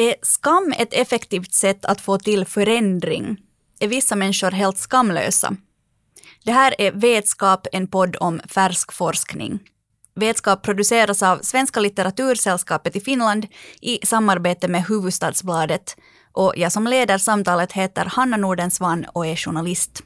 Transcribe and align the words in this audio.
Är 0.00 0.14
skam 0.22 0.74
ett 0.78 0.94
effektivt 0.94 1.52
sätt 1.52 1.84
att 1.84 2.00
få 2.00 2.18
till 2.18 2.44
förändring? 2.44 3.36
Är 3.80 3.88
vissa 3.88 4.16
människor 4.16 4.50
helt 4.50 4.78
skamlösa? 4.78 5.56
Det 6.44 6.52
här 6.52 6.74
är 6.78 6.92
Vetskap, 6.92 7.66
en 7.72 7.86
podd 7.86 8.16
om 8.20 8.40
färsk 8.48 8.92
forskning. 8.92 9.58
Vetskap 10.14 10.62
produceras 10.62 11.22
av 11.22 11.38
Svenska 11.42 11.80
litteratursällskapet 11.80 12.96
i 12.96 13.00
Finland 13.00 13.46
i 13.80 14.06
samarbete 14.06 14.68
med 14.68 14.84
Huvudstadsbladet. 14.86 15.96
Och 16.32 16.52
jag 16.56 16.72
som 16.72 16.86
leder 16.86 17.18
samtalet 17.18 17.72
heter 17.72 18.04
Hanna 18.04 18.36
Nordensvan 18.36 19.06
och 19.12 19.26
är 19.26 19.36
journalist. 19.36 20.02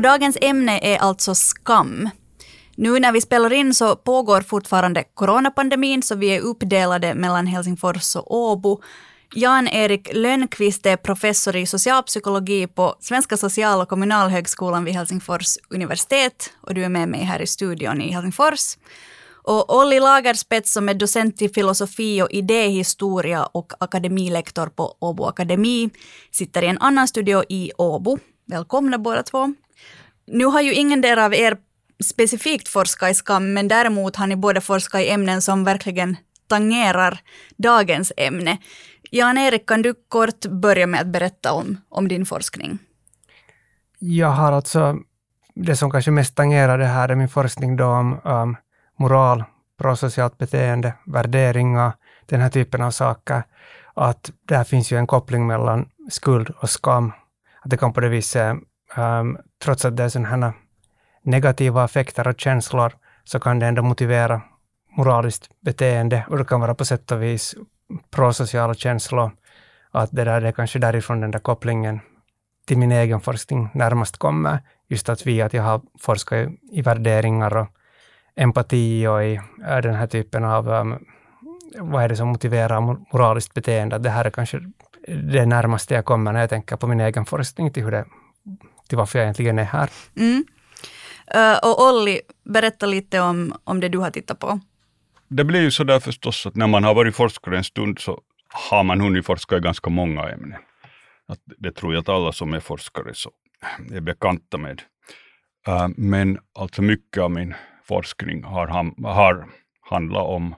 Och 0.00 0.04
dagens 0.04 0.38
ämne 0.40 0.78
är 0.82 0.98
alltså 0.98 1.34
skam. 1.34 2.10
Nu 2.76 3.00
när 3.00 3.12
vi 3.12 3.20
spelar 3.20 3.52
in 3.52 3.74
så 3.74 3.96
pågår 3.96 4.40
fortfarande 4.40 5.04
coronapandemin, 5.14 6.02
så 6.02 6.14
vi 6.14 6.26
är 6.36 6.40
uppdelade 6.40 7.14
mellan 7.14 7.46
Helsingfors 7.46 8.16
och 8.16 8.34
Åbo. 8.34 8.80
Jan-Erik 9.34 10.10
Lönnqvist 10.12 10.86
är 10.86 10.96
professor 10.96 11.56
i 11.56 11.66
socialpsykologi 11.66 12.66
på 12.66 12.94
Svenska 13.00 13.36
social 13.36 13.80
och 13.80 13.88
kommunalhögskolan 13.88 14.84
vid 14.84 14.94
Helsingfors 14.94 15.58
universitet 15.70 16.52
och 16.60 16.74
du 16.74 16.84
är 16.84 16.88
med 16.88 17.08
mig 17.08 17.20
här 17.20 17.42
i 17.42 17.46
studion 17.46 18.00
i 18.00 18.12
Helsingfors. 18.12 18.76
Och 19.42 19.76
Olli 19.76 20.00
Lagerspets 20.00 20.72
som 20.72 20.88
är 20.88 20.94
docent 20.94 21.42
i 21.42 21.48
filosofi 21.48 22.22
och 22.22 22.30
idéhistoria 22.30 23.46
och 23.46 23.72
akademilektor 23.80 24.66
på 24.66 24.96
Åbo 25.00 25.24
Akademi 25.24 25.90
sitter 26.30 26.62
i 26.62 26.66
en 26.66 26.78
annan 26.78 27.08
studio 27.08 27.42
i 27.48 27.72
Åbo. 27.78 28.18
Välkomna 28.50 28.98
båda 28.98 29.22
två. 29.22 29.54
Nu 30.26 30.44
har 30.44 30.60
ju 30.60 30.72
ingen 30.74 31.18
av 31.18 31.34
er 31.34 31.56
specifikt 32.04 32.68
forskat 32.68 33.10
i 33.10 33.14
skam, 33.14 33.52
men 33.52 33.68
däremot 33.68 34.16
har 34.16 34.26
ni 34.26 34.36
båda 34.36 34.60
forskat 34.60 35.00
i 35.00 35.10
ämnen 35.10 35.42
som 35.42 35.64
verkligen 35.64 36.16
tangerar 36.48 37.20
dagens 37.56 38.12
ämne. 38.16 38.58
Jan-Erik, 39.10 39.66
kan 39.66 39.82
du 39.82 39.94
kort 40.08 40.46
börja 40.46 40.86
med 40.86 41.00
att 41.00 41.06
berätta 41.06 41.52
om, 41.52 41.76
om 41.88 42.08
din 42.08 42.26
forskning? 42.26 42.78
Jag 43.98 44.30
har 44.30 44.52
alltså, 44.52 44.96
det 45.54 45.76
som 45.76 45.90
kanske 45.90 46.10
mest 46.10 46.34
tangerar 46.34 46.78
det 46.78 46.86
här 46.86 47.08
är 47.08 47.14
min 47.14 47.28
forskning 47.28 47.76
då 47.76 47.84
om 47.84 48.20
um, 48.24 48.56
moral, 48.98 49.44
prosocialt 49.78 50.38
beteende, 50.38 50.94
värderingar, 51.06 51.92
den 52.26 52.40
här 52.40 52.50
typen 52.50 52.82
av 52.82 52.90
saker. 52.90 53.42
Att 53.94 54.30
där 54.48 54.64
finns 54.64 54.92
ju 54.92 54.96
en 54.96 55.06
koppling 55.06 55.46
mellan 55.46 55.88
skuld 56.08 56.50
och 56.60 56.70
skam. 56.70 57.12
Att 57.60 57.70
det 57.70 57.76
kan 57.76 57.92
på 57.92 58.00
det 58.00 58.08
viset 58.08 58.56
um, 58.96 59.38
trots 59.64 59.84
att 59.84 59.96
det 59.96 60.04
är 60.04 60.08
sådana 60.08 60.54
negativa 61.22 61.84
effekter 61.84 62.28
och 62.28 62.40
känslor, 62.40 62.92
så 63.24 63.40
kan 63.40 63.58
det 63.58 63.66
ändå 63.66 63.82
motivera 63.82 64.42
moraliskt 64.96 65.48
beteende 65.60 66.24
och 66.28 66.38
det 66.38 66.44
kan 66.44 66.60
vara 66.60 66.74
på 66.74 66.84
sätt 66.84 67.12
och 67.12 67.22
vis 67.22 67.54
prosociala 68.10 68.74
känslor. 68.74 69.30
Att 69.90 70.10
det, 70.12 70.24
där, 70.24 70.40
det 70.40 70.48
är 70.48 70.52
kanske 70.52 70.78
därifrån 70.78 71.20
den 71.20 71.30
där 71.30 71.38
kopplingen 71.38 72.00
till 72.66 72.78
min 72.78 72.92
egen 72.92 73.20
forskning 73.20 73.68
närmast 73.74 74.16
kommer. 74.16 74.58
Just 74.88 75.08
att 75.08 75.26
vi, 75.26 75.42
att 75.42 75.52
jag 75.52 75.62
har 75.62 75.80
forskat 75.98 76.48
i, 76.72 76.82
värderingar 76.82 77.56
och 77.56 77.68
empati 78.36 79.06
och 79.06 79.24
i 79.24 79.40
den 79.82 79.94
här 79.94 80.06
typen 80.06 80.44
av 80.44 80.68
um, 80.68 81.04
vad 81.78 82.02
är 82.02 82.08
det 82.08 82.16
som 82.16 82.28
motiverar 82.28 82.80
moraliskt 82.80 83.54
beteende. 83.54 83.98
Det 83.98 84.10
här 84.10 84.24
är 84.24 84.30
kanske 84.30 84.60
det 85.08 85.46
närmaste 85.46 85.94
jag 85.94 86.04
kommer 86.04 86.32
när 86.32 86.40
jag 86.40 86.50
tänker 86.50 86.76
på 86.76 86.86
min 86.86 87.00
egen 87.00 87.26
forskning 87.26 87.72
till 87.72 87.84
hur 87.84 87.90
det 87.90 88.04
till 88.88 88.98
varför 88.98 89.18
jag 89.18 89.24
egentligen 89.24 89.58
är 89.58 89.64
här. 89.64 89.90
Mm. 90.16 90.44
Uh, 91.34 91.58
och 91.62 91.88
Olli, 91.88 92.20
berätta 92.44 92.86
lite 92.86 93.20
om, 93.20 93.54
om 93.64 93.80
det 93.80 93.88
du 93.88 93.98
har 93.98 94.10
tittat 94.10 94.38
på. 94.38 94.60
Det 95.28 95.44
blir 95.44 95.60
ju 95.60 95.70
så 95.70 95.84
där 95.84 96.00
förstås 96.00 96.46
att 96.46 96.56
när 96.56 96.66
man 96.66 96.84
har 96.84 96.94
varit 96.94 97.16
forskare 97.16 97.56
en 97.56 97.64
stund 97.64 97.98
så 97.98 98.20
har 98.48 98.84
man 98.84 99.00
hunnit 99.00 99.26
forska 99.26 99.56
i 99.56 99.60
ganska 99.60 99.90
många 99.90 100.28
ämnen. 100.28 100.58
Att 101.28 101.38
det 101.58 101.72
tror 101.72 101.94
jag 101.94 102.00
att 102.00 102.08
alla 102.08 102.32
som 102.32 102.54
är 102.54 102.60
forskare 102.60 103.10
så 103.14 103.30
är 103.92 104.00
bekanta 104.00 104.58
med. 104.58 104.82
Uh, 105.68 105.88
men 105.96 106.38
alltså 106.58 106.82
mycket 106.82 107.22
av 107.22 107.30
min 107.30 107.54
forskning 107.84 108.44
har, 108.44 108.66
har 109.04 109.46
handlat 109.90 110.26
om 110.26 110.54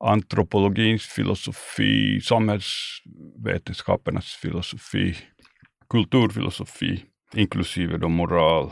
antropologins 0.00 1.06
filosofi, 1.06 2.20
samhällsvetenskapernas 2.20 4.26
filosofi, 4.26 5.16
kulturfilosofi 5.88 7.04
inklusive 7.34 7.98
då 7.98 8.08
moral. 8.08 8.70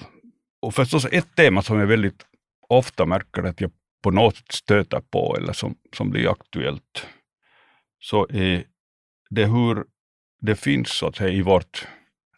Och 0.63 0.75
förstås 0.75 1.07
ett 1.13 1.37
tema 1.37 1.63
som 1.63 1.79
jag 1.79 1.87
väldigt 1.87 2.27
ofta 2.69 3.07
märker 3.07 3.43
att 3.43 3.61
jag 3.61 3.71
på 4.03 4.11
något 4.11 4.37
sätt 4.37 4.53
stöter 4.53 5.01
på 5.01 5.37
eller 5.37 5.53
som, 5.53 5.77
som 5.97 6.11
blir 6.11 6.31
aktuellt, 6.31 7.07
så 7.99 8.27
är 8.31 8.65
det 9.31 9.47
hur 9.47 9.85
det 10.41 10.57
finns 10.57 10.91
så 10.91 11.07
att 11.07 11.17
säga, 11.17 11.31
i 11.31 11.43
vårt 11.43 11.89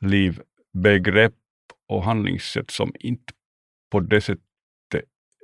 liv 0.00 0.40
begrepp 0.72 1.34
och 1.88 2.04
handlingssätt 2.04 2.70
som 2.70 2.92
inte 3.00 3.32
på 3.90 4.00
det 4.00 4.20
sättet 4.20 4.44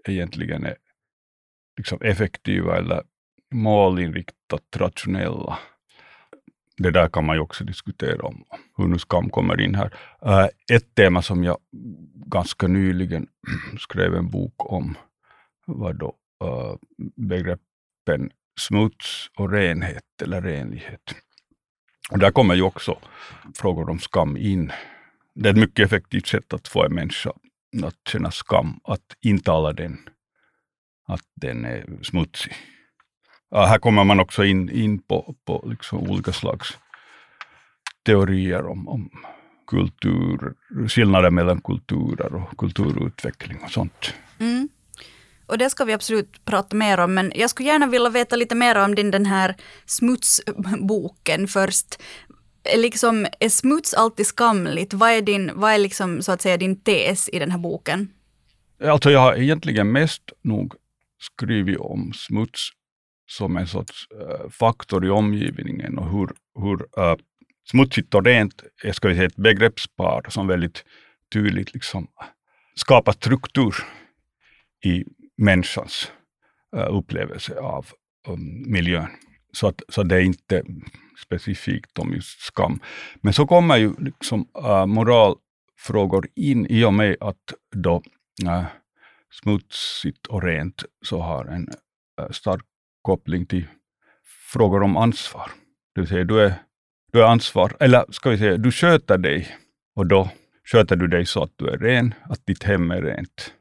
egentligen 0.09 0.65
är 0.65 0.77
liksom 1.77 2.03
effektiva 2.03 2.77
eller 2.77 3.03
målinriktat 3.51 4.77
rationella 4.77 5.59
det 6.77 6.91
där 6.91 7.09
kan 7.09 7.25
man 7.25 7.37
ju 7.37 7.41
också 7.41 7.65
diskutera 7.65 8.27
om, 8.27 8.45
hur 8.77 8.89
nu 8.89 8.99
skam 8.99 9.31
kommer 9.31 9.61
in 9.61 9.75
här. 9.75 9.95
Äh, 10.23 10.77
ett 10.77 10.95
tema 10.95 11.23
som 11.23 11.45
jag 11.45 11.59
ganska 12.15 12.67
nyligen 12.67 13.27
skrev 13.79 14.15
en 14.15 14.31
bok 14.31 14.73
om 14.73 14.95
var 15.67 15.93
då 15.93 16.15
äh, 16.45 16.75
begreppen 17.17 18.31
smuts 18.61 19.31
och 19.37 19.51
renhet 19.51 20.23
eller 20.23 20.43
renlighet. 20.43 21.15
Och 22.11 22.19
där 22.19 22.31
kommer 22.31 22.55
ju 22.55 22.63
också 22.63 22.99
frågor 23.55 23.91
om 23.91 23.99
skam 23.99 24.37
in. 24.37 24.73
Det 25.34 25.49
är 25.49 25.53
ett 25.53 25.59
mycket 25.59 25.87
effektivt 25.87 26.27
sätt 26.27 26.53
att 26.53 26.69
få 26.69 26.84
en 26.84 26.95
människa 26.95 27.33
att 27.84 28.09
känna 28.09 28.31
skam, 28.31 28.81
att 28.84 29.17
intala 29.21 29.73
den 29.73 29.99
att 31.09 31.25
den 31.34 31.65
är 31.65 32.03
smutsig 32.03 32.53
här 33.53 33.79
kommer 33.79 34.05
man 34.05 34.21
också 34.21 34.45
in, 34.45 34.71
in 34.71 35.03
på, 35.03 35.34
på 35.45 35.65
liksom 35.67 36.11
olika 36.11 36.33
slags 36.33 36.79
teorier 38.07 38.67
om, 38.67 38.89
om 38.89 39.11
kultur, 39.67 40.55
skillnader 40.89 41.31
mellan 41.31 41.61
kulturer 41.61 42.34
och 42.34 42.59
kulturutveckling 42.59 43.59
och 43.65 43.71
sånt. 43.71 44.15
Mm. 44.39 44.69
Och 45.47 45.59
det 45.59 45.71
ska 45.71 45.84
vi 45.84 45.93
absolut 45.93 46.45
prata 46.45 46.77
mer 46.77 47.01
om, 47.01 47.15
men 47.15 47.33
jag 47.34 47.51
skulle 47.51 47.69
gärna 47.69 47.87
vilja 47.87 48.11
veta 48.11 48.37
lite 48.37 48.55
mer 48.55 48.84
om 48.84 48.95
din 48.95 49.11
den 49.11 49.27
här 49.27 49.55
smutsboken 49.87 51.49
först. 51.49 52.03
Liksom, 52.77 53.27
är 53.41 53.49
smuts 53.49 53.95
alltid 53.95 54.27
skamligt? 54.27 54.95
Vad 54.95 55.11
är, 55.11 55.23
din, 55.23 55.51
vad 55.55 55.73
är 55.73 55.78
liksom, 55.78 56.23
så 56.23 56.33
att 56.33 56.43
säga 56.43 56.57
din 56.57 56.81
tes 56.81 57.28
i 57.28 57.39
den 57.39 57.51
här 57.51 57.59
boken? 57.59 58.09
Alltså 58.84 59.11
jag 59.11 59.21
har 59.21 59.34
egentligen 59.34 59.93
mest 59.93 60.23
nog 60.43 60.75
skrivit 61.19 61.78
om 61.78 62.13
smuts 62.15 62.71
som 63.27 63.57
en 63.57 63.67
sorts 63.67 64.09
eh, 64.11 64.51
faktor 64.51 65.07
i 65.07 65.11
omgivningen 65.11 65.99
och 65.99 66.11
hur, 66.11 66.29
hur 66.61 66.87
eh, 66.99 67.17
smutsigt 67.71 68.15
och 68.15 68.25
rent 68.25 68.63
är 68.85 68.93
ska 68.93 69.09
vi 69.09 69.15
säga, 69.15 69.27
ett 69.27 69.37
begreppspar 69.37 70.27
som 70.28 70.47
väldigt 70.47 70.84
tydligt 71.33 71.75
liksom 71.75 72.09
skapar 72.75 73.13
struktur 73.13 73.75
i 74.84 75.05
människans 75.37 76.13
eh, 76.77 76.97
upplevelse 76.97 77.59
av 77.59 77.87
um, 78.28 78.73
miljön. 78.73 79.09
Så, 79.53 79.69
att, 79.69 79.83
så 79.89 80.03
det 80.03 80.17
är 80.17 80.21
inte 80.21 80.63
specifikt 81.25 81.99
om 81.99 82.13
just 82.13 82.41
skam. 82.41 82.81
Men 83.21 83.33
så 83.33 83.47
kommer 83.47 83.77
ju 83.77 83.95
liksom, 83.99 84.49
äh, 84.65 84.87
moralfrågor 84.87 86.29
in 86.34 86.67
i 86.67 86.84
och 86.84 86.95
med 86.95 87.17
att 87.21 87.55
då 87.77 88.03
äh, 88.47 88.65
smutsigt 89.31 90.27
och 90.27 90.43
rent 90.43 90.84
så 91.05 91.21
har 91.21 91.45
en 91.45 91.69
äh, 92.21 92.31
stark 92.31 92.65
koppling 93.07 93.47
till 93.47 93.67
frågor 94.53 94.83
om 94.83 94.97
ansvar. 94.97 95.51
Det 95.95 96.01
vill 96.01 96.09
säga, 96.09 96.25
du 96.25 96.41
är, 96.41 96.55
du 97.13 97.23
är 97.23 97.27
ansvar, 97.27 97.77
eller 97.81 98.05
ska 98.11 98.31
vi 98.31 98.39
säga, 98.39 98.57
du 98.57 98.73
sköter 98.73 99.19
dig 99.19 99.49
och 99.95 100.07
då 100.07 100.31
sköter 100.65 100.97
du 100.97 101.07
dig 101.07 101.27
så 101.27 101.43
att 101.43 101.53
du 101.57 101.69
är 101.69 101.79
ren, 101.79 102.15
att 102.25 102.47
ditt 102.47 102.63
hem 102.63 102.91
är 102.91 103.03
rent. 103.03 103.53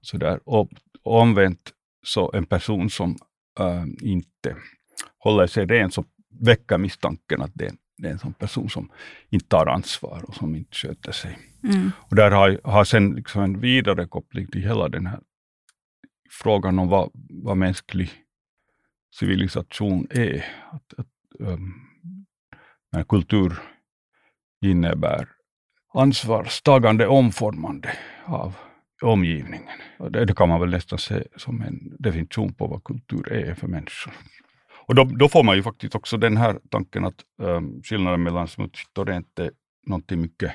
Så 0.00 0.16
där. 0.16 0.40
Och, 0.44 0.70
och 1.02 1.20
omvänt, 1.20 1.72
så 2.06 2.30
en 2.34 2.46
person 2.46 2.90
som 2.90 3.18
äh, 3.60 3.84
inte 4.00 4.56
håller 5.18 5.46
sig 5.46 5.66
ren, 5.66 5.90
så 5.90 6.04
väcker 6.40 6.78
misstanken 6.78 7.42
att 7.42 7.54
det, 7.54 7.74
det 7.96 8.08
är 8.08 8.12
en 8.12 8.18
sån 8.18 8.34
person 8.34 8.70
som 8.70 8.90
inte 9.30 9.48
tar 9.48 9.66
ansvar 9.66 10.24
och 10.28 10.34
som 10.34 10.56
inte 10.56 10.76
sköter 10.76 11.12
sig. 11.12 11.38
Mm. 11.64 11.90
Och 11.98 12.16
där 12.16 12.30
har, 12.30 12.60
har 12.64 12.84
sen 12.84 13.14
liksom 13.14 13.42
en 13.42 13.60
vidare 13.60 14.06
koppling 14.06 14.46
till 14.46 14.62
hela 14.62 14.88
den 14.88 15.06
här 15.06 15.20
frågan 16.30 16.78
om 16.78 16.88
vad, 16.88 17.10
vad 17.44 17.56
mänsklig 17.56 18.10
civilisation 19.14 20.06
är. 20.10 20.44
Att, 20.70 20.94
att, 20.98 21.06
um, 21.38 21.74
när 22.92 23.04
kultur 23.04 23.52
innebär 24.64 25.28
ansvarstagande, 25.94 27.06
omformande 27.06 27.98
av 28.24 28.54
omgivningen. 29.02 29.78
Det, 30.10 30.24
det, 30.24 30.34
kan 30.34 30.48
man 30.48 30.60
väl 30.60 30.70
nästan 30.70 30.98
se 30.98 31.24
som 31.36 31.62
en 31.62 31.96
definition 31.98 32.54
på 32.54 32.66
vad 32.66 32.84
kultur 32.84 33.32
är 33.32 33.54
för 33.54 33.66
människor. 33.66 34.12
Och 34.86 34.94
då, 34.94 35.04
då 35.04 35.28
får 35.28 35.44
man 35.44 35.56
ju 35.56 35.62
faktiskt 35.62 35.94
också 35.94 36.16
den 36.16 36.36
här 36.36 36.60
tanken 36.70 37.04
att 37.04 37.24
um, 37.42 37.82
skillnaden 37.82 38.22
mellan 38.22 38.48
smutsigt 38.48 38.98
och 38.98 39.06
rent 39.06 39.38
är 39.38 39.50
någonting 39.86 40.20
mycket 40.20 40.52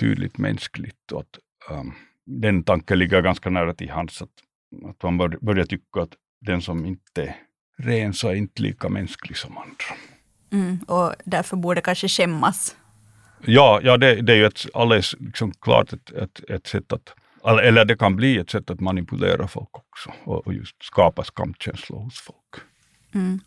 tydligt 0.00 0.38
mänskligt 0.38 1.12
och 1.12 1.20
att 1.20 1.38
um, 1.70 1.92
den 2.26 2.64
tanken 2.64 2.98
ligger 2.98 3.22
ganska 3.22 3.50
nära 3.50 3.74
till 3.74 3.90
hands 3.90 4.22
att, 4.22 4.30
att 4.90 5.02
man 5.02 5.18
bör, 5.18 5.38
börjar 5.40 5.64
tycka 5.64 6.00
att 6.00 6.14
den 6.46 6.62
som 6.62 6.86
inte 6.86 7.22
är 7.22 7.36
ren 7.78 8.14
så 8.14 8.28
är 8.28 8.34
inte 8.34 8.62
lika 8.62 8.88
mänsklig 8.88 9.36
som 9.36 9.58
andra. 9.58 9.96
Mm, 10.52 10.78
och 10.78 11.14
därför 11.24 11.56
borde 11.56 11.80
kanske 11.80 12.08
skämmas. 12.08 12.76
Ja, 13.44 13.80
ja 13.82 13.96
det, 13.96 14.22
det 14.22 14.32
är 14.32 14.36
ju 14.36 14.46
ett, 14.46 14.66
alldeles 14.74 15.14
liksom 15.18 15.52
klart 15.52 15.92
ett, 15.92 16.10
ett, 16.10 16.50
ett 16.50 16.66
sätt 16.66 16.92
att, 16.92 17.14
eller 17.62 17.84
det 17.84 17.96
kan 17.96 18.16
bli 18.16 18.38
ett 18.38 18.50
sätt 18.50 18.70
att 18.70 18.80
manipulera 18.80 19.48
folk 19.48 19.68
också 19.72 20.12
och, 20.24 20.46
och 20.46 20.54
just 20.54 20.84
skapa 20.84 21.24
skamkänslor 21.24 21.98
hos 21.98 22.20
folk. 22.20 22.64
Mm. 23.14 23.40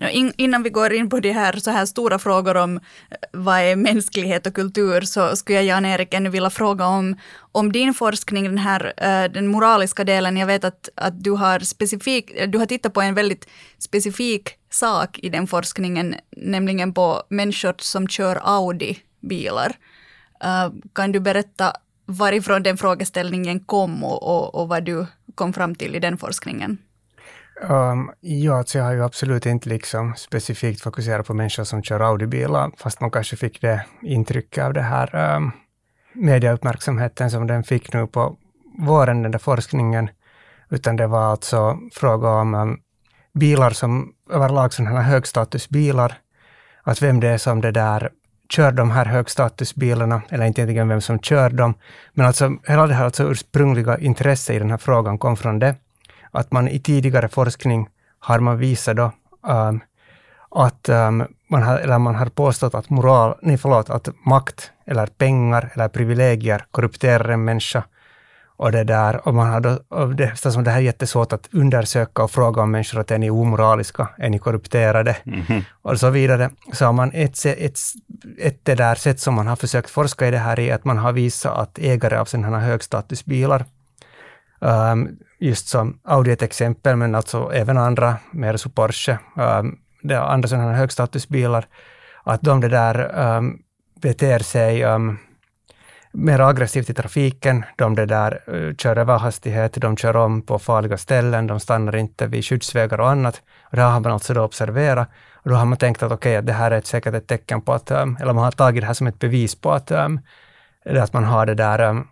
In, 0.00 0.32
innan 0.36 0.62
vi 0.62 0.70
går 0.70 0.92
in 0.92 1.10
på 1.10 1.20
de 1.20 1.32
här, 1.32 1.52
så 1.52 1.70
här 1.70 1.86
stora 1.86 2.18
frågor 2.18 2.56
om 2.56 2.76
eh, 2.76 2.82
vad 3.32 3.60
är 3.60 3.76
mänsklighet 3.76 4.46
och 4.46 4.54
kultur, 4.54 5.00
så 5.00 5.36
skulle 5.36 5.58
jag 5.58 5.64
Jan-Erik 5.64 6.14
ännu 6.14 6.30
vilja 6.30 6.50
fråga 6.50 6.86
om, 6.86 7.16
om 7.52 7.72
din 7.72 7.94
forskning, 7.94 8.44
den 8.44 8.58
här 8.58 8.92
eh, 8.96 9.32
den 9.32 9.46
moraliska 9.46 10.04
delen. 10.04 10.36
Jag 10.36 10.46
vet 10.46 10.64
att, 10.64 10.88
att 10.94 11.24
du, 11.24 11.30
har 11.30 11.58
specifik, 11.60 12.32
du 12.48 12.58
har 12.58 12.66
tittat 12.66 12.92
på 12.92 13.00
en 13.00 13.14
väldigt 13.14 13.48
specifik 13.78 14.54
sak 14.70 15.18
i 15.18 15.28
den 15.28 15.46
forskningen, 15.46 16.14
nämligen 16.36 16.94
på 16.94 17.22
människor 17.28 17.74
som 17.78 18.08
kör 18.08 18.36
Audi-bilar. 18.36 19.76
Eh, 20.44 20.72
kan 20.92 21.12
du 21.12 21.20
berätta 21.20 21.72
varifrån 22.06 22.62
den 22.62 22.76
frågeställningen 22.76 23.60
kom 23.60 24.04
och, 24.04 24.22
och, 24.22 24.54
och 24.54 24.68
vad 24.68 24.84
du 24.84 25.06
kom 25.34 25.52
fram 25.52 25.74
till 25.74 25.94
i 25.94 25.98
den 25.98 26.18
forskningen? 26.18 26.78
Um, 27.60 28.10
ja, 28.20 28.58
alltså 28.58 28.78
jag 28.78 28.84
har 28.84 28.92
ju 28.92 29.04
absolut 29.04 29.46
inte 29.46 29.68
liksom 29.68 30.14
specifikt 30.16 30.80
fokuserat 30.80 31.26
på 31.26 31.34
människor 31.34 31.64
som 31.64 31.82
kör 31.82 32.00
Audi-bilar, 32.00 32.70
fast 32.76 33.00
man 33.00 33.10
kanske 33.10 33.36
fick 33.36 33.60
det 33.60 33.84
intrycket 34.02 34.64
av 34.64 34.72
det 34.72 34.82
här 34.82 35.36
um, 35.36 35.52
mediauppmärksamheten 36.12 37.30
som 37.30 37.46
den 37.46 37.64
fick 37.64 37.92
nu 37.92 38.06
på 38.06 38.36
våren, 38.78 39.22
den 39.22 39.32
där 39.32 39.38
forskningen, 39.38 40.10
utan 40.70 40.96
det 40.96 41.06
var 41.06 41.30
alltså 41.30 41.78
fråga 41.92 42.28
om 42.28 42.54
um, 42.54 42.80
bilar 43.34 43.70
som 43.70 44.12
överlag 44.30 44.72
sådana 44.72 45.00
här 45.00 45.10
högstatusbilar, 45.10 46.14
att 46.82 47.02
vem 47.02 47.20
det 47.20 47.28
är 47.28 47.38
som 47.38 47.60
det 47.60 47.72
där 47.72 48.10
kör 48.50 48.72
de 48.72 48.90
här 48.90 49.04
högstatusbilarna, 49.04 50.22
eller 50.28 50.44
inte 50.44 50.60
egentligen 50.60 50.88
vem 50.88 51.00
som 51.00 51.18
kör 51.18 51.50
dem, 51.50 51.74
men 52.12 52.26
alltså 52.26 52.56
hela 52.66 52.86
det 52.86 52.94
här 52.94 53.04
alltså 53.04 53.30
ursprungliga 53.30 53.98
intresset 53.98 54.56
i 54.56 54.58
den 54.58 54.70
här 54.70 54.78
frågan 54.78 55.18
kom 55.18 55.36
från 55.36 55.58
det, 55.58 55.74
att 56.30 56.52
man 56.52 56.68
i 56.68 56.78
tidigare 56.78 57.28
forskning 57.28 57.88
har 58.18 58.38
man 58.38 58.58
visat 58.58 58.96
då, 58.96 59.12
um, 59.42 59.80
att 60.50 60.88
um, 60.88 61.26
man, 61.50 61.62
har, 61.62 61.78
eller 61.78 61.98
man 61.98 62.14
har 62.14 62.26
påstått 62.26 62.74
att 62.74 62.90
moral, 62.90 63.34
nej 63.42 63.58
förlåt, 63.58 63.90
att 63.90 64.08
makt 64.26 64.70
eller 64.86 65.06
pengar 65.06 65.70
eller 65.74 65.88
privilegier 65.88 66.64
korrupterar 66.70 67.28
en 67.28 67.44
människa. 67.44 67.84
Och 68.60 68.72
det 68.72 68.84
där, 68.84 69.28
och 69.28 69.34
man 69.34 69.50
har 69.50 69.60
då, 69.60 69.78
och 69.88 70.14
det, 70.14 70.24
eftersom 70.24 70.64
det 70.64 70.70
här 70.70 70.78
är 70.78 70.82
jättesvårt 70.82 71.32
att 71.32 71.48
undersöka 71.52 72.22
och 72.22 72.30
fråga 72.30 72.62
om 72.62 72.70
människor 72.70 73.00
att 73.00 73.10
är 73.10 73.18
ni 73.18 73.30
omoraliska, 73.30 74.08
är 74.18 74.30
ni 74.30 74.38
korrupterade 74.38 75.16
mm 75.26 75.42
-hmm. 75.42 75.64
och 75.82 76.00
så 76.00 76.10
vidare, 76.10 76.50
så 76.72 76.84
har 76.84 76.92
man 76.92 77.10
ett, 77.14 77.46
ett, 77.46 77.78
ett 78.38 78.64
det 78.64 78.74
där 78.74 78.94
sätt 78.94 79.20
som 79.20 79.34
man 79.34 79.46
har 79.46 79.56
försökt 79.56 79.90
forska 79.90 80.28
i 80.28 80.30
det 80.30 80.38
här 80.38 80.60
i 80.60 80.70
att 80.70 80.84
man 80.84 80.98
har 80.98 81.12
visat 81.12 81.58
att 81.58 81.78
ägare 81.78 82.16
av 82.16 82.24
sådana 82.24 82.58
här 82.58 82.66
högstatusbilar 82.66 83.64
um, 84.60 85.18
just 85.38 85.68
som 85.68 86.00
Audi 86.04 86.30
ett 86.30 86.42
exempel, 86.42 86.96
men 86.96 87.14
alltså 87.14 87.52
även 87.52 87.78
andra, 87.78 88.16
mer 88.30 88.56
så 88.56 88.68
Porsche, 88.68 89.18
um, 89.36 89.78
det 90.02 90.14
är 90.14 90.20
andra 90.20 90.48
sådana 90.48 90.70
här 90.70 90.78
högstatusbilar, 90.78 91.66
att 92.24 92.42
de 92.42 92.60
det 92.60 92.68
där 92.68 93.18
um, 93.36 93.62
beter 94.00 94.38
sig 94.38 94.84
um, 94.84 95.18
mer 96.12 96.40
aggressivt 96.40 96.90
i 96.90 96.94
trafiken, 96.94 97.64
de 97.76 97.94
det 97.94 98.06
där 98.06 98.42
uh, 98.54 98.74
kör 98.74 98.96
över 98.98 99.18
hastighet, 99.18 99.74
de 99.74 99.96
kör 99.96 100.16
om 100.16 100.42
på 100.42 100.58
farliga 100.58 100.96
ställen, 100.96 101.46
de 101.46 101.60
stannar 101.60 101.96
inte 101.96 102.26
vid 102.26 102.44
skyddsvägar 102.44 103.00
och 103.00 103.10
annat. 103.10 103.42
Och 103.62 103.76
det 103.76 103.82
har 103.82 104.00
man 104.00 104.12
alltså 104.12 104.34
då 104.34 104.42
observerat. 104.42 105.08
Och 105.34 105.50
då 105.50 105.56
har 105.56 105.64
man 105.64 105.78
tänkt 105.78 106.02
att 106.02 106.12
okej, 106.12 106.38
okay, 106.38 106.46
det 106.46 106.52
här 106.52 106.70
är 106.70 106.78
ett, 106.78 106.86
säkert 106.86 107.14
ett 107.14 107.26
tecken 107.26 107.60
på 107.60 107.72
att, 107.72 107.90
um, 107.90 108.18
eller 108.20 108.32
man 108.32 108.44
har 108.44 108.50
tagit 108.50 108.82
det 108.82 108.86
här 108.86 108.94
som 108.94 109.06
ett 109.06 109.18
bevis 109.18 109.54
på 109.54 109.72
att, 109.72 109.90
um, 109.90 110.20
att 110.84 111.12
man 111.12 111.24
har 111.24 111.46
det 111.46 111.54
där 111.54 111.80
um, 111.80 112.06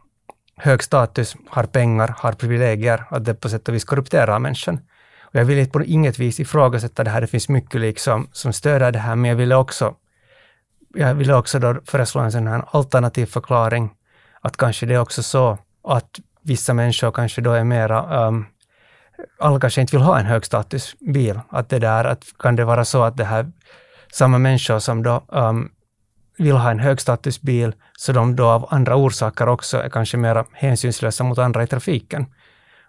hög 0.56 0.82
status, 0.82 1.36
har 1.48 1.64
pengar, 1.64 2.14
har 2.18 2.32
privilegier, 2.32 3.04
att 3.10 3.24
det 3.24 3.34
på 3.34 3.48
sätt 3.48 3.68
och 3.68 3.74
vis 3.74 3.84
korrupterar 3.84 4.38
människan. 4.38 4.80
Och 5.20 5.34
jag 5.34 5.44
vill 5.44 5.58
inte 5.58 5.70
på 5.70 5.84
inget 5.84 6.18
vis 6.18 6.40
ifrågasätta 6.40 7.04
det 7.04 7.10
här, 7.10 7.20
det 7.20 7.26
finns 7.26 7.48
mycket 7.48 7.80
liksom 7.80 8.28
som 8.32 8.52
stöder 8.52 8.92
det 8.92 8.98
här, 8.98 9.16
men 9.16 9.28
jag 9.28 9.36
ville 9.36 9.54
också, 9.54 9.94
jag 10.94 11.14
ville 11.14 11.34
också 11.34 11.58
då 11.58 11.80
föreslå 11.86 12.20
en 12.20 12.32
sån 12.32 12.46
här 12.46 12.64
alternativ 12.70 13.26
förklaring, 13.26 13.90
att 14.40 14.56
kanske 14.56 14.86
det 14.86 14.94
är 14.94 15.00
också 15.00 15.22
så 15.22 15.58
att 15.84 16.20
vissa 16.42 16.74
människor 16.74 17.10
kanske 17.10 17.40
då 17.40 17.52
är 17.52 17.64
mera, 17.64 18.26
um, 18.26 18.46
alla 19.38 19.60
kanske 19.60 19.80
inte 19.80 19.96
vill 19.96 20.04
ha 20.04 20.18
en 20.18 20.26
högstatusbil, 20.26 21.40
att 21.48 21.68
det 21.68 21.78
där, 21.78 22.04
att 22.04 22.24
kan 22.38 22.56
det 22.56 22.64
vara 22.64 22.84
så 22.84 23.02
att 23.02 23.16
det 23.16 23.24
här, 23.24 23.52
samma 24.12 24.38
människor 24.38 24.78
som 24.78 25.02
då 25.02 25.24
um, 25.28 25.70
vill 26.38 26.56
ha 26.56 26.70
en 26.70 26.78
högstatusbil, 26.78 27.74
så 27.98 28.12
de 28.12 28.36
då 28.36 28.46
av 28.46 28.66
andra 28.70 28.96
orsaker 28.96 29.48
också 29.48 29.78
är 29.78 29.88
kanske 29.88 30.16
mer 30.16 30.44
hänsynslösa 30.52 31.24
mot 31.24 31.38
andra 31.38 31.62
i 31.62 31.66
trafiken. 31.66 32.26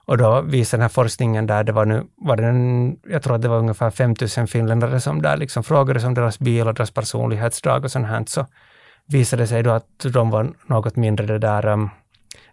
Och 0.06 0.18
då 0.18 0.42
visar 0.42 0.78
den 0.78 0.82
här 0.82 0.90
forskningen 0.90 1.48
där 1.48 1.64
det 1.64 1.72
var 1.72 1.86
nu, 1.86 2.04
var 2.16 2.36
det 2.36 2.46
en, 2.46 2.98
jag 3.08 3.24
tror 3.24 3.36
att 3.36 3.42
det 3.42 3.48
var 3.48 3.58
ungefär 3.58 3.90
5000 3.90 4.48
finländare 4.48 5.00
som 5.00 5.22
där 5.22 5.38
liksom 5.38 5.64
frågades 5.64 6.04
om 6.04 6.14
deras 6.14 6.40
bil 6.40 6.68
och 6.68 6.74
deras 6.74 6.92
personlighetsdrag 6.92 7.84
och 7.84 7.92
sånt 7.92 8.08
här, 8.08 8.24
så 8.28 8.46
visade 9.08 9.44
det 9.44 9.48
sig 9.48 9.64
då 9.64 9.72
att 9.72 10.06
de 10.14 10.30
var 10.30 10.54
något 10.66 10.96
mindre 10.96 11.26
det 11.26 11.40
där, 11.40 11.66
um, 11.66 11.90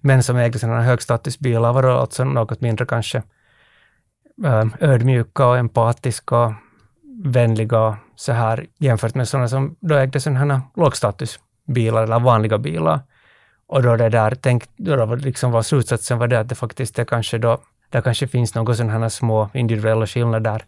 män 0.00 0.22
som 0.22 0.36
ägde 0.36 0.58
sådana 0.58 0.82
högstatusbilar 0.82 1.72
var 1.72 1.82
då 1.82 1.90
alltså 1.90 2.24
något 2.24 2.60
mindre 2.60 2.86
kanske 2.86 3.22
um, 4.44 4.74
ödmjuka 4.80 5.46
och 5.46 5.58
empatiska 5.58 6.36
och 6.36 6.52
vänliga 7.24 7.96
så 8.16 8.32
här 8.32 8.66
jämfört 8.78 9.14
med 9.14 9.28
sådana 9.28 9.48
som 9.48 9.76
då 9.80 9.94
ägde 9.94 10.20
sådana 10.20 10.54
här 10.54 10.60
lågstatusbilar 10.76 12.02
eller 12.02 12.20
vanliga 12.20 12.58
bilar. 12.58 13.00
Och 13.66 13.82
då 13.82 13.96
det 13.96 14.08
där, 14.08 14.34
tänk, 14.40 14.64
då 14.76 15.06
var, 15.06 15.16
liksom 15.16 15.52
var 15.52 15.62
slutsatsen 15.62 16.18
var 16.18 16.28
det 16.28 16.40
att 16.40 16.48
det 16.48 16.54
faktiskt 16.54 16.98
är 16.98 17.04
kanske 17.04 17.38
då, 17.38 17.58
där 17.90 18.00
kanske 18.00 18.28
finns 18.28 18.54
några 18.54 18.74
sådana 18.74 18.98
här 18.98 19.08
små 19.08 19.50
individuella 19.54 20.06
skillnader 20.06 20.64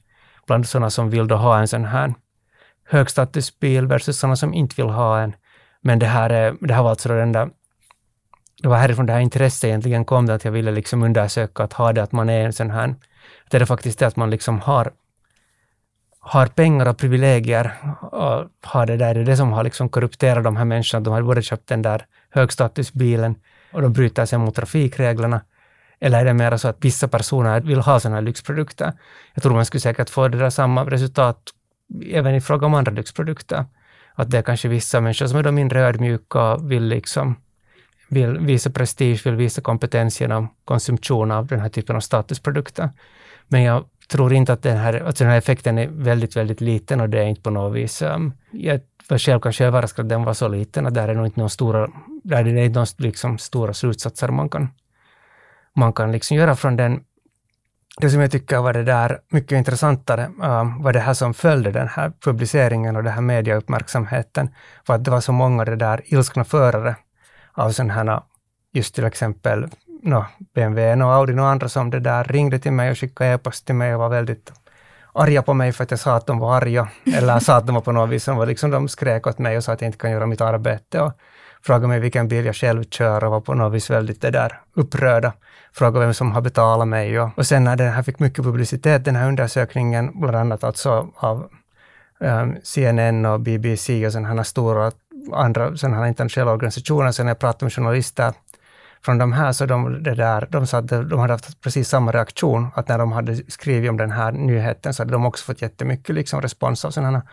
bland 0.47 0.69
sådana 0.69 0.91
som 0.91 1.11
vill 1.11 1.29
då 1.29 1.37
ha 1.37 1.59
en 1.59 1.69
sån 1.69 1.85
här 1.85 2.15
högstatusbil 2.89 3.87
versus 3.87 4.19
sådana 4.19 4.37
som 4.37 4.55
inte 4.55 4.83
vill 4.83 4.91
ha 4.91 5.21
en. 5.21 5.33
Men 5.81 5.99
det 5.99 6.07
här, 6.07 6.31
är, 6.31 6.57
det 6.61 6.75
här 6.75 6.83
var 6.83 6.91
alltså 6.91 7.09
den 7.09 7.33
där, 7.33 7.51
det 8.63 8.69
var 8.69 8.77
härifrån 8.77 9.07
det 9.07 9.13
här 9.13 9.21
intresset 9.21 9.65
egentligen 9.65 10.05
kom, 10.05 10.27
det 10.27 10.35
att 10.35 10.45
jag 10.45 10.53
ville 10.53 10.71
liksom 10.71 11.03
undersöka 11.03 11.63
att 11.63 11.73
ha 11.73 11.93
det 11.93 12.03
att 12.03 12.13
man 12.13 12.29
är 12.29 12.45
en 12.45 12.53
sån 12.53 12.71
här, 12.71 12.89
att 13.45 13.51
det 13.51 13.59
är 13.59 13.65
faktiskt 13.65 13.99
det 13.99 14.07
att 14.07 14.17
man 14.17 14.31
liksom 14.31 14.61
har 14.61 14.93
har 16.29 16.47
pengar 16.47 16.89
och 16.89 16.99
privilegier 16.99 17.73
och 18.01 18.51
har 18.63 18.87
det 18.87 18.97
där, 18.97 19.15
det 19.15 19.21
är 19.21 19.25
det 19.25 19.37
som 19.37 19.53
har 19.53 19.65
liksom 19.65 19.89
korrupterat 19.89 20.45
de 20.45 20.57
här 20.57 20.65
människorna. 20.65 21.05
De 21.05 21.13
har 21.13 21.23
både 21.23 21.43
köpt 21.43 21.69
den 21.69 21.83
där 21.83 22.07
högstatusbilen 22.31 23.35
och 23.73 23.83
de 23.83 23.93
bryter 23.93 24.27
sig 24.27 24.39
mot 24.39 24.55
trafikreglerna. 24.55 25.41
Eller 26.01 26.21
är 26.21 26.25
det 26.25 26.35
mer 26.35 26.57
så 26.57 26.69
att 26.69 26.85
vissa 26.85 27.09
personer 27.09 27.61
vill 27.61 27.81
ha 27.81 28.01
sådana 28.01 28.17
här 28.17 28.23
lyxprodukter? 28.23 28.93
Jag 29.35 29.43
tror 29.43 29.55
man 29.55 29.67
skulle 29.67 29.81
säkert 29.81 30.11
få 30.11 30.29
det 30.29 30.39
där 30.39 30.51
samma 30.51 30.85
resultat 30.85 31.39
även 32.11 32.35
i 32.35 32.41
fråga 32.41 32.67
om 32.67 32.75
andra 32.75 32.93
lyxprodukter. 32.93 33.65
Att 34.15 34.31
det 34.31 34.39
är 34.39 34.43
kanske 34.43 34.69
vissa 34.69 35.01
människor 35.01 35.27
som 35.27 35.39
är 35.39 35.51
mindre 35.51 35.81
ödmjuka 35.81 36.53
och 36.53 36.73
vill 36.73 36.85
liksom 36.85 37.37
vill 38.09 38.39
visa 38.39 38.71
prestige, 38.71 39.27
vill 39.27 39.35
visa 39.35 39.61
kompetens 39.61 40.21
genom 40.21 40.49
konsumtion 40.65 41.31
av 41.31 41.47
den 41.47 41.61
här 41.61 41.69
typen 41.69 41.97
av 41.97 42.01
statusprodukter. 42.01 42.91
Men 43.49 43.63
jag 43.63 43.85
tror 44.09 44.33
inte 44.33 44.53
att 44.53 44.63
den 44.63 44.77
här, 44.77 45.01
alltså 45.07 45.25
den 45.25 45.31
här 45.31 45.39
effekten 45.39 45.79
är 45.79 45.89
väldigt, 45.89 46.37
väldigt 46.37 46.61
liten 46.61 47.01
och 47.01 47.09
det 47.09 47.19
är 47.19 47.25
inte 47.25 47.41
på 47.41 47.51
något 47.51 47.77
vis... 47.77 48.03
Um, 48.03 48.33
jag 48.51 48.81
var 49.09 49.19
själv 49.19 49.41
kanske 49.41 49.65
överraskad 49.65 50.05
att 50.05 50.09
den 50.09 50.25
var 50.25 50.35
så 50.35 50.49
liten, 50.49 50.87
att 50.87 50.95
där 50.95 51.09
är 51.09 51.15
nog 51.15 51.27
inte 51.27 51.41
några 51.41 51.49
stora, 51.49 51.89
där 52.25 52.39
är 52.39 52.45
det 52.45 52.65
inte 52.65 52.79
några 52.79 52.87
liksom 52.97 53.39
stora 53.39 53.75
slutsatser 53.75 54.29
man 54.29 54.49
kan, 54.49 54.69
man 55.75 55.93
kan 55.93 56.13
liksom 56.13 56.37
göra 56.37 56.57
från 56.57 56.77
den. 56.77 57.01
det 58.01 58.11
som 58.11 58.21
jag 58.21 58.31
tycker 58.31 58.59
var 58.59 58.73
det 58.73 58.85
där 58.85 59.21
mycket 59.29 59.53
intressantare 59.53 60.27
um, 60.43 60.83
var 60.83 60.93
det 60.93 61.01
här 61.01 61.15
som 61.15 61.35
följde 61.35 61.71
den 61.71 61.89
här 61.89 62.13
publiceringen 62.21 62.97
och 62.97 63.03
den 63.03 63.13
här 63.13 63.23
mediauppmärksamheten, 63.23 64.49
var 64.87 64.97
att 64.97 65.05
det 65.05 65.11
var 65.11 65.21
så 65.21 65.33
många 65.33 65.65
det 65.65 65.77
där 65.77 66.03
ilskna 66.05 66.45
förare 66.45 66.97
av 67.53 67.71
sådana 67.71 67.95
här, 67.95 68.23
just 68.73 68.95
till 68.95 69.05
exempel 69.05 69.67
no, 70.07 70.25
BMW 70.55 71.05
och 71.05 71.13
Audi 71.13 71.33
och 71.33 71.47
andra 71.47 71.69
som 71.69 71.91
det 71.91 72.01
där 72.01 72.25
ringde 72.25 72.59
till 72.59 72.73
mig 72.73 72.91
och 72.91 72.99
skickade 72.99 73.31
e-post 73.31 73.67
till 73.67 73.75
mig 73.75 73.95
och 73.95 74.01
var 74.01 74.09
väldigt 74.09 74.53
arga 75.15 75.43
på 75.43 75.55
mig 75.55 75.73
för 75.73 75.85
att 75.85 75.91
jag 75.91 76.01
sa 76.01 76.17
att 76.17 76.27
de 76.27 76.39
var 76.39 76.57
arga, 76.57 76.89
eller 77.15 77.39
sa 77.39 77.57
att 77.57 77.67
de 77.67 77.75
var 77.75 77.83
på 77.83 77.93
något 77.93 78.11
vis, 78.11 78.25
de, 78.25 78.37
var 78.37 78.47
liksom, 78.47 78.71
de 78.71 78.89
skrek 78.89 79.27
åt 79.27 79.39
mig 79.39 79.57
och 79.57 79.65
sa 79.65 79.73
att 79.73 79.81
jag 79.81 79.89
inte 79.89 79.99
kan 79.99 80.11
göra 80.11 80.27
mitt 80.27 80.41
arbete 80.41 81.01
och 81.01 81.13
frågade 81.63 81.89
mig 81.89 82.01
vilken 82.01 82.29
bil 82.29 82.47
jag 82.47 82.57
själv 82.57 82.85
kör 82.85 83.25
och 83.25 83.31
var 83.31 83.41
på 83.41 83.55
något 83.55 83.73
vis 83.73 83.91
väldigt 83.91 84.21
det 84.21 84.31
där 84.31 84.61
upprörda. 84.75 85.33
Frågade 85.73 86.05
vem 86.05 86.15
som 86.15 86.33
har 86.33 86.41
betalat 86.41 86.89
mig 86.89 87.21
och, 87.21 87.31
och 87.37 87.47
sen 87.47 87.65
när 87.65 87.77
den 87.77 87.93
här 87.93 88.03
fick 88.03 88.19
mycket 88.19 88.45
publicitet, 88.45 89.05
den 89.05 89.17
här 89.17 89.29
undersökningen, 89.29 90.21
bland 90.21 90.37
annat 90.37 90.65
alltså 90.65 91.09
av 91.17 91.49
ehm, 92.21 92.51
um, 92.51 92.57
CNN 92.63 93.27
och 93.27 93.41
BBC 93.41 94.07
och 94.07 94.13
sådana 94.13 94.29
här 94.29 94.43
stora 94.43 94.93
andra 95.33 95.77
sådana 95.77 95.97
här 95.97 96.07
internationella 96.07 96.53
organisationer, 96.53 97.13
sen 97.13 97.27
när 97.27 97.31
jag 97.31 97.39
pratade 97.39 97.65
med 97.65 97.73
journalister 97.73 98.33
från 99.07 99.19
de 99.19 99.33
här, 99.33 99.53
så 99.53 99.67
de, 99.67 100.03
det 100.03 100.15
där, 100.15 100.49
de 100.51 100.67
sa 100.67 100.79
att 100.79 100.89
de 100.89 101.19
hade 101.19 101.33
haft 101.33 101.61
precis 101.61 101.89
samma 101.89 102.13
reaktion, 102.13 102.69
att 102.75 102.89
när 102.89 102.99
de 102.99 103.13
hade 103.13 103.37
skrivit 103.49 103.91
om 103.91 103.97
den 103.97 104.11
här 104.11 104.33
nyheten 104.33 104.95
så 104.95 105.03
hade 105.03 105.13
de 105.13 105.27
också 105.27 105.45
fått 105.45 105.63
jättemycket 105.63 106.15
liksom 106.15 106.43
respons 106.43 106.85
av 106.85 106.91
sådana 106.91 107.19
här 107.19 107.29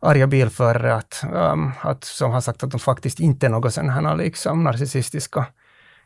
arga 0.00 0.26
bilförare 0.26 0.94
att, 0.94 1.24
um, 1.32 1.72
att, 1.80 2.04
som 2.04 2.30
har 2.30 2.40
sagt 2.40 2.62
att 2.62 2.70
de 2.70 2.80
faktiskt 2.80 3.20
inte 3.20 3.46
är 3.46 3.50
något 3.50 3.74
sådana 3.74 3.92
här 3.92 4.16
liksom 4.16 4.64
narcissistiska 4.64 5.46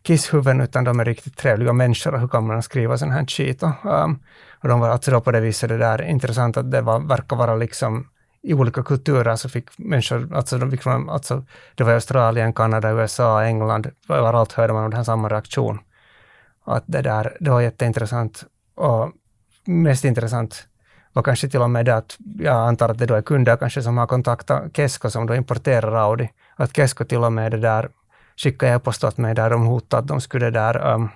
kisshuvuden, 0.02 0.60
utan 0.60 0.84
de 0.84 1.00
är 1.00 1.04
riktigt 1.04 1.36
trevliga 1.36 1.72
människor 1.72 2.14
och 2.14 2.20
hur 2.20 2.28
kan 2.28 2.46
man 2.46 2.62
skriva 2.62 2.98
sån 2.98 3.10
här 3.10 3.26
skit? 3.26 3.62
Och, 3.62 3.84
um, 3.84 4.18
och 4.62 4.68
de 4.68 4.80
var 4.80 4.88
alltså 4.88 5.10
då 5.10 5.20
på 5.20 5.32
det 5.32 5.40
viset 5.40 5.68
det 5.68 5.78
där 5.78 6.02
intressant 6.02 6.56
att 6.56 6.70
det 6.70 6.80
var, 6.80 7.00
verkar 7.00 7.36
vara 7.36 7.54
liksom 7.54 8.08
i 8.44 8.54
olika 8.54 8.82
kulturer 8.82 9.36
så 9.36 9.48
fick 9.48 9.78
människor, 9.78 10.34
alltså, 10.34 10.58
de 10.58 10.70
fick, 10.70 10.86
alltså 10.86 11.44
det 11.74 11.84
var 11.84 11.92
Australien, 11.92 12.52
Kanada, 12.52 12.90
USA, 12.90 13.44
England, 13.44 13.90
överallt 14.08 14.52
hörde 14.52 14.72
man 14.72 14.90
den 14.90 14.96
här 14.96 15.04
samma 15.04 15.28
reaktion. 15.28 15.78
Att 16.64 16.84
det 16.86 17.02
där, 17.02 17.36
det 17.40 17.50
var 17.50 17.60
jätteintressant 17.60 18.44
och 18.74 19.12
mest 19.64 20.04
intressant 20.04 20.66
var 21.12 21.22
kanske 21.22 21.48
till 21.48 21.60
och 21.60 21.70
med 21.70 21.86
det 21.86 21.96
att 21.96 22.16
jag 22.38 22.56
antar 22.56 22.88
att 22.88 22.98
det 22.98 23.06
då 23.06 23.14
är 23.14 23.22
kunder 23.22 23.56
kanske 23.56 23.82
som 23.82 23.98
har 23.98 24.06
kontaktat 24.06 24.76
Kesko 24.76 25.10
som 25.10 25.26
då 25.26 25.34
importerar 25.34 25.94
Audi. 25.94 26.30
Att 26.56 26.76
Kesko 26.76 27.04
till 27.04 27.24
och 27.24 27.32
med 27.32 27.50
det 27.50 27.60
där 27.60 27.88
skickade 28.36 28.72
e-post 28.72 29.04
åt 29.04 29.18
mig 29.18 29.34
där 29.34 29.50
de 29.50 29.66
hotade 29.66 30.00
att 30.00 30.08
de 30.08 30.20
skulle 30.20 30.50
där 30.50 30.94
um, 30.94 31.08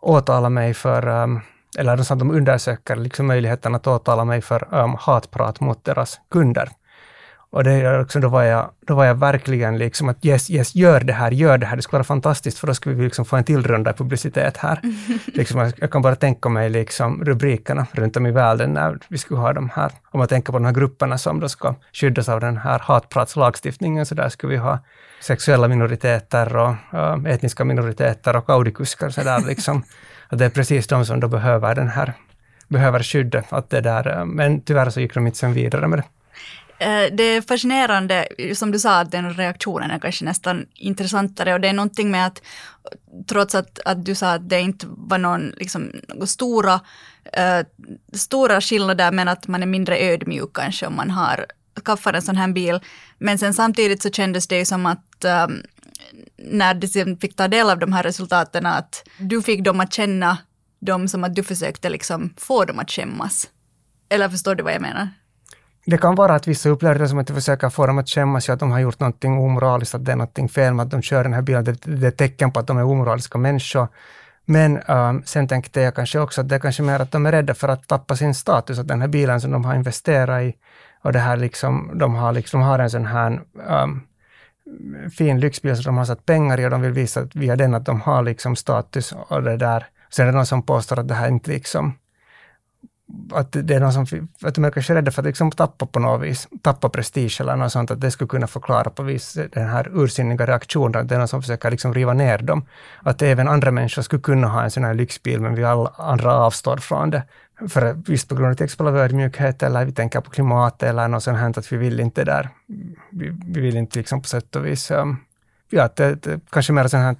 åtala 0.00 0.48
mig 0.48 0.74
för 0.74 1.08
um, 1.08 1.40
eller 1.78 1.92
de 1.92 2.12
att 2.12 2.18
de 2.18 2.30
undersöker 2.30 2.96
liksom 2.96 3.26
möjligheten 3.26 3.74
att 3.74 3.86
åtala 3.86 4.24
mig 4.24 4.40
för 4.42 4.74
um, 4.74 4.96
hatprat 5.00 5.60
mot 5.60 5.84
deras 5.84 6.20
kunder. 6.30 6.68
Och 7.50 7.64
det, 7.64 8.00
också, 8.00 8.20
då, 8.20 8.28
var 8.28 8.42
jag, 8.42 8.70
då 8.86 8.94
var 8.94 9.04
jag 9.04 9.14
verkligen 9.14 9.78
liksom 9.78 10.08
att 10.08 10.24
yes, 10.24 10.50
yes, 10.50 10.74
gör 10.74 11.00
det 11.00 11.12
här, 11.12 11.30
gör 11.30 11.58
det 11.58 11.66
här, 11.66 11.76
det 11.76 11.82
skulle 11.82 11.98
vara 11.98 12.04
fantastiskt, 12.04 12.58
för 12.58 12.66
då 12.66 12.74
skulle 12.74 12.94
vi 12.94 13.04
liksom 13.04 13.24
få 13.24 13.36
en 13.36 13.44
till 13.44 13.62
runda 13.62 13.92
publicitet 13.92 14.56
här. 14.56 14.80
liksom, 15.26 15.72
jag 15.76 15.90
kan 15.90 16.02
bara 16.02 16.14
tänka 16.16 16.48
mig 16.48 16.70
liksom 16.70 17.24
rubrikerna 17.24 17.86
runt 17.92 18.16
om 18.16 18.26
i 18.26 18.30
världen 18.30 18.70
när 18.70 18.98
vi 19.08 19.18
skulle 19.18 19.40
ha 19.40 19.52
de 19.52 19.70
här, 19.74 19.92
om 20.10 20.18
man 20.18 20.28
tänker 20.28 20.52
på 20.52 20.58
de 20.58 20.64
här 20.64 20.72
grupperna 20.72 21.18
som 21.18 21.40
då 21.40 21.48
ska 21.48 21.74
skyddas 21.92 22.28
av 22.28 22.40
den 22.40 22.56
här 22.56 22.78
hatpratslagstiftningen, 22.78 24.06
så 24.06 24.14
där 24.14 24.28
skulle 24.28 24.50
vi 24.50 24.58
ha 24.58 24.78
sexuella 25.20 25.68
minoriteter 25.68 26.56
och 26.56 26.74
uh, 26.94 27.26
etniska 27.26 27.64
minoriteter 27.64 28.36
och 28.36 28.50
audikuskar, 28.50 29.10
så 29.10 29.22
där 29.22 29.40
liksom. 29.46 29.82
Att 30.28 30.38
det 30.38 30.44
är 30.44 30.50
precis 30.50 30.86
de 30.86 31.06
som 31.06 31.20
då 31.20 31.28
behöver 31.28 31.74
den 31.74 31.88
här, 31.88 32.12
behöver 32.68 33.02
skyddet. 33.02 33.52
Att 33.52 33.70
det 33.70 33.80
där, 33.80 34.24
men 34.24 34.60
tyvärr 34.60 34.90
så 34.90 35.00
gick 35.00 35.14
de 35.14 35.26
inte 35.26 35.38
sen 35.38 35.52
vidare 35.52 35.88
med 35.88 35.98
det. 35.98 36.04
Eh, 36.78 37.04
det 37.12 37.22
är 37.22 37.42
fascinerande, 37.42 38.28
som 38.54 38.70
du 38.70 38.78
sa, 38.78 39.00
att 39.00 39.10
den 39.10 39.34
reaktionen 39.34 39.90
är 39.90 39.98
kanske 39.98 40.24
nästan 40.24 40.66
intressantare 40.74 41.54
och 41.54 41.60
det 41.60 41.68
är 41.68 41.72
någonting 41.72 42.10
med 42.10 42.26
att 42.26 42.42
trots 43.26 43.54
att, 43.54 43.78
att 43.84 44.04
du 44.04 44.14
sa 44.14 44.32
att 44.32 44.48
det 44.48 44.60
inte 44.60 44.86
var 44.88 45.18
någon 45.18 45.52
liksom, 45.56 45.92
stora, 46.26 46.80
äh, 47.32 47.66
stora 48.12 48.60
skillnader 48.60 49.12
men 49.12 49.28
att 49.28 49.48
man 49.48 49.62
är 49.62 49.66
mindre 49.66 49.98
ödmjuk 49.98 50.50
kanske 50.54 50.86
om 50.86 50.96
man 50.96 51.10
har 51.10 51.46
skaffat 51.84 52.14
en 52.14 52.22
sån 52.22 52.36
här 52.36 52.48
bil. 52.48 52.80
Men 53.18 53.38
sen 53.38 53.54
samtidigt 53.54 54.02
så 54.02 54.10
kändes 54.10 54.48
det 54.48 54.58
ju 54.58 54.64
som 54.64 54.86
att 54.86 55.24
um, 55.48 55.62
när 56.36 56.74
du 56.74 56.88
sen 56.88 57.16
fick 57.16 57.36
ta 57.36 57.48
del 57.48 57.70
av 57.70 57.78
de 57.78 57.92
här 57.92 58.02
resultaten 58.02 58.66
att 58.66 59.08
du 59.18 59.42
fick 59.42 59.64
dem 59.64 59.80
att 59.80 59.92
känna 59.92 60.38
dem 60.80 61.08
som 61.08 61.24
att 61.24 61.34
du 61.34 61.42
försökte 61.42 61.88
liksom 61.88 62.34
få 62.36 62.64
dem 62.64 62.78
att 62.78 62.90
skämmas. 62.90 63.50
Eller 64.08 64.28
förstår 64.28 64.54
du 64.54 64.62
vad 64.62 64.72
jag 64.72 64.82
menar? 64.82 65.08
Det 65.90 65.98
kan 65.98 66.14
vara 66.14 66.34
att 66.34 66.46
vissa 66.46 66.68
upplever 66.68 66.98
det 66.98 67.08
som 67.08 67.18
att 67.18 67.26
du 67.26 67.34
försöker 67.34 67.70
få 67.70 67.86
dem 67.86 67.98
att 67.98 68.08
skämmas, 68.08 68.48
att 68.48 68.60
de 68.60 68.70
har 68.70 68.78
gjort 68.78 69.00
någonting 69.00 69.38
omoraliskt, 69.38 69.94
att 69.94 70.04
det 70.04 70.12
är 70.12 70.16
någonting 70.16 70.48
fel 70.48 70.74
med 70.74 70.84
att 70.84 70.90
de 70.90 71.02
kör 71.02 71.22
den 71.22 71.32
här 71.32 71.42
bilen. 71.42 71.64
Det, 71.64 71.72
det 71.72 72.06
är 72.06 72.10
tecken 72.10 72.52
på 72.52 72.60
att 72.60 72.66
de 72.66 72.78
är 72.78 72.84
omoraliska 72.84 73.38
människor. 73.38 73.88
Men 74.44 74.78
um, 74.78 75.22
sen 75.24 75.48
tänkte 75.48 75.80
jag 75.80 75.94
kanske 75.94 76.18
också 76.18 76.40
att 76.40 76.48
det 76.48 76.54
är 76.54 76.58
kanske 76.58 76.82
mer 76.82 77.00
att 77.00 77.12
de 77.12 77.26
är 77.26 77.32
rädda 77.32 77.54
för 77.54 77.68
att 77.68 77.88
tappa 77.88 78.16
sin 78.16 78.34
status, 78.34 78.78
att 78.78 78.88
den 78.88 79.00
här 79.00 79.08
bilen 79.08 79.40
som 79.40 79.50
de 79.50 79.64
har 79.64 79.74
investerat 79.74 80.42
i 80.42 80.54
och 81.02 81.12
det 81.12 81.18
här 81.18 81.36
liksom, 81.36 81.90
de 81.94 82.14
har, 82.14 82.32
liksom, 82.32 82.60
har 82.60 82.78
en 82.78 82.90
sån 82.90 83.06
här 83.06 83.40
um, 83.68 84.02
fin 85.18 85.40
lyxbil 85.40 85.76
som 85.76 85.84
de 85.84 85.96
har 85.96 86.04
satt 86.04 86.26
pengar 86.26 86.60
i 86.60 86.66
och 86.66 86.70
de 86.70 86.82
vill 86.82 86.92
visa 86.92 87.20
att 87.20 87.36
via 87.36 87.56
den 87.56 87.74
att 87.74 87.84
de 87.84 88.00
har 88.00 88.22
liksom 88.22 88.56
status 88.56 89.14
och 89.28 89.42
det 89.42 89.56
där. 89.56 89.86
Sen 90.10 90.26
är 90.26 90.32
det 90.32 90.36
någon 90.36 90.46
som 90.46 90.62
påstår 90.62 90.98
att 90.98 91.08
det 91.08 91.14
här 91.14 91.28
inte 91.28 91.50
liksom 91.50 91.94
att 93.32 93.52
det 93.52 93.74
är 93.74 93.80
någon 93.80 93.92
som, 93.92 94.28
att 94.42 94.54
de 94.54 94.64
är 94.64 94.70
kanske 94.70 94.94
rädda 94.94 95.10
för 95.10 95.22
att 95.22 95.26
liksom 95.26 95.50
tappa 95.50 95.86
på 95.86 95.98
något 95.98 96.22
vis, 96.22 96.48
tappa 96.62 96.88
prestige 96.88 97.40
eller 97.40 97.56
något 97.56 97.72
sånt, 97.72 97.90
att 97.90 98.00
det 98.00 98.10
skulle 98.10 98.28
kunna 98.28 98.46
förklara 98.46 98.90
på 98.90 99.02
vis 99.02 99.38
den 99.52 99.68
här 99.68 99.90
ursinniga 99.94 100.46
reaktionen, 100.46 101.00
att 101.00 101.08
det 101.08 101.14
är 101.14 101.18
någon 101.18 101.28
som 101.28 101.42
försöker 101.42 101.70
liksom 101.70 101.94
riva 101.94 102.14
ner 102.14 102.38
dem. 102.38 102.66
Att 103.02 103.22
även 103.22 103.48
andra 103.48 103.70
människor 103.70 104.02
skulle 104.02 104.22
kunna 104.22 104.48
ha 104.48 104.62
en 104.62 104.70
sån 104.70 104.84
här 104.84 104.94
lyxbil, 104.94 105.40
men 105.40 105.54
vi 105.54 105.64
alla 105.64 105.92
andra 105.96 106.34
avstår 106.34 106.76
från 106.76 107.10
det. 107.10 107.22
För 107.68 107.92
visst 108.06 108.28
på 108.28 108.34
grund 108.34 108.50
av 108.50 108.54
till 108.54 108.64
exempel 108.64 108.94
ödmjukhet 108.94 109.62
eller 109.62 109.84
vi 109.84 109.92
tänker 109.92 110.20
på 110.20 110.30
klimatet, 110.30 110.82
eller 110.82 111.08
något 111.08 111.22
sånt 111.22 111.38
här, 111.38 111.58
att 111.58 111.72
vi 111.72 111.76
vill 111.76 112.00
inte 112.00 112.24
där, 112.24 112.48
vi, 113.10 113.32
vi 113.46 113.60
vill 113.60 113.76
inte 113.76 113.98
liksom 113.98 114.22
på 114.22 114.28
sätt 114.28 114.56
och 114.56 114.66
vis, 114.66 114.90
um, 114.90 115.16
ja, 115.70 115.88
det, 115.94 116.14
det, 116.14 116.40
kanske 116.50 116.72
mer 116.72 116.88
sånt 116.88 117.02
här 117.02 117.16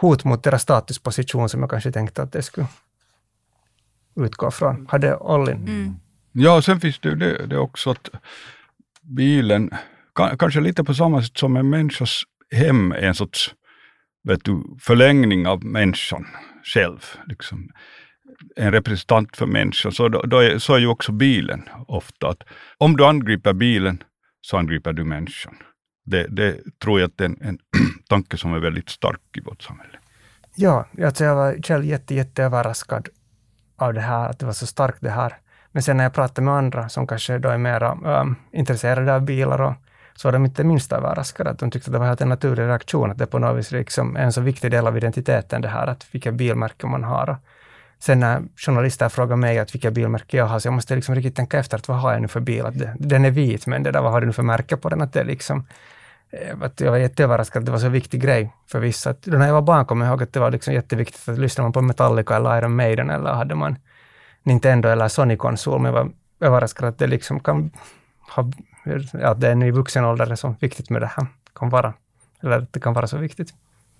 hot 0.00 0.24
mot 0.24 0.42
deras 0.42 0.62
statusposition 0.62 1.48
som 1.48 1.60
jag 1.60 1.70
kanske 1.70 1.92
tänkte 1.92 2.22
att 2.22 2.32
det 2.32 2.42
skulle 2.42 2.66
utgå 4.16 4.50
från. 4.50 4.86
Hade 4.90 5.16
Ollin? 5.16 5.56
Mm. 5.56 5.94
Ja, 6.32 6.62
sen 6.62 6.80
finns 6.80 6.98
det 6.98 7.08
ju 7.08 7.14
det, 7.14 7.46
det 7.46 7.58
också 7.58 7.90
att 7.90 8.10
bilen, 9.02 9.70
kanske 10.38 10.60
lite 10.60 10.84
på 10.84 10.94
samma 10.94 11.22
sätt 11.22 11.38
som 11.38 11.56
en 11.56 11.70
människas 11.70 12.22
hem 12.50 12.92
är 12.92 13.02
en 13.02 13.14
sorts 13.14 13.54
vet 14.24 14.44
du, 14.44 14.76
förlängning 14.80 15.46
av 15.46 15.64
människan 15.64 16.26
själv. 16.74 17.04
Liksom 17.26 17.70
en 18.56 18.72
representant 18.72 19.36
för 19.36 19.46
människan, 19.46 19.92
så, 19.92 20.08
då, 20.08 20.22
då 20.22 20.38
är, 20.38 20.58
så 20.58 20.74
är 20.74 20.78
ju 20.78 20.86
också 20.86 21.12
bilen 21.12 21.62
ofta. 21.86 22.28
Att 22.28 22.42
om 22.78 22.96
du 22.96 23.04
angriper 23.04 23.52
bilen, 23.52 24.02
så 24.40 24.56
angriper 24.56 24.92
du 24.92 25.04
människan. 25.04 25.54
Det, 26.04 26.26
det 26.26 26.60
tror 26.82 27.00
jag 27.00 27.10
är 27.16 27.24
en, 27.24 27.38
en 27.40 27.58
tanke 28.08 28.36
som 28.36 28.54
är 28.54 28.58
väldigt 28.58 28.88
stark 28.88 29.20
i 29.36 29.40
vårt 29.40 29.62
samhälle. 29.62 29.98
Ja, 30.56 30.86
alltså 31.04 31.24
jag 31.24 31.36
var 31.36 31.62
själv 31.62 31.84
jätte, 31.84 32.14
jätte 32.14 32.42
överraskad 32.42 33.08
av 33.84 33.94
det 33.94 34.00
här, 34.00 34.28
att 34.28 34.38
det 34.38 34.46
var 34.46 34.52
så 34.52 34.66
starkt 34.66 34.98
det 35.00 35.10
här. 35.10 35.36
Men 35.72 35.82
sen 35.82 35.96
när 35.96 36.04
jag 36.04 36.12
pratade 36.12 36.44
med 36.44 36.54
andra 36.54 36.88
som 36.88 37.06
kanske 37.06 37.38
då 37.38 37.48
är 37.48 37.58
mera 37.58 37.98
um, 38.04 38.36
intresserade 38.52 39.14
av 39.14 39.22
bilar 39.22 39.60
och 39.60 39.74
så 40.16 40.28
var 40.28 40.32
de 40.32 40.44
inte 40.44 40.64
minst 40.64 40.92
överraskade, 40.92 41.50
att 41.50 41.58
de 41.58 41.70
tyckte 41.70 41.90
att 41.90 41.92
det 41.92 41.98
var 41.98 42.06
helt 42.06 42.20
en 42.20 42.28
naturlig 42.28 42.62
reaktion, 42.62 43.10
att 43.10 43.18
det 43.18 43.26
på 43.26 43.38
något 43.38 43.58
vis 43.58 43.70
liksom 43.70 44.16
är 44.16 44.22
en 44.22 44.32
så 44.32 44.40
viktig 44.40 44.70
del 44.70 44.86
av 44.86 44.96
identiteten 44.96 45.60
det 45.60 45.68
här, 45.68 45.86
att 45.86 46.06
vilket 46.10 46.34
bilmärke 46.34 46.86
man 46.86 47.04
har. 47.04 47.36
Sen 47.98 48.20
när 48.20 48.42
journalister 48.56 49.08
frågar 49.08 49.36
mig 49.36 49.58
att 49.58 49.74
vilka 49.74 49.90
bilmärke 49.90 50.36
jag 50.36 50.46
har, 50.46 50.58
så 50.58 50.66
jag 50.66 50.74
måste 50.74 50.94
liksom 50.94 51.14
riktigt 51.14 51.36
tänka 51.36 51.58
efter, 51.58 51.76
att 51.76 51.88
vad 51.88 51.98
har 51.98 52.12
jag 52.12 52.22
nu 52.22 52.28
för 52.28 52.40
bil? 52.40 52.66
Att 52.66 52.78
det, 52.78 52.94
den 52.98 53.24
är 53.24 53.30
vit, 53.30 53.66
men 53.66 53.82
det 53.82 53.90
där, 53.90 54.02
vad 54.02 54.12
har 54.12 54.20
du 54.20 54.26
nu 54.26 54.32
för 54.32 54.42
märke 54.42 54.76
på 54.76 54.88
den? 54.88 55.02
Att 55.02 55.12
det 55.12 55.24
liksom, 55.24 55.66
Eh, 56.40 56.62
att 56.62 56.80
jag 56.80 56.90
var 56.90 56.98
jätteöverraskad 56.98 57.60
att 57.60 57.66
det 57.66 57.72
var 57.72 57.78
så 57.78 57.88
viktig 57.88 58.20
grej 58.20 58.52
för 58.66 58.80
vissa. 58.80 59.10
Att 59.10 59.26
när 59.26 59.46
jag 59.46 59.54
var 59.54 59.62
barn 59.62 59.86
kom 59.86 60.00
jag 60.00 60.10
ihåg 60.10 60.22
att 60.22 60.32
det 60.32 60.40
var 60.40 60.50
liksom 60.50 60.74
jätteviktigt 60.74 61.28
att 61.28 61.38
lyssna 61.38 61.62
man 61.62 61.72
på 61.72 61.82
Metallica 61.82 62.36
eller 62.36 62.58
Iron 62.58 62.76
Maiden 62.76 63.10
eller 63.10 63.32
hade 63.32 63.54
man 63.54 63.76
Nintendo 64.42 64.88
eller 64.88 65.08
Sony-konsol, 65.08 65.80
men 65.80 65.94
jag 65.94 66.04
var 66.04 66.12
överraskad 66.40 66.88
att 66.88 66.98
det 66.98 67.06
liksom 67.06 67.40
kan 67.40 67.70
ha, 68.36 68.50
att 69.22 69.40
det 69.40 69.48
är 69.48 69.64
i 69.64 69.70
vuxen 69.70 70.04
ålder 70.04 70.32
är 70.32 70.36
så 70.36 70.54
viktigt 70.60 70.90
med 70.90 71.02
det 71.02 71.10
här, 71.16 71.26
kan 71.54 71.70
vara, 71.70 71.94
eller 72.42 72.58
att 72.58 72.72
det 72.72 72.80
kan 72.80 72.94
vara 72.94 73.06
så 73.06 73.16
viktigt. 73.16 73.54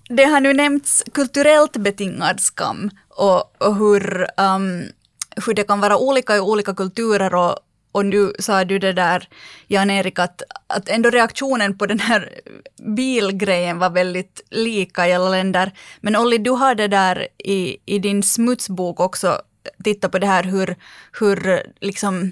Det 0.09 0.23
har 0.23 0.41
nu 0.41 0.53
nämnts 0.53 1.03
kulturellt 1.13 1.77
betingad 1.77 2.39
skam 2.39 2.89
och, 3.09 3.61
och 3.67 3.75
hur, 3.75 4.27
um, 4.37 4.83
hur 5.45 5.53
det 5.53 5.63
kan 5.63 5.79
vara 5.79 5.97
olika 5.97 6.35
i 6.35 6.39
olika 6.39 6.73
kulturer 6.73 7.35
och, 7.35 7.59
och 7.95 8.05
nu 8.05 8.33
sa 8.39 8.65
du 8.65 8.79
det 8.79 8.93
där, 8.93 9.27
Jan-Erik, 9.67 10.19
att, 10.19 10.41
att 10.67 10.89
ändå 10.89 11.09
reaktionen 11.09 11.77
på 11.77 11.85
den 11.85 11.99
här 11.99 12.29
bilgrejen 12.95 13.79
var 13.79 13.89
väldigt 13.89 14.41
lika 14.49 15.07
i 15.07 15.13
alla 15.13 15.29
länder. 15.29 15.71
Men 16.01 16.15
Olli, 16.15 16.37
du 16.37 16.51
har 16.51 16.75
det 16.75 16.87
där 16.87 17.27
i, 17.37 17.77
i 17.85 17.99
din 17.99 18.23
smutsbok 18.23 18.99
också 18.99 19.41
tittat 19.83 20.11
på 20.11 20.19
det 20.19 20.27
här 20.27 20.43
hur, 20.43 20.75
hur 21.19 21.63
liksom 21.79 22.31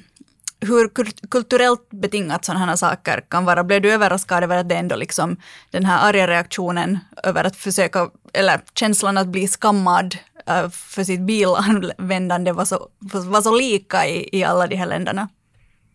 hur 0.60 0.90
kulturellt 1.30 1.90
betingat 1.90 2.46
sådana 2.46 2.66
här 2.66 2.76
saker 2.76 3.24
kan 3.30 3.46
vara. 3.46 3.64
Blev 3.64 3.82
du 3.82 3.92
överraskad 3.92 4.44
över 4.44 4.58
att 4.58 4.70
det 4.70 4.76
ändå 4.76 4.96
liksom 4.96 5.38
den 5.72 5.86
här 5.86 6.10
arga 6.10 6.28
reaktionen 6.28 7.00
över 7.24 7.44
att 7.44 7.56
försöka, 7.56 8.10
eller 8.34 8.62
känslan 8.74 9.18
att 9.18 9.28
bli 9.28 9.48
skammad 9.48 10.18
eh, 10.48 10.70
för 10.70 11.04
sitt 11.04 11.22
bilanvändande 11.22 12.52
var 12.52 12.66
så, 12.66 12.88
var 13.00 13.42
så 13.42 13.56
lika 13.56 14.08
i, 14.08 14.30
i 14.32 14.44
alla 14.44 14.68
de 14.68 14.76
här 14.76 14.88
länderna? 14.88 15.28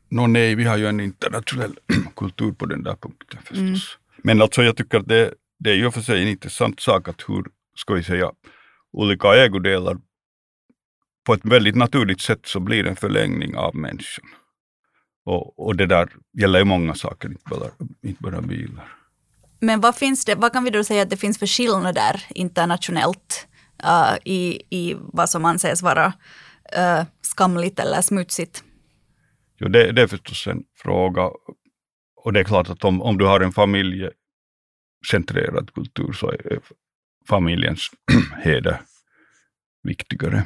No, 0.09 0.27
nej, 0.27 0.55
vi 0.55 0.65
har 0.65 0.77
ju 0.77 0.87
en 0.87 1.01
internationell 1.01 1.79
kultur 2.17 2.53
på 2.53 2.67
den 2.67 2.83
där 2.83 2.95
punkten 2.95 3.41
förstås. 3.43 3.59
Mm. 3.59 3.79
Men 4.23 4.43
alltså 4.43 4.63
jag 4.63 4.77
tycker 4.77 4.99
att 4.99 5.09
det, 5.09 5.35
det 5.59 5.71
är 5.71 5.75
ju 5.75 5.91
för 5.91 6.01
sig 6.01 6.23
en 6.23 6.29
intressant 6.29 6.81
sak 6.81 7.09
att 7.09 7.25
hur, 7.29 7.45
ska 7.77 7.95
vi 7.95 8.05
säga, 8.05 8.33
olika 8.93 9.35
ägodelar 9.35 9.97
på 11.27 11.35
ett 11.35 11.45
väldigt 11.45 11.77
naturligt 11.77 12.21
sätt 12.21 12.41
så 12.45 12.61
blir 12.61 12.87
en 12.87 12.97
förlängning 12.97 13.57
av 13.57 13.77
människan. 13.77 14.25
Och, 15.25 15.67
och 15.67 15.77
det 15.77 15.87
där 15.87 16.09
gäller 16.41 16.59
ju 16.59 16.65
många 16.65 16.95
saker, 16.95 17.29
inte 17.29 17.51
bara, 17.51 17.71
inte 18.03 18.23
bara 18.23 18.41
bilar. 18.41 18.95
Men 19.61 19.81
vad, 19.81 19.97
finns 19.97 20.25
det, 20.25 20.35
vad 20.35 20.53
kan 20.53 20.65
vi 20.65 20.71
då 20.71 20.85
säga 20.85 21.03
att 21.03 21.11
det 21.11 21.17
finns 21.17 21.39
för 21.39 21.47
skillnader 21.47 22.23
internationellt 22.29 23.47
uh, 23.85 24.17
i, 24.25 24.63
i 24.71 24.97
vad 24.99 25.31
som 25.31 25.45
anses 25.45 25.83
vara 25.83 26.07
uh, 26.79 27.05
skamligt 27.23 27.79
eller 27.79 28.03
smutsigt? 28.03 28.65
Jo, 29.61 29.69
det, 29.69 29.93
det 29.93 30.03
är 30.03 30.07
förstås 30.07 30.47
en 30.47 30.65
fråga. 30.77 31.31
Och 32.17 32.33
det 32.33 32.41
är 32.41 32.45
klart 32.45 32.71
att 32.71 32.85
om, 32.85 33.03
om 33.03 33.19
du 33.19 33.25
har 33.25 33.41
en 33.41 33.53
familjecentrerad 33.53 35.75
kultur 35.75 36.13
så 36.13 36.31
är 36.31 36.61
familjens 37.29 37.91
heder 38.43 38.81
viktigare. 39.83 40.45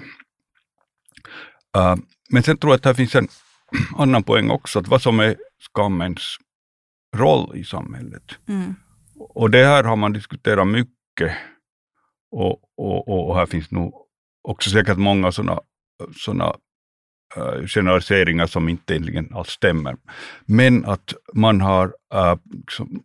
Uh, 1.76 1.96
men 2.30 2.42
sen 2.42 2.56
tror 2.56 2.72
jag 2.72 2.76
att 2.76 2.82
det 2.82 2.94
finns 2.94 3.14
en 3.14 3.28
annan 3.96 4.22
poäng 4.22 4.50
också, 4.50 4.78
att 4.78 4.88
vad 4.88 5.02
som 5.02 5.20
är 5.20 5.36
skammens 5.58 6.36
roll 7.16 7.56
i 7.56 7.64
samhället. 7.64 8.38
Mm. 8.48 8.74
Och 9.18 9.50
det 9.50 9.66
här 9.66 9.84
har 9.84 9.96
man 9.96 10.12
diskuterat 10.12 10.68
mycket 10.68 11.36
och, 12.30 12.60
och, 12.76 13.28
och 13.28 13.36
här 13.36 13.46
finns 13.46 13.70
nog 13.70 13.94
också 14.42 14.70
säkert 14.70 14.98
många 14.98 15.32
sådana 15.32 15.60
såna, 16.16 16.56
uh, 17.36 17.66
generaliseringar 17.66 18.46
som 18.46 18.68
inte 18.68 18.94
egentligen 18.94 19.34
alls 19.34 19.48
stämmer. 19.48 19.96
Men 20.44 20.84
att 20.84 21.14
man 21.32 21.60
har, 21.60 21.86
uh, 22.14 22.36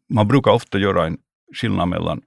man 0.09 0.27
brukar 0.27 0.51
ofta 0.51 0.77
göra 0.79 1.05
en 1.05 1.17
skillnad 1.55 1.87
mellan 1.87 2.21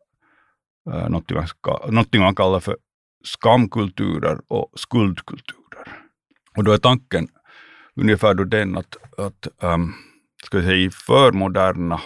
eh, 0.91 0.97
uh, 0.97 1.09
något, 1.09 1.31
man 1.31 1.47
ska, 1.47 1.91
man 2.19 2.35
kallar 2.35 2.61
för 2.61 2.77
skamkulturer 3.25 4.41
och 4.49 4.73
skuldkulturer. 4.75 5.87
Och 6.57 6.65
då 6.65 6.73
är 6.73 6.79
tanken 6.79 7.29
ungefär 7.97 8.35
då 8.35 8.45
den 8.45 8.77
att, 8.77 8.97
att 9.19 9.49
um, 9.63 9.95
ska 10.45 10.59
vi 10.59 10.65
säga, 10.65 10.77
i 10.77 10.91
förmoderna, 10.91 12.01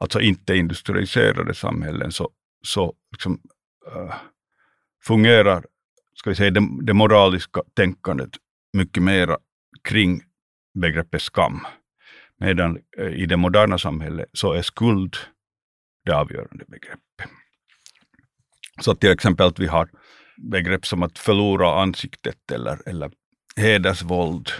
alltså 0.00 0.20
inte 0.20 0.56
industrialiserade 0.56 1.54
samhällen, 1.54 2.12
så, 2.12 2.30
så 2.66 2.94
liksom, 3.12 3.40
uh, 3.96 4.14
fungerar 5.06 5.64
ska 6.14 6.30
vi 6.30 6.36
säga, 6.36 6.50
det, 6.50 6.68
det 6.82 6.94
moraliska 6.94 7.62
tänkandet 7.74 8.30
mycket 8.74 9.02
mer 9.02 9.36
kring 9.84 10.22
begreppet 10.74 11.22
skam. 11.22 11.60
Medan 12.40 12.78
eh, 12.98 13.06
i 13.06 13.26
det 13.26 13.36
moderna 13.36 13.78
samhället 13.78 14.28
så 14.32 14.52
är 14.52 14.62
skuld 14.62 15.16
det 16.04 16.12
avgörande 16.12 16.64
begreppet. 16.68 17.30
Så 18.80 18.94
till 18.94 19.10
exempel 19.10 19.46
att 19.46 19.58
vi 19.58 19.66
har 19.66 19.90
begrepp 20.36 20.86
som 20.86 21.02
att 21.02 21.18
förlora 21.18 21.82
ansiktet 21.82 22.50
eller, 22.52 22.88
eller 22.88 23.10
hedersvåld. 23.56 24.50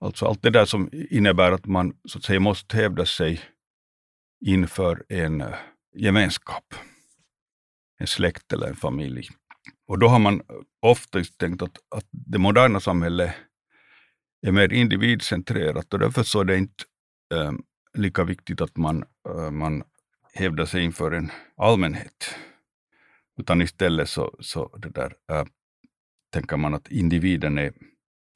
Alltså 0.00 0.26
allt 0.26 0.42
det 0.42 0.50
där 0.50 0.64
som 0.64 0.90
innebär 0.92 1.52
att 1.52 1.66
man 1.66 1.92
så 2.04 2.18
att 2.18 2.24
säga 2.24 2.40
måste 2.40 2.76
hävda 2.76 3.06
sig 3.06 3.40
inför 4.46 5.04
en 5.08 5.40
eh, 5.40 5.54
gemenskap, 5.94 6.74
en 7.98 8.06
släkt 8.06 8.52
eller 8.52 8.66
en 8.66 8.76
familj. 8.76 9.28
Och 9.88 9.98
då 9.98 10.08
har 10.08 10.18
man 10.18 10.42
ofta 10.82 11.24
tänkt 11.24 11.62
att, 11.62 11.78
att 11.96 12.04
det 12.10 12.38
moderna 12.38 12.80
samhället 12.80 13.34
är 14.46 14.52
mer 14.52 14.72
individcentrerat 14.72 15.92
och 15.92 15.98
därför 15.98 16.22
så 16.22 16.40
är 16.40 16.44
det 16.44 16.58
inte 16.58 16.84
eh, 17.34 17.52
lika 17.94 18.24
viktigt 18.24 18.60
att 18.60 18.76
man, 18.76 19.04
eh, 19.28 19.50
man 19.50 19.82
hävdar 20.34 20.66
sig 20.66 20.84
inför 20.84 21.10
en 21.10 21.30
allmänhet. 21.56 22.34
Utan 23.38 23.62
istället 23.62 24.08
så, 24.08 24.36
så 24.40 24.76
det 24.76 24.88
där, 24.88 25.14
äh, 25.32 25.44
tänker 26.32 26.56
man 26.56 26.74
att 26.74 26.88
individen 26.88 27.58
är 27.58 27.72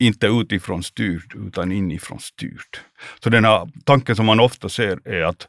inte 0.02 0.26
utifrån 0.26 0.82
styrd, 0.82 1.34
utan 1.34 1.72
inifrån 1.72 2.20
styrd. 2.20 2.78
Så 3.22 3.30
den 3.30 3.44
här 3.44 3.70
tanken 3.84 4.16
som 4.16 4.26
man 4.26 4.40
ofta 4.40 4.68
ser 4.68 5.08
är 5.08 5.22
att 5.22 5.48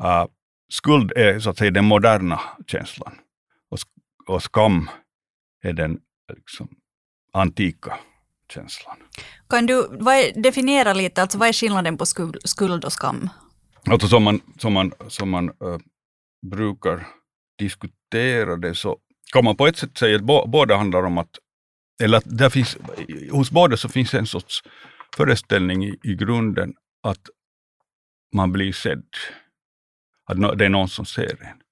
uh, 0.00 0.26
skuld 0.68 1.12
är 1.16 1.38
så 1.38 1.50
att 1.50 1.58
säga 1.58 1.70
den 1.70 1.84
moderna 1.84 2.40
känslan 2.66 3.18
och, 3.70 3.78
och 4.26 4.42
skam 4.42 4.90
är 5.62 5.72
den 5.72 6.00
liksom, 6.34 6.68
antika 7.32 7.98
känslan. 8.52 8.96
Kan 9.48 9.66
du 9.66 9.86
vad 9.90 10.42
definiera 10.42 10.92
lite, 10.92 11.22
alltså 11.22 11.38
vad 11.38 11.48
är 11.48 11.52
skillnaden 11.52 11.98
på 11.98 12.06
skuld, 12.06 12.36
skuld 12.44 12.84
och 12.84 12.92
skam? 12.92 13.30
Alltså 13.90 14.08
som 14.08 14.22
man, 14.22 14.40
som 14.58 14.72
man, 14.72 14.92
som 15.08 15.30
man 15.30 15.48
uh, 15.48 15.78
brukar 16.50 17.06
diskutera 17.58 18.56
det 18.56 18.74
så 18.74 18.98
kan 19.32 19.44
man 19.44 19.56
på 19.56 19.66
ett 19.66 19.76
sätt 19.76 19.98
säga 19.98 20.16
att 20.16 20.50
båda 20.50 20.76
handlar 20.76 21.02
om 21.02 21.18
att 21.18 21.38
eller 22.02 22.22
där 22.24 22.50
finns, 22.50 22.76
hos 23.30 23.50
båda 23.50 23.76
så 23.76 23.88
finns 23.88 24.14
en 24.14 24.26
sorts 24.26 24.62
föreställning 25.16 25.84
i, 25.84 25.98
i 26.02 26.14
grunden 26.14 26.74
att 27.02 27.28
man 28.34 28.52
blir 28.52 28.72
sedd. 28.72 29.06
Att 30.26 30.58
det 30.58 30.64
är 30.64 30.68
någon 30.68 30.88
som 30.88 31.06
ser 31.06 31.42
en. 31.42 31.62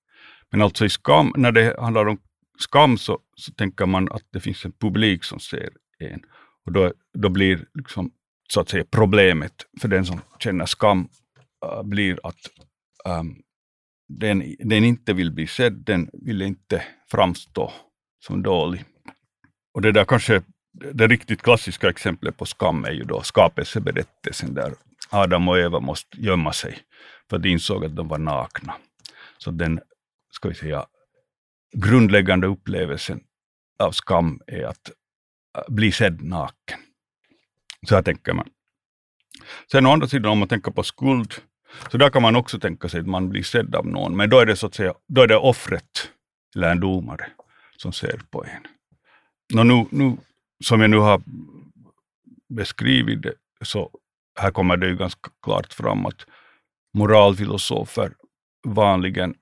Men 0.50 0.62
alltså 0.62 0.84
i 0.84 0.90
skam, 0.90 1.32
när 1.36 1.52
det 1.52 1.80
handlar 1.80 2.06
om 2.06 2.18
skam 2.58 2.98
så, 2.98 3.18
så 3.36 3.52
tänker 3.52 3.86
man 3.86 4.12
att 4.12 4.22
det 4.32 4.40
finns 4.40 4.64
en 4.64 4.72
publik 4.72 5.24
som 5.24 5.40
ser 5.40 5.70
en. 5.98 6.20
Och 6.66 6.72
då, 6.72 6.92
då 7.12 7.28
blir 7.28 7.64
liksom, 7.74 8.10
så 8.48 8.60
att 8.60 8.68
säga 8.68 8.84
problemet 8.90 9.52
för 9.80 9.88
den 9.88 10.06
som 10.06 10.20
känner 10.38 10.66
skam 10.66 11.08
uh, 11.64 11.82
blir 11.82 12.20
att 12.22 12.50
um, 13.04 13.42
den, 14.08 14.56
den 14.58 14.84
inte 14.84 15.12
vill 15.12 15.32
bli 15.32 15.46
sedd, 15.46 15.72
den 15.72 16.10
vill 16.12 16.42
inte 16.42 16.82
framstå 17.10 17.72
som 18.26 18.42
dålig. 18.42 18.84
Och 19.74 19.82
det 19.82 19.92
där 19.92 20.04
kanske, 20.04 20.42
det 20.92 21.06
riktigt 21.06 21.42
klassiska 21.42 21.88
exemplet 21.88 22.36
på 22.36 22.46
skam 22.46 22.84
är 22.84 22.92
ju 22.92 23.02
då 23.02 23.22
skapelseberättelsen 23.22 24.54
där 24.54 24.74
Adam 25.10 25.48
och 25.48 25.58
Eva 25.58 25.80
måste 25.80 26.20
gömma 26.20 26.52
sig 26.52 26.78
för 27.30 27.36
att 27.36 27.42
de 27.42 27.48
insåg 27.48 27.84
att 27.84 27.96
de 27.96 28.08
var 28.08 28.18
nakna. 28.18 28.74
Så 29.38 29.50
den, 29.50 29.80
ska 30.30 30.48
vi 30.48 30.54
säga, 30.54 30.86
grundläggande 31.76 32.46
upplevelsen 32.46 33.20
av 33.78 33.92
skam 33.92 34.40
är 34.46 34.64
att 34.64 34.90
bli 35.68 35.92
sedd 35.92 36.22
naken. 36.22 36.78
Så 37.88 37.94
här 37.94 38.02
tänker 38.02 38.32
man. 38.32 38.48
Sen 39.72 39.86
å 39.86 39.92
andra 39.92 40.08
sidan 40.08 40.32
om 40.32 40.38
man 40.38 40.48
tänker 40.48 40.70
på 40.70 40.82
skuld, 40.82 41.34
så 41.90 41.98
där 41.98 42.10
kan 42.10 42.22
man 42.22 42.36
också 42.36 42.58
tänka 42.58 42.88
sig 42.88 43.00
att 43.00 43.06
man 43.06 43.28
blir 43.28 43.42
sedd 43.42 43.74
av 43.74 43.86
någon, 43.86 44.16
men 44.16 44.30
då 44.30 44.38
är 44.38 44.46
det 44.46 44.56
så 44.56 44.66
att 44.66 44.74
säga, 44.74 44.94
då 45.06 45.22
är 45.22 45.26
det 45.26 45.36
offret, 45.36 46.10
eller 46.56 46.70
en 46.70 46.80
domare, 46.80 47.26
som 47.76 47.92
ser 47.92 48.20
på 48.30 48.44
en. 48.44 48.66
Nu, 49.66 49.86
nu, 49.90 50.16
som 50.64 50.80
jag 50.80 50.90
nu 50.90 50.96
har 50.96 51.22
beskrivit 52.48 53.22
det, 53.22 53.34
så 53.62 53.90
här 54.40 54.50
kommer 54.50 54.76
det 54.76 54.86
ju 54.86 54.96
ganska 54.96 55.30
klart 55.42 55.72
fram 55.72 56.06
att 56.06 56.26
moralfilosofer 56.94 58.12
vanligen 58.66 59.34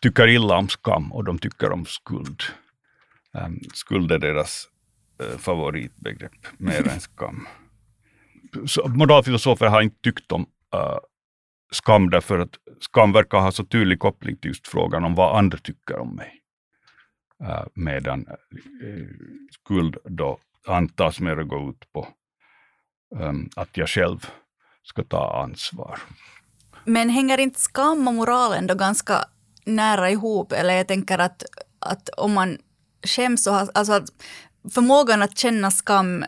tycker 0.00 0.28
illa 0.28 0.56
om 0.56 0.68
skam 0.68 1.12
och 1.12 1.24
de 1.24 1.38
tycker 1.38 1.72
om 1.72 1.86
skuld. 1.86 2.42
Um, 3.32 3.60
skuld 3.74 4.12
är 4.12 4.18
deras 4.18 4.68
favoritbegrepp, 5.38 6.46
mer 6.58 6.88
än 6.88 7.00
skam. 7.00 7.46
Så 8.66 8.88
moralfilosofer 8.88 9.66
har 9.66 9.82
inte 9.82 10.00
tyckt 10.02 10.32
om 10.32 10.46
uh, 10.74 10.98
skam 11.72 12.10
därför 12.10 12.38
att 12.38 12.54
skam 12.80 13.12
verkar 13.12 13.38
ha 13.38 13.52
så 13.52 13.64
tydlig 13.64 13.98
koppling 13.98 14.36
till 14.36 14.50
just 14.50 14.68
frågan 14.68 15.04
om 15.04 15.14
vad 15.14 15.38
andra 15.38 15.58
tycker 15.58 15.98
om 15.98 16.16
mig. 16.16 16.42
Äh, 17.42 17.64
medan 17.74 18.26
äh, 18.28 18.36
skuld 19.50 19.96
då 20.04 20.38
antas 20.66 21.20
mer 21.20 21.36
gå 21.36 21.70
ut 21.70 21.92
på 21.92 22.08
ähm, 23.20 23.50
att 23.56 23.76
jag 23.76 23.88
själv 23.88 24.26
ska 24.82 25.04
ta 25.04 25.42
ansvar. 25.42 26.00
Men 26.84 27.08
hänger 27.08 27.38
inte 27.38 27.60
skam 27.60 28.08
och 28.08 28.14
moral 28.14 28.52
ändå 28.52 28.74
ganska 28.74 29.24
nära 29.64 30.10
ihop? 30.10 30.52
Eller 30.52 30.74
jag 30.74 30.88
tänker 30.88 31.18
att, 31.18 31.42
att 31.78 32.08
om 32.08 32.32
man 32.32 32.58
skäms 33.06 33.46
och 33.46 33.52
har, 33.52 33.68
alltså 33.74 33.92
att 33.92 34.10
förmågan 34.70 35.22
att 35.22 35.38
känna 35.38 35.70
skam 35.70 36.24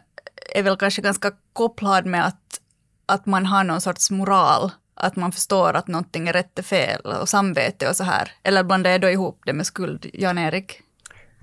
är 0.54 0.62
väl 0.62 0.76
kanske 0.76 1.02
ganska 1.02 1.32
kopplad 1.52 2.06
med 2.06 2.26
att, 2.26 2.60
att 3.06 3.26
man 3.26 3.46
har 3.46 3.64
någon 3.64 3.80
sorts 3.80 4.10
moral, 4.10 4.70
att 4.94 5.16
man 5.16 5.32
förstår 5.32 5.76
att 5.76 5.88
någonting 5.88 6.28
är 6.28 6.32
rätt 6.32 6.58
och 6.58 6.64
fel 6.64 7.00
och 7.00 7.28
samvete 7.28 7.88
och 7.88 7.96
så 7.96 8.04
här? 8.04 8.30
Eller 8.42 8.64
blandar 8.64 8.90
jag 8.90 9.00
då 9.00 9.10
ihop 9.10 9.42
det 9.46 9.52
med 9.52 9.66
skuld, 9.66 10.06
Jan-Erik? 10.12 10.82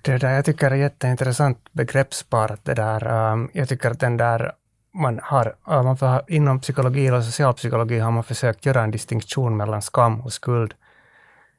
Det 0.02 0.18
där 0.18 0.32
jag 0.32 0.46
tycker 0.46 0.72
är 0.72 0.76
jätteintressant 0.76 1.58
begreppspar. 1.72 2.58
Det 2.64 2.74
där, 2.74 3.32
um, 3.32 3.50
jag 3.54 3.70
tycker 3.70 3.92
att 3.92 4.00
den 4.00 4.18
där 4.18 4.52
man 4.94 5.20
har, 5.24 5.56
äh, 5.68 5.84
man 5.84 5.98
för, 5.98 6.24
inom 6.28 6.60
psykologi 6.60 7.08
eller 7.08 7.22
socialpsykologi 7.22 8.00
har 8.00 8.12
man 8.12 8.24
försökt 8.24 8.66
göra 8.66 8.84
en 8.84 8.92
distinktion 8.92 9.58
mellan 9.58 9.82
skam 9.82 10.22
och 10.22 10.34
skuld 10.34 10.74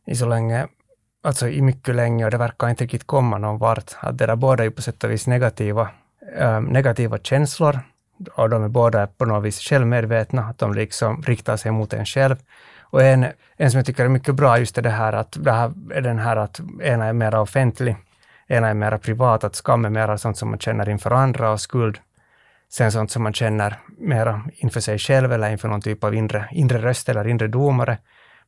i 0.06 0.14
så 0.14 0.26
länge, 0.26 0.66
alltså 1.22 1.48
i 1.48 1.62
mycket 1.62 1.94
länge 1.94 2.24
och 2.24 2.30
det 2.30 2.36
verkar 2.38 2.68
inte 2.68 2.84
riktigt 2.84 3.06
komma 3.06 3.38
någon 3.38 3.58
vart. 3.58 3.96
Att 4.00 4.18
det 4.18 4.26
där 4.26 4.36
båda 4.36 4.64
är 4.64 4.70
på 4.70 4.82
sätt 4.82 5.04
och 5.04 5.10
vis 5.10 5.26
negativa, 5.26 5.88
eh, 6.38 6.60
negativa 6.60 7.18
känslor 7.18 7.80
och 8.34 8.50
de 8.50 8.64
är 8.64 8.68
båda 8.68 9.06
på 9.06 9.24
något 9.24 9.44
vis 9.44 9.60
självmedvetna, 9.60 10.42
att 10.42 10.58
de 10.58 10.74
liksom 10.74 11.22
riktar 11.22 11.56
sig 11.56 11.72
mot 11.72 11.92
en 11.92 12.06
själv. 12.06 12.36
Och 12.80 13.02
en, 13.02 13.26
en 13.56 13.70
som 13.70 13.78
jag 13.78 13.86
tycker 13.86 14.04
är 14.04 14.08
mycket 14.08 14.34
bra 14.34 14.58
just 14.58 14.78
är 14.78 14.82
det 14.82 14.90
här 14.90 15.12
att 15.12 15.36
det 15.40 15.52
här 15.52 15.72
är 15.94 16.00
den 16.00 16.18
här 16.18 16.36
att 16.36 16.60
ena 16.82 17.04
är 17.04 17.12
mer 17.12 17.34
offentlig 17.34 17.96
Ena 18.48 18.68
är 18.68 18.74
mera 18.74 18.98
privat, 18.98 19.44
att 19.44 19.56
skam 19.56 19.84
är 19.84 19.90
mera 19.90 20.18
sånt 20.18 20.38
som 20.38 20.50
man 20.50 20.58
känner 20.58 20.88
inför 20.88 21.10
andra 21.10 21.50
och 21.50 21.60
skuld 21.60 21.98
sen 22.68 22.92
sånt 22.92 23.10
som 23.10 23.22
man 23.22 23.32
känner 23.32 23.78
mera 23.98 24.42
inför 24.56 24.80
sig 24.80 24.98
själv 24.98 25.32
eller 25.32 25.50
inför 25.50 25.68
någon 25.68 25.82
typ 25.82 26.04
av 26.04 26.14
inre, 26.14 26.48
inre 26.52 26.78
röst 26.78 27.08
eller 27.08 27.28
inre 27.28 27.48
domare. 27.48 27.98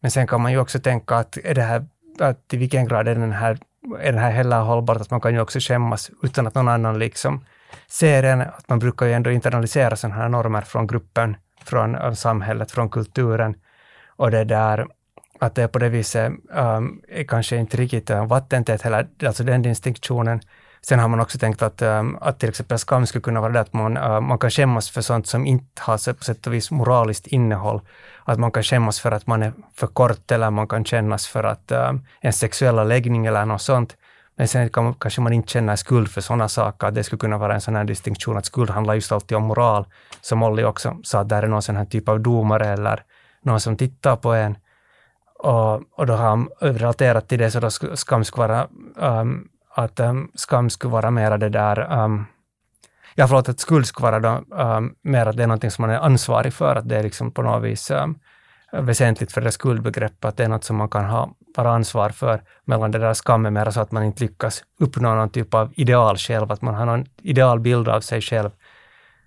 Men 0.01 0.11
sen 0.11 0.27
kan 0.27 0.41
man 0.41 0.53
ju 0.53 0.59
också 0.59 0.79
tänka 0.79 1.17
att, 1.17 1.37
är 1.37 1.55
det 1.55 1.63
här, 1.63 1.87
att 2.21 2.55
i 2.55 2.57
vilken 2.57 2.89
grad 2.89 3.09
är 3.09 3.15
den 3.15 3.33
här, 3.33 3.59
är 4.01 4.13
det 4.13 4.19
här 4.19 4.31
heller 4.31 4.61
hållbart, 4.61 5.01
att 5.01 5.11
man 5.11 5.21
kan 5.21 5.35
ju 5.35 5.41
också 5.41 5.59
skämmas 5.61 6.11
utan 6.23 6.47
att 6.47 6.55
någon 6.55 6.69
annan 6.69 6.99
liksom 6.99 7.45
ser 7.87 8.23
en, 8.23 8.41
att 8.41 8.69
man 8.69 8.79
brukar 8.79 9.07
ju 9.07 9.13
ändå 9.13 9.31
internalisera 9.31 9.97
sådana 9.97 10.17
här 10.17 10.29
normer 10.29 10.61
från 10.61 10.87
gruppen, 10.87 11.37
från 11.65 11.95
äh, 11.95 12.13
samhället, 12.13 12.71
från 12.71 12.89
kulturen. 12.89 13.55
Och 14.17 14.31
det 14.31 14.45
där, 14.45 14.87
att 15.39 15.55
det 15.55 15.69
på 15.69 15.79
det 15.79 15.89
viset 15.89 16.33
um, 16.51 17.03
är 17.09 17.25
kanske 17.25 17.57
inte 17.57 17.77
riktigt 17.77 18.11
uh, 18.11 18.27
vattentätt 18.27 18.83
heller, 18.83 19.09
alltså 19.27 19.45
den 19.45 19.63
distinktionen. 19.63 20.41
Sen 20.83 20.99
har 20.99 21.09
man 21.09 21.21
också 21.21 21.39
tänkt 21.39 21.63
att, 21.63 21.83
eh, 21.83 22.03
att 22.21 22.39
till 22.39 22.49
exempel 22.49 22.79
skam 22.79 23.07
skulle 23.07 23.23
kunna 23.23 23.41
vara 23.41 23.53
det 23.53 23.61
att 23.61 23.73
man, 23.73 23.97
eh, 23.97 24.21
man 24.21 24.39
kan 24.39 24.51
skämmas 24.51 24.91
för 24.91 25.01
sånt 25.01 25.27
som 25.27 25.47
inte 25.47 25.83
har 25.83 26.13
på 26.13 26.25
sätt 26.25 26.47
och 26.47 26.55
vis 26.55 26.71
moraliskt 26.71 27.27
innehåll. 27.27 27.81
Att 28.25 28.39
man 28.39 28.51
kan 28.51 28.63
skämmas 28.63 29.01
för 29.01 29.13
att 29.13 29.27
man 29.27 29.43
är 29.43 29.53
för 29.75 29.87
kort 29.87 30.31
eller 30.33 30.51
man 30.51 30.69
kan 30.69 30.85
kännas 30.85 31.27
för 31.27 31.45
att 31.45 31.73
um, 31.73 32.05
en 32.21 32.33
sexuella 32.33 32.85
läggning 32.85 33.27
eller 33.27 33.45
något 33.45 33.63
sånt. 33.63 33.97
Men 34.37 34.49
sen 34.49 34.71
kan, 34.71 34.95
kanske 34.95 35.21
man 35.21 35.33
inte 35.33 35.49
känner 35.49 35.77
skuld 35.77 36.09
för 36.09 36.21
sådana 36.21 36.49
saker. 36.49 36.87
Att 36.87 36.95
det 36.95 37.05
skulle 37.05 37.21
kunna 37.21 37.39
vara 37.39 37.55
en 37.55 37.61
sån 37.61 37.77
här 37.77 37.85
distinktion 37.85 38.37
att 38.37 38.47
skuld 38.47 38.71
handlar 38.71 38.95
just 38.95 39.13
alltid 39.13 39.37
om 39.37 39.43
moral. 39.43 39.87
Som 40.21 40.43
Olli 40.43 40.65
också 40.65 40.97
sa, 41.03 41.21
att 41.21 41.29
där 41.29 41.43
är 41.43 41.49
någon 41.49 41.63
sån 41.63 41.77
här 41.77 41.85
typ 41.85 42.09
av 42.09 42.21
domare 42.21 42.67
eller 42.67 43.03
någon 43.43 43.61
som 43.61 43.77
tittar 43.77 44.17
på 44.17 44.33
en. 44.33 44.59
Och, 45.39 45.75
och 45.75 46.07
då 46.07 46.15
har 46.15 46.29
han 46.29 46.49
relaterat 46.61 47.29
till 47.29 47.39
det, 47.39 47.51
så 47.51 47.61
då 47.61 47.71
skam 47.97 48.25
skulle 48.25 48.47
vara 48.47 48.69
um, 48.97 49.49
att 49.79 50.01
um, 50.01 50.31
skam 50.35 50.71
skulle 50.71 50.93
vara 50.93 51.11
mera 51.11 51.39
det 51.39 51.49
där 51.49 52.03
um, 52.05 52.27
Ja, 53.15 53.29
förlåt, 53.29 53.49
att 53.49 53.61
skuld 53.61 53.87
skulle 53.87 54.11
vara 54.11 54.21
då, 54.21 54.55
ehm, 54.57 54.85
um, 54.85 54.95
mer 55.03 55.27
att 55.27 55.37
det 55.37 55.43
är 55.43 55.47
någonting 55.47 55.71
som 55.71 55.83
man 55.83 55.91
är 55.91 55.99
ansvarig 55.99 56.53
för, 56.53 56.77
att 56.77 56.89
det 56.89 56.97
är 56.97 57.03
liksom 57.03 57.31
på 57.31 57.43
något 57.43 57.63
vis 57.63 57.91
um, 57.91 58.19
väsentligt 58.73 59.33
för 59.33 59.41
det 59.41 59.53
skuldbegreppet, 59.53 60.25
att 60.25 60.37
det 60.37 60.45
är 60.45 60.49
något 60.49 60.65
som 60.65 60.77
man 60.77 60.89
kan 60.89 61.05
ha, 61.05 61.31
vara 61.57 61.71
ansvar 61.71 62.11
för, 62.11 62.43
medan 62.65 62.91
det 62.91 62.99
där 62.99 63.15
skam 63.15 63.57
är 63.57 63.71
så 63.71 63.81
att 63.81 63.93
man 63.93 64.05
inte 64.05 64.25
lyckas 64.25 64.65
uppnå 64.81 65.15
någon 65.15 65.31
typ 65.31 65.55
av 65.55 65.73
ideal 65.77 66.17
själv, 66.17 66.53
att 66.53 66.63
man 66.63 66.75
har 66.75 66.87
någon 66.87 67.05
idealbild 67.23 67.89
av 67.89 68.01
sig 68.01 68.21
själv, 68.21 68.51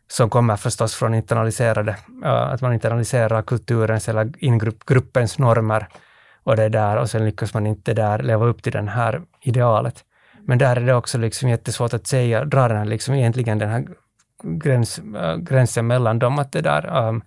som 0.07 0.29
kommer 0.29 0.55
förstås 0.55 0.95
från 0.95 1.13
internaliserade, 1.13 1.95
uh, 2.25 2.31
att 2.31 2.61
man 2.61 2.73
internaliserar 2.73 3.41
kulturens 3.41 4.09
eller 4.09 4.31
ingruppens 4.37 5.39
normer 5.39 5.87
och 6.43 6.55
det 6.55 6.69
där 6.69 6.97
och 6.97 7.09
sen 7.09 7.25
lyckas 7.25 7.53
man 7.53 7.67
inte 7.67 7.93
där 7.93 8.19
leva 8.19 8.45
upp 8.45 8.63
till 8.63 8.71
det 8.71 8.89
här 8.89 9.21
idealet. 9.41 10.05
Men 10.51 10.57
där 10.57 10.75
är 10.75 10.85
det 10.85 10.93
också 10.93 11.17
liksom 11.17 11.49
jättesvårt 11.49 11.93
att 11.93 12.07
säga, 12.07 12.45
dra 12.45 12.67
den 12.67 12.77
här 12.77 12.85
liksom 12.85 13.15
egentligen 13.15 13.57
den 13.57 13.69
här 13.69 13.87
gräns, 14.43 14.99
äh, 14.99 15.37
gränsen 15.37 15.87
mellan 15.87 16.19
dem, 16.19 16.39
att 16.39 16.51
det 16.51 16.61
där 16.61 17.07
um, 17.07 17.23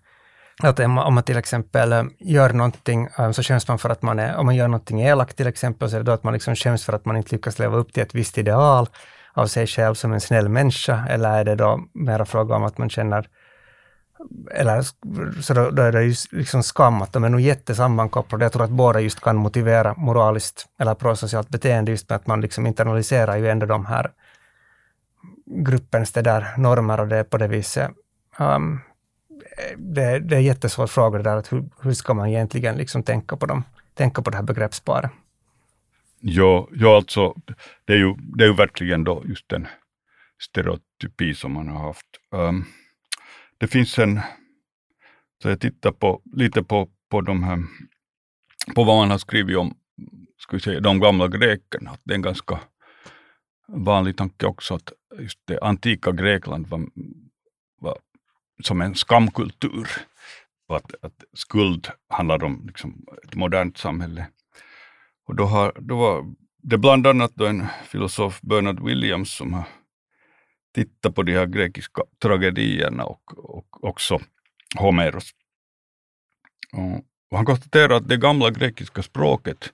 att 0.62 0.80
om 0.80 1.14
man 1.14 1.22
till 1.22 1.36
exempel 1.36 1.92
ähm, 1.92 2.10
gör 2.18 2.52
någonting 2.52 3.08
ähm, 3.18 3.32
så 3.32 3.42
känns 3.42 3.68
man 3.68 3.78
för 3.78 3.90
att 3.90 4.02
man 4.02 4.18
är, 4.18 4.36
om 4.36 4.46
man 4.46 4.56
gör 4.56 4.68
någonting 4.68 5.00
elakt 5.00 5.36
till 5.36 5.46
exempel, 5.46 5.90
så 5.90 5.96
är 5.96 6.00
det 6.00 6.04
då 6.04 6.12
att 6.12 6.24
man 6.24 6.32
liksom 6.32 6.54
känns 6.54 6.84
för 6.84 6.92
att 6.92 7.04
man 7.04 7.16
inte 7.16 7.34
lyckas 7.34 7.58
leva 7.58 7.76
upp 7.76 7.92
till 7.92 8.02
ett 8.02 8.14
visst 8.14 8.38
ideal 8.38 8.88
av 9.32 9.46
sig 9.46 9.66
själv 9.66 9.94
som 9.94 10.12
en 10.12 10.20
snäll 10.20 10.48
människa, 10.48 11.06
eller 11.08 11.30
är 11.30 11.44
det 11.44 11.54
då 11.54 11.80
mera 11.94 12.24
fråga 12.24 12.56
om 12.56 12.64
att 12.64 12.78
man 12.78 12.90
känner 12.90 13.26
eller 14.50 14.82
så 15.42 15.54
då, 15.54 15.70
då 15.70 15.82
är 15.82 15.92
det 15.92 16.04
ju 16.04 16.14
liksom 16.30 16.62
skam, 16.62 17.02
att 17.02 17.12
de 17.12 17.24
är 17.24 17.28
nog 17.28 17.40
jättesammankopplade. 17.40 18.44
Jag 18.44 18.52
tror 18.52 18.64
att 18.64 18.70
båda 18.70 19.00
just 19.00 19.20
kan 19.20 19.36
motivera 19.36 19.94
moraliskt 19.96 20.66
eller 20.78 20.94
prosocialt 20.94 21.48
beteende, 21.48 21.90
just 21.90 22.08
med 22.08 22.16
att 22.16 22.26
man 22.26 22.40
liksom 22.40 22.66
internaliserar 22.66 23.36
ju 23.36 23.48
ändå 23.48 23.66
de 23.66 23.86
här 23.86 24.10
gruppens 25.46 26.12
det 26.12 26.22
där 26.22 26.46
normer 26.58 27.00
och 27.00 27.08
det 27.08 27.16
är 27.16 27.24
på 27.24 27.38
det 27.38 27.48
viset. 27.48 27.90
Um, 28.38 28.80
det, 29.76 30.18
det 30.18 30.34
är 30.34 30.38
en 30.38 30.44
jättesvår 30.44 30.86
fråga 30.86 31.18
det 31.18 31.24
där, 31.24 31.36
att 31.36 31.52
hur, 31.52 31.64
hur 31.80 31.92
ska 31.92 32.14
man 32.14 32.28
egentligen 32.28 32.76
liksom 32.76 33.02
tänka 33.02 33.36
på 33.36 33.46
dem, 33.46 33.64
tänka 33.94 34.22
på 34.22 34.30
det 34.30 34.36
här 34.36 34.44
begreppsparet. 34.44 35.10
Ja, 36.20 36.68
ja 36.72 36.96
alltså, 36.96 37.34
det 37.84 37.92
är, 37.92 37.96
ju, 37.96 38.14
det 38.18 38.44
är 38.44 38.48
ju 38.48 38.54
verkligen 38.54 39.04
då 39.04 39.22
just 39.24 39.48
den 39.48 39.66
stereotypi 40.42 41.34
som 41.34 41.52
man 41.52 41.68
har 41.68 41.86
haft. 41.86 42.06
Um, 42.32 42.64
det 43.64 43.68
finns 43.68 43.98
en, 43.98 44.20
så 45.42 45.48
jag 45.48 45.60
tittar 45.60 45.92
på, 45.92 46.22
lite 46.32 46.62
på, 46.62 46.88
på 47.10 47.20
de 47.20 47.42
här, 47.42 47.58
på 48.74 48.84
vad 48.84 48.96
man 48.96 49.10
har 49.10 49.18
skrivit 49.18 49.56
om 49.56 49.74
ska 50.38 50.56
vi 50.56 50.60
säga, 50.60 50.80
de 50.80 51.00
gamla 51.00 51.28
grekerna, 51.28 51.90
att 51.90 52.00
det 52.04 52.12
är 52.12 52.16
en 52.16 52.22
ganska 52.22 52.60
vanlig 53.68 54.16
tanke 54.16 54.46
också 54.46 54.74
att 54.74 54.92
just 55.18 55.38
det 55.44 55.60
antika 55.60 56.12
Grekland 56.12 56.66
var, 56.66 56.80
var 57.80 57.98
som 58.62 58.80
en 58.80 58.94
skamkultur. 58.94 59.88
Att, 60.68 60.94
att 61.02 61.24
skuld 61.32 61.88
handlar 62.08 62.44
om 62.44 62.62
liksom, 62.66 63.06
ett 63.24 63.34
modernt 63.34 63.78
samhälle. 63.78 64.26
Och 65.26 65.34
då, 65.36 65.44
har, 65.44 65.72
då 65.80 65.96
var 65.96 66.34
det 66.62 66.78
bland 66.78 67.06
annat 67.06 67.32
då 67.34 67.46
en 67.46 67.66
filosof, 67.84 68.40
Bernard 68.40 68.84
Williams, 68.84 69.36
som 69.36 69.52
har 69.52 69.64
titta 70.74 71.12
på 71.12 71.22
de 71.22 71.32
här 71.32 71.46
grekiska 71.46 72.02
tragedierna 72.22 73.04
och, 73.04 73.54
och 73.54 73.84
också 73.84 74.20
Homeros. 74.78 75.30
Och, 76.72 77.04
och 77.30 77.36
han 77.36 77.46
konstaterar 77.46 77.96
att 77.96 78.08
det 78.08 78.16
gamla 78.16 78.50
grekiska 78.50 79.02
språket 79.02 79.72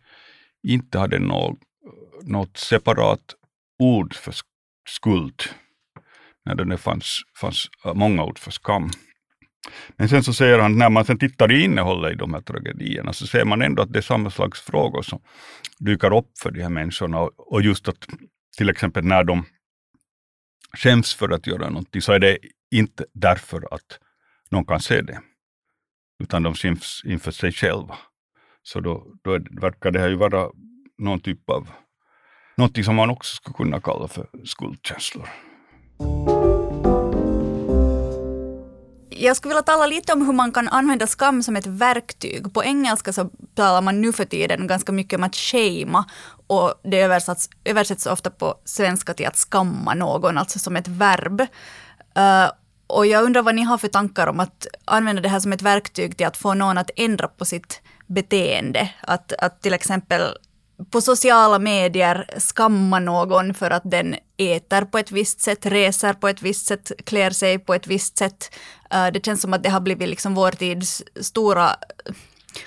inte 0.63 0.99
hade 0.99 1.19
något, 1.19 1.59
något 2.23 2.57
separat 2.57 3.35
ord 3.79 4.15
för 4.15 4.35
skuld, 4.89 5.43
när 6.45 6.55
det 6.55 6.77
fanns, 6.77 7.21
fanns 7.41 7.67
äh, 7.85 7.95
många 7.95 8.25
ord 8.25 8.39
för 8.39 8.51
skam. 8.51 8.91
Men 9.97 10.09
sen 10.09 10.23
så 10.23 10.33
säger 10.33 10.59
han, 10.59 10.79
när 10.79 10.91
man 10.91 11.05
sen 11.05 11.19
tittar 11.19 11.53
i 11.53 11.65
innehållet 11.65 12.13
i 12.13 12.17
de 12.17 12.35
här 12.35 12.41
tragedierna, 12.41 13.13
så 13.13 13.27
ser 13.27 13.45
man 13.45 13.63
ändå 13.63 13.83
att 13.83 13.93
det 13.93 13.99
är 13.99 14.03
samma 14.03 14.31
slags 14.31 14.61
frågor 14.61 15.03
som 15.03 15.21
dyker 15.79 16.17
upp 16.17 16.39
för 16.43 16.51
de 16.51 16.63
här 16.63 16.69
människorna. 16.69 17.21
Och 17.37 17.63
just 17.63 17.89
att 17.89 18.07
till 18.57 18.71
exempel 18.71 19.05
när 19.05 19.25
de 19.25 19.45
skäms 20.73 21.15
för 21.15 21.29
att 21.29 21.47
göra 21.47 21.69
någonting, 21.69 22.03
så 22.03 22.13
är 22.13 22.19
det 22.19 22.39
inte 22.71 23.05
därför 23.13 23.75
att 23.75 23.99
någon 24.51 24.65
kan 24.65 24.81
se 24.81 25.03
det, 25.03 25.21
utan 26.23 26.43
de 26.43 26.55
skäms 26.55 27.03
inför 27.05 27.31
sig 27.31 27.53
själva. 27.53 27.99
Så 28.63 28.81
då, 28.81 29.15
då 29.23 29.39
verkar 29.61 29.91
det 29.91 30.01
här 30.01 30.09
ju 30.09 30.17
vara 30.17 30.51
någon 30.99 31.21
typ 31.21 31.51
av, 31.51 31.71
någonting 32.57 32.85
som 32.85 32.97
man 32.97 33.11
också 33.11 33.37
skulle 33.37 33.55
kunna 33.55 33.81
kalla 33.81 34.09
för 34.09 34.29
skuldkänslor. 34.45 35.29
Jag 39.23 39.37
skulle 39.37 39.55
vilja 39.55 39.63
tala 39.63 39.87
lite 39.87 40.13
om 40.13 40.27
hur 40.27 40.33
man 40.33 40.53
kan 40.53 40.69
använda 40.69 41.07
skam 41.07 41.43
som 41.43 41.57
ett 41.57 41.67
verktyg. 41.67 42.55
På 42.55 42.65
engelska 42.65 43.13
så 43.13 43.31
talar 43.55 43.83
man 43.83 44.01
nu 44.01 44.13
för 44.13 44.25
tiden 44.25 44.67
ganska 44.67 44.93
mycket 44.93 45.19
om 45.19 45.25
att 45.25 45.37
shamea 45.37 46.05
och 46.47 46.75
det 46.85 47.01
översätts, 47.01 47.49
översätts 47.65 48.07
ofta 48.07 48.31
på 48.31 48.55
svenska 48.65 49.15
till 49.15 49.27
att 49.27 49.37
skamma 49.37 49.95
någon, 49.95 50.39
alltså 50.39 50.59
som 50.59 50.77
ett 50.77 50.89
verb. 50.89 51.41
Uh, 51.41 52.51
och 52.87 53.07
jag 53.07 53.25
undrar 53.25 53.43
vad 53.43 53.55
ni 53.55 53.63
har 53.63 53.79
för 53.79 53.89
tankar 53.89 54.27
om 54.27 54.41
att 54.41 54.67
använda 54.85 55.23
det 55.23 55.29
här 55.29 55.41
som 55.41 55.53
ett 55.53 55.63
verktyg 55.63 56.17
till 56.17 56.27
att 56.27 56.37
få 56.37 56.55
någon 56.55 56.79
att 56.79 56.91
ändra 56.97 57.29
på 57.29 57.45
sitt 57.45 57.81
beteende. 58.07 58.91
Att, 59.01 59.33
att 59.33 59.63
till 59.63 59.75
exempel 59.75 60.23
på 60.91 61.01
sociala 61.01 61.59
medier 61.59 62.27
skamma 62.39 62.99
någon 62.99 63.55
för 63.55 63.71
att 63.71 63.91
den 63.91 64.17
äter 64.37 64.85
på 64.85 64.99
ett 64.99 65.13
visst 65.13 65.41
sätt, 65.41 65.67
reser 65.67 66.13
på 66.13 66.29
ett 66.29 66.43
visst 66.43 66.67
sätt, 66.67 66.93
klär 67.05 67.31
sig 67.31 67.59
på 67.59 67.75
ett 67.75 67.87
visst 67.87 68.19
sätt. 68.19 68.55
Eh, 68.91 69.07
det 69.13 69.25
känns 69.25 69.43
som 69.43 69.53
att 69.53 69.63
det 69.63 69.71
har 69.71 69.81
blivit 69.81 70.09
liksom 70.09 70.35
vår 70.35 70.51
tids 70.51 71.03
stora 71.21 71.77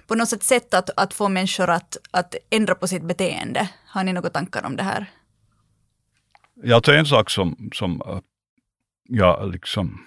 på 0.07 0.15
något 0.15 0.29
sätt 0.29 0.43
sätt 0.43 0.73
att, 0.73 0.89
att 0.97 1.13
få 1.13 1.29
människor 1.29 1.69
att, 1.69 1.97
att 2.11 2.35
ändra 2.49 2.75
på 2.75 2.87
sitt 2.87 3.03
beteende. 3.03 3.69
Har 3.87 4.03
ni 4.03 4.13
några 4.13 4.29
tankar 4.29 4.65
om 4.65 4.75
det 4.75 4.83
här? 4.83 5.05
Ja, 6.63 6.81
tror 6.81 6.95
en 6.95 7.05
sak 7.05 7.29
som, 7.29 7.69
som 7.73 8.01
eh, 8.05 8.19
jag 9.03 9.51
liksom 9.51 10.01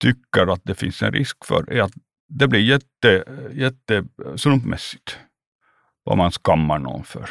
tycker 0.00 0.52
att 0.52 0.60
det 0.64 0.74
finns 0.74 1.02
en 1.02 1.12
risk 1.12 1.44
för 1.44 1.72
är 1.72 1.82
att 1.82 1.92
det 2.28 2.48
blir 2.48 2.60
jätte, 2.60 3.24
jätte 3.52 3.96
eh, 3.96 4.36
slumpmässigt 4.36 5.18
vad 6.10 6.18
man 6.18 6.30
skammar 6.30 6.78
någon 6.78 7.04
för. 7.04 7.30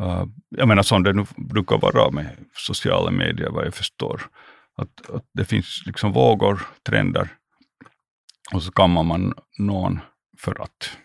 Uh, 0.00 0.24
jag 0.48 0.68
menar 0.68 0.82
som 0.82 1.02
det 1.02 1.12
nu 1.12 1.26
brukar 1.36 1.78
vara 1.78 2.10
med 2.10 2.36
sociala 2.54 3.10
medier 3.10 3.50
vad 3.50 3.66
jag 3.66 3.74
förstår. 3.74 4.22
Att, 4.76 5.10
att 5.10 5.24
det 5.34 5.44
finns 5.44 5.82
liksom 5.86 6.12
vågor, 6.12 6.66
trender 6.86 7.28
och 8.54 8.62
så 8.62 8.72
skammar 8.72 9.02
man 9.02 9.34
någon 9.58 10.00
för 10.38 10.62
att 10.62 10.98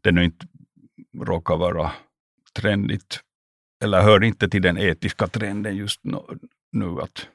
det 0.00 0.12
nu 0.12 0.24
inte 0.24 0.46
råkar 1.20 1.56
vara 1.56 1.92
trendigt 2.54 3.20
eller 3.82 4.02
hör 4.02 4.24
inte 4.24 4.48
till 4.48 4.62
den 4.62 4.78
etiska 4.78 5.26
trenden 5.26 5.76
just 5.76 6.00
nu. 6.72 7.00
Att, 7.00 7.28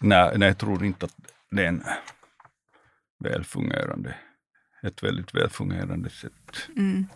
nej, 0.00 0.38
nej, 0.38 0.48
jag 0.48 0.58
tror 0.58 0.84
inte 0.84 1.06
att 1.06 1.16
det 1.50 1.64
är 1.64 1.68
en 1.68 1.84
välfungerande, 3.24 4.14
ett 4.82 5.02
väldigt 5.02 5.34
välfungerande 5.34 6.10
sätt. 6.10 6.68
Mm. 6.76 7.06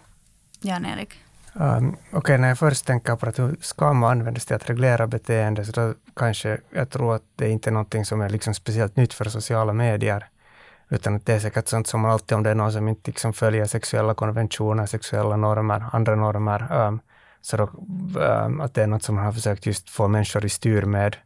Jan-Erik? 0.61 1.15
Um, 1.53 1.89
Okej, 1.89 2.19
okay, 2.19 2.39
när 2.39 2.49
jag 2.49 2.59
först 2.59 2.87
tänker 2.87 3.17
på 3.17 3.27
att 3.27 3.39
hur 3.39 3.57
skam 3.61 4.05
används 4.05 4.47
till 4.47 4.57
att 4.57 4.71
reglera 4.71 5.07
beteende, 5.07 5.65
så 5.65 5.73
då 5.73 5.95
kanske 6.17 6.59
jag 6.71 6.91
tror 6.91 7.15
att 7.15 7.23
det 7.37 7.49
inte 7.49 7.71
är 7.71 7.73
någonting 7.73 8.05
som 8.05 8.21
är 8.21 8.29
liksom 8.29 8.55
speciellt 8.55 8.97
nytt 8.97 9.15
för 9.15 9.25
sociala 9.25 9.73
medier, 9.73 10.27
utan 10.89 11.17
att 11.17 11.27
det 11.27 11.35
är 11.35 11.41
säkert 11.41 11.69
sånt 11.69 11.87
som 11.87 12.05
alltid, 12.05 12.37
om 12.37 12.43
det 12.43 12.51
är 12.51 12.55
någon 12.55 12.73
som 12.73 12.89
inte 12.89 13.11
liksom 13.11 13.33
följer 13.33 13.67
sexuella 13.67 14.15
konventioner, 14.15 14.87
sexuella 14.87 15.37
normer, 15.37 15.85
andra 15.93 16.15
normer, 16.15 16.73
um, 16.73 17.01
så 17.41 17.57
då, 17.57 17.71
um, 18.21 18.61
att 18.61 18.75
det 18.75 18.83
är 18.83 18.87
något 18.87 19.03
som 19.03 19.15
man 19.15 19.25
har 19.25 19.33
försökt 19.33 19.67
just 19.67 19.91
få 19.91 20.09
människor 20.09 20.45
i 20.45 20.49
styr 20.49 20.83
med, 20.83 21.17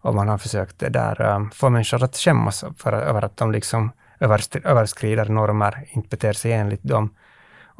och 0.00 0.14
man 0.14 0.28
har 0.28 0.38
försökt 0.38 0.78
det 0.78 0.88
där, 0.88 1.20
um, 1.20 1.50
få 1.50 1.70
människor 1.70 2.04
att 2.04 2.16
skämmas 2.16 2.64
för, 2.78 2.92
över 2.92 3.24
att 3.24 3.36
de 3.36 3.52
liksom 3.52 3.92
överskrider 4.64 5.28
normer, 5.28 5.84
inte 5.90 6.08
beter 6.08 6.32
sig 6.32 6.52
enligt 6.52 6.82
dem. 6.82 7.10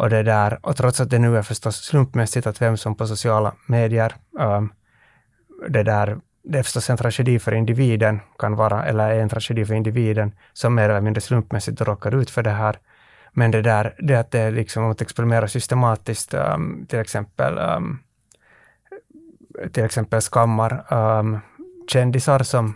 Och, 0.02 0.10
det 0.10 0.22
där, 0.22 0.58
och 0.62 0.76
trots 0.76 1.00
att 1.00 1.10
det 1.10 1.18
nu 1.18 1.38
är 1.38 1.42
förstås 1.42 1.76
slumpmässigt 1.76 2.46
att 2.46 2.62
vem 2.62 2.76
som 2.76 2.94
på 2.94 3.06
sociala 3.06 3.54
medier, 3.66 4.14
um, 4.38 4.72
det 5.68 5.82
där, 5.82 6.18
det 6.44 6.58
är 6.58 6.62
förstås 6.62 6.90
en 6.90 6.96
tragedi 6.96 7.38
för 7.38 7.54
individen, 7.54 8.20
kan 8.38 8.56
vara, 8.56 8.84
eller 8.84 9.10
är 9.10 9.20
en 9.20 9.28
tragedi 9.28 9.64
för 9.64 9.74
individen, 9.74 10.32
som 10.52 10.74
mer 10.74 10.88
eller 10.88 11.00
mindre 11.00 11.20
slumpmässigt 11.20 11.80
råkar 11.80 12.14
ut 12.14 12.30
för 12.30 12.42
det 12.42 12.50
här. 12.50 12.78
Men 13.32 13.50
det 13.50 13.62
där, 13.62 13.94
det 13.98 14.14
att 14.14 14.30
det 14.30 14.40
är 14.40 14.50
liksom 14.50 14.90
att 14.90 15.00
exponera 15.00 15.48
systematiskt, 15.48 16.34
um, 16.34 16.86
till 16.88 16.98
exempel 16.98 17.58
um, 17.58 17.98
till 19.72 19.84
exempel 19.84 20.20
skammar 20.20 20.94
um, 20.94 21.40
kändisar 21.88 22.42
som, 22.42 22.74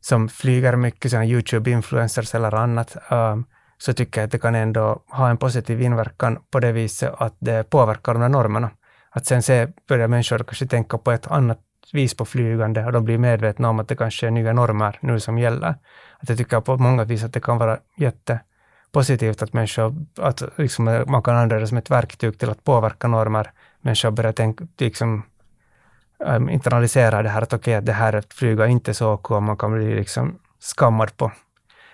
som 0.00 0.28
flyger 0.28 0.76
mycket, 0.76 1.12
YouTube-influencers 1.12 2.36
eller 2.36 2.54
annat, 2.54 2.96
um, 3.10 3.44
så 3.78 3.92
tycker 3.92 4.20
jag 4.20 4.26
att 4.26 4.32
det 4.32 4.38
kan 4.38 4.54
ändå 4.54 5.02
ha 5.08 5.28
en 5.28 5.36
positiv 5.36 5.82
inverkan 5.82 6.38
på 6.50 6.60
det 6.60 6.72
viset 6.72 7.14
att 7.18 7.34
det 7.38 7.70
påverkar 7.70 8.14
de 8.14 8.22
här 8.22 8.28
normerna. 8.28 8.70
Att 9.10 9.26
sen 9.26 9.42
se, 9.42 9.68
börjar 9.88 10.08
människor 10.08 10.38
kanske 10.38 10.66
tänka 10.66 10.98
på 10.98 11.12
ett 11.12 11.26
annat 11.26 11.58
vis 11.92 12.14
på 12.14 12.24
flygande 12.24 12.84
och 12.84 12.92
de 12.92 13.04
blir 13.04 13.18
medvetna 13.18 13.68
om 13.68 13.80
att 13.80 13.88
det 13.88 13.96
kanske 13.96 14.26
är 14.26 14.30
nya 14.30 14.52
normer 14.52 14.98
nu 15.00 15.20
som 15.20 15.38
gäller. 15.38 15.74
Att 16.18 16.28
jag 16.28 16.38
tycker 16.38 16.60
på 16.60 16.76
många 16.76 17.04
vis 17.04 17.24
att 17.24 17.32
det 17.32 17.40
kan 17.40 17.58
vara 17.58 17.78
jättepositivt 17.96 19.42
att 19.42 19.52
människor, 19.52 19.94
att 20.18 20.42
liksom 20.56 21.04
man 21.06 21.22
kan 21.22 21.34
använda 21.34 21.58
det 21.58 21.66
som 21.66 21.78
ett 21.78 21.90
verktyg 21.90 22.38
till 22.38 22.50
att 22.50 22.64
påverka 22.64 23.08
normer. 23.08 23.50
Människor 23.80 24.10
börjar 24.10 24.32
tänka, 24.32 24.66
liksom, 24.78 25.22
ähm, 26.26 26.48
internalisera 26.48 27.22
det 27.22 27.28
här 27.28 27.42
att 27.42 27.52
okej, 27.52 27.76
okay, 27.76 27.86
det 27.86 27.92
här 27.92 28.16
att 28.16 28.34
flyga 28.34 28.66
inte 28.66 28.94
så 28.94 29.12
och 29.12 29.42
man 29.42 29.56
kan 29.56 29.72
bli 29.72 29.94
liksom 29.94 30.38
skammad 30.60 31.16
på 31.16 31.32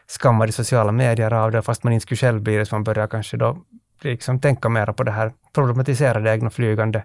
skammad 0.06 0.48
i 0.48 0.52
sociala 0.52 0.92
medier 0.92 1.32
av 1.32 1.50
det, 1.50 1.62
fast 1.62 1.84
man 1.84 1.92
inte 1.92 2.02
skulle 2.02 2.18
själv 2.18 2.40
bli 2.40 2.56
det, 2.56 2.66
så 2.66 2.74
man 2.74 2.84
börjar 2.84 3.06
kanske 3.06 3.36
då 3.36 3.58
liksom 4.02 4.40
tänka 4.40 4.68
mer 4.68 4.86
på 4.86 5.02
det 5.02 5.10
här, 5.10 5.32
problematisera 5.52 6.20
det 6.20 6.30
egna 6.30 6.50
flygande 6.50 7.04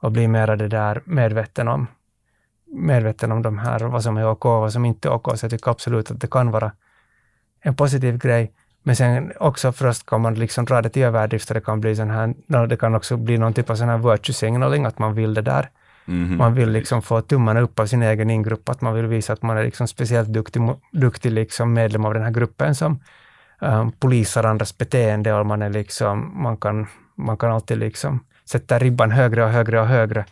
och 0.00 0.12
bli 0.12 0.28
mer 0.28 0.56
det 0.56 0.68
där 0.68 1.02
medveten 1.04 1.68
om, 1.68 1.86
medveten 2.66 3.32
om 3.32 3.42
de 3.42 3.58
här, 3.58 3.80
vad 3.80 4.02
som 4.02 4.16
är 4.16 4.30
OK 4.30 4.44
och 4.44 4.60
vad 4.60 4.72
som 4.72 4.84
inte 4.84 5.08
är 5.08 5.12
OK. 5.12 5.38
Så 5.38 5.44
jag 5.44 5.50
tycker 5.50 5.70
absolut 5.70 6.10
att 6.10 6.20
det 6.20 6.30
kan 6.30 6.50
vara 6.50 6.72
en 7.60 7.76
positiv 7.76 8.18
grej. 8.18 8.52
Men 8.82 8.96
sen 8.96 9.32
också 9.40 9.72
först 9.72 10.06
kan 10.06 10.20
man 10.20 10.34
liksom 10.34 10.64
dra 10.64 10.82
det 10.82 10.88
till 10.88 11.02
överdrift 11.02 11.50
och 11.50 11.54
det 11.54 11.60
kan 11.60 11.80
bli 11.80 11.96
sån 11.96 12.10
här, 12.10 12.66
det 12.66 12.76
kan 12.76 12.94
också 12.94 13.16
bli 13.16 13.38
någon 13.38 13.54
typ 13.54 13.70
av 13.70 13.74
sån 13.76 13.88
här 13.88 13.98
virtue 13.98 14.34
signaling, 14.34 14.86
att 14.86 14.98
man 14.98 15.14
vill 15.14 15.34
det 15.34 15.42
där. 15.42 15.70
Mm. 16.08 16.36
Man 16.36 16.54
vill 16.54 16.70
liksom 16.70 17.02
få 17.02 17.20
tummarna 17.20 17.60
upp 17.60 17.78
av 17.78 17.86
sin 17.86 18.02
egen 18.02 18.30
ingrupp, 18.30 18.68
att 18.68 18.80
man 18.80 18.94
vill 18.94 19.06
visa 19.06 19.32
att 19.32 19.42
man 19.42 19.58
är 19.58 19.64
liksom 19.64 19.88
speciellt 19.88 20.28
duktig, 20.28 20.62
duktig 20.92 21.32
liksom 21.32 21.72
medlem 21.72 22.04
av 22.04 22.14
den 22.14 22.22
här 22.22 22.30
gruppen 22.30 22.74
som 22.74 23.00
ehm, 23.60 23.80
um, 23.80 23.92
polisar 23.92 24.44
andras 24.44 24.78
beteende 24.78 25.34
och 25.34 25.46
man, 25.46 25.62
är 25.62 25.70
liksom, 25.70 26.42
man, 26.42 26.56
kan, 26.56 26.86
man 27.14 27.36
kan 27.36 27.52
alltid 27.52 27.78
liksom 27.78 28.20
sätta 28.44 28.78
ribban 28.78 29.10
högre 29.10 29.44
och 29.44 29.50
högre 29.50 29.80
och 29.80 29.86
högre. 29.86 30.24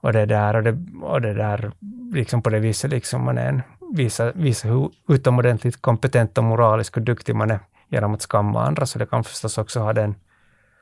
Och 0.00 0.12
det 0.12 0.26
där, 0.26 0.56
och 0.56 0.62
det, 0.62 0.78
och 1.02 1.20
det 1.20 1.34
där 1.34 1.72
liksom 2.12 2.42
på 2.42 2.50
det 2.50 2.60
viset 2.60 2.90
liksom 2.90 3.24
man 3.24 3.38
är 3.38 3.48
en, 3.48 3.62
visa, 3.94 4.32
visa 4.32 4.68
hur 4.68 4.90
utomordentligt 5.08 5.82
kompetent 5.82 6.38
och 6.38 6.44
moralisk 6.44 6.96
och 6.96 7.02
duktig 7.02 7.36
man 7.36 7.50
är 7.50 7.60
genom 7.88 8.14
att 8.14 8.22
skamma 8.22 8.66
andra, 8.66 8.86
så 8.86 8.98
det 8.98 9.06
kan 9.06 9.24
förstås 9.24 9.58
också 9.58 9.80
ha 9.80 9.92
den, 9.92 10.14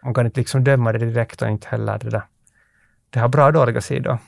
man 0.05 0.15
kan 0.15 0.27
inte 0.27 0.41
liksom 0.41 0.65
döma 0.65 0.93
det 0.93 0.99
direkt 0.99 1.43
och 1.43 1.49
inte 1.49 1.69
heller 1.69 1.99
det 1.99 2.11
där 2.11 2.23
det 3.17 3.21
har 3.21 3.29
bra 3.29 3.47
och 3.47 3.53
dåliga 3.53 3.81
sidor. 3.81 4.19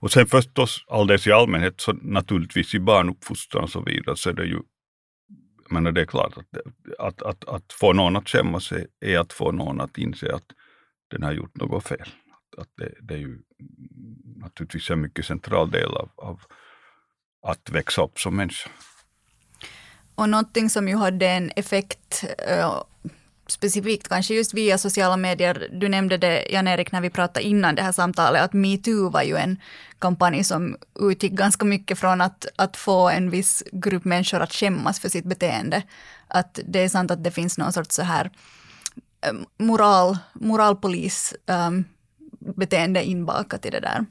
Och 0.00 0.12
sen 0.12 0.26
förstås 0.26 0.84
alldeles 0.88 1.26
i 1.26 1.32
allmänhet, 1.32 1.80
så 1.80 1.92
naturligtvis 1.92 2.74
i 2.74 2.80
barnuppfostran 2.80 3.62
och 3.64 3.70
så 3.70 3.82
vidare, 3.82 4.16
så 4.16 4.30
är 4.30 4.34
det 4.34 4.44
ju 4.44 4.60
men 5.70 5.94
det 5.94 6.00
är 6.00 6.04
klart 6.04 6.32
att, 6.36 6.60
att, 6.98 7.22
att, 7.22 7.48
att 7.48 7.72
få 7.72 7.92
någon 7.92 8.16
att 8.16 8.28
skämmas 8.28 8.72
är, 8.72 8.86
är 9.00 9.18
att 9.18 9.32
få 9.32 9.52
någon 9.52 9.80
att 9.80 9.98
inse 9.98 10.34
att 10.34 10.44
den 11.10 11.22
har 11.22 11.32
gjort 11.32 11.56
något 11.56 11.86
fel. 11.86 12.00
Att, 12.00 12.60
att 12.60 12.68
det, 12.76 12.92
det, 13.00 13.14
är 13.14 13.18
ju 13.18 13.38
naturligtvis 14.36 14.90
en 14.90 15.00
mycket 15.00 15.26
central 15.26 15.70
del 15.70 15.90
av, 15.94 16.10
av 16.16 16.40
att 17.42 17.70
växa 17.70 18.02
upp 18.02 18.18
som 18.18 18.36
människa. 18.36 18.70
Och 20.14 20.28
någonting 20.28 20.70
som 20.70 20.88
ju 20.88 20.96
hade 20.96 21.26
en 21.26 21.50
effekt 21.56 22.24
uh, 22.58 22.82
specifikt 23.50 24.08
kanske 24.08 24.34
just 24.34 24.54
via 24.54 24.78
sociala 24.78 25.16
medier. 25.16 25.68
Du 25.72 25.88
nämnde 25.88 26.16
det, 26.16 26.46
Jan-Erik, 26.50 26.92
när 26.92 27.00
vi 27.00 27.10
pratade 27.10 27.46
innan 27.46 27.74
det 27.74 27.82
här 27.82 27.92
samtalet, 27.92 28.42
att 28.42 28.52
metoo 28.52 29.10
var 29.10 29.22
ju 29.22 29.36
en 29.36 29.56
kampanj 29.98 30.44
som 30.44 30.76
utgick 31.00 31.32
ganska 31.32 31.64
mycket 31.64 31.98
från 31.98 32.20
att, 32.20 32.46
att 32.56 32.76
få 32.76 33.08
en 33.08 33.30
viss 33.30 33.62
grupp 33.72 34.04
människor 34.04 34.40
att 34.40 34.52
skämmas 34.52 35.00
för 35.00 35.08
sitt 35.08 35.24
beteende. 35.24 35.82
Att 36.28 36.60
det 36.64 36.78
är 36.78 36.88
sant 36.88 37.10
att 37.10 37.24
det 37.24 37.30
finns 37.30 37.58
någon 37.58 37.72
sorts 37.72 37.96
så 37.96 38.02
här 38.02 38.30
eh, 39.20 39.32
moral, 39.58 40.18
moralpolis 40.32 41.34
um, 41.46 41.84
beteende 42.38 43.04
inbakat 43.04 43.66
i 43.66 43.70
det 43.70 43.80
där. 43.80 44.04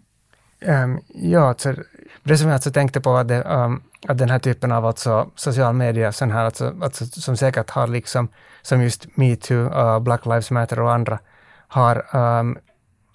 Um, 0.84 1.02
ja, 1.08 1.50
alltså, 1.50 1.76
det 2.24 2.38
som 2.38 2.48
jag 2.48 2.54
alltså 2.54 2.72
tänkte 2.72 3.02
på 3.02 3.12
var 3.12 3.24
det, 3.24 3.44
um, 3.44 3.84
att 4.08 4.18
den 4.18 4.30
här 4.30 4.40
typen 4.40 4.72
av 4.72 4.86
alltså, 4.86 5.32
social 5.36 5.74
media, 5.74 6.12
sån 6.12 6.32
här, 6.32 6.46
alltså, 6.46 6.76
alltså, 6.82 7.06
som 7.06 7.38
säkert 7.38 7.70
har 7.70 7.88
liksom 7.88 8.30
som 8.62 8.82
just 8.82 9.18
metoo, 9.18 9.56
uh, 9.56 10.00
Black 10.00 10.26
Lives 10.26 10.52
Matter 10.52 10.80
och 10.80 10.94
andra 10.94 11.20
har, 11.68 12.16
um, 12.16 12.58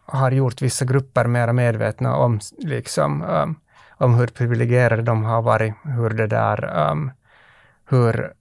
har 0.06 0.30
gjort 0.30 0.62
vissa 0.62 0.84
grupper 0.84 1.24
mer 1.24 1.52
medvetna 1.52 2.16
om, 2.16 2.40
liksom, 2.58 3.22
um, 3.22 3.56
om 3.98 4.14
hur 4.14 4.26
privilegierade 4.26 5.02
de 5.02 5.24
har 5.24 5.42
varit, 5.42 5.74
hur 5.84 6.10
det 6.10 6.26
där, 6.26 6.90
um, 6.90 7.10
hur 7.88 8.32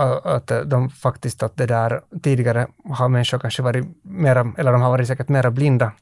uh, 0.00 0.18
att 0.24 0.52
de 0.64 0.90
faktiskt 0.90 1.42
att 1.42 1.56
det 1.56 1.66
där 1.66 2.00
tidigare 2.22 2.66
har 2.90 3.08
människor 3.08 3.38
kanske 3.38 3.62
varit 3.62 3.86
mera, 4.02 4.52
eller 4.58 4.72
de 4.72 4.82
har 4.82 4.90
varit 4.90 5.08
säkert 5.08 5.28
mera 5.28 5.50
blinda 5.50 5.92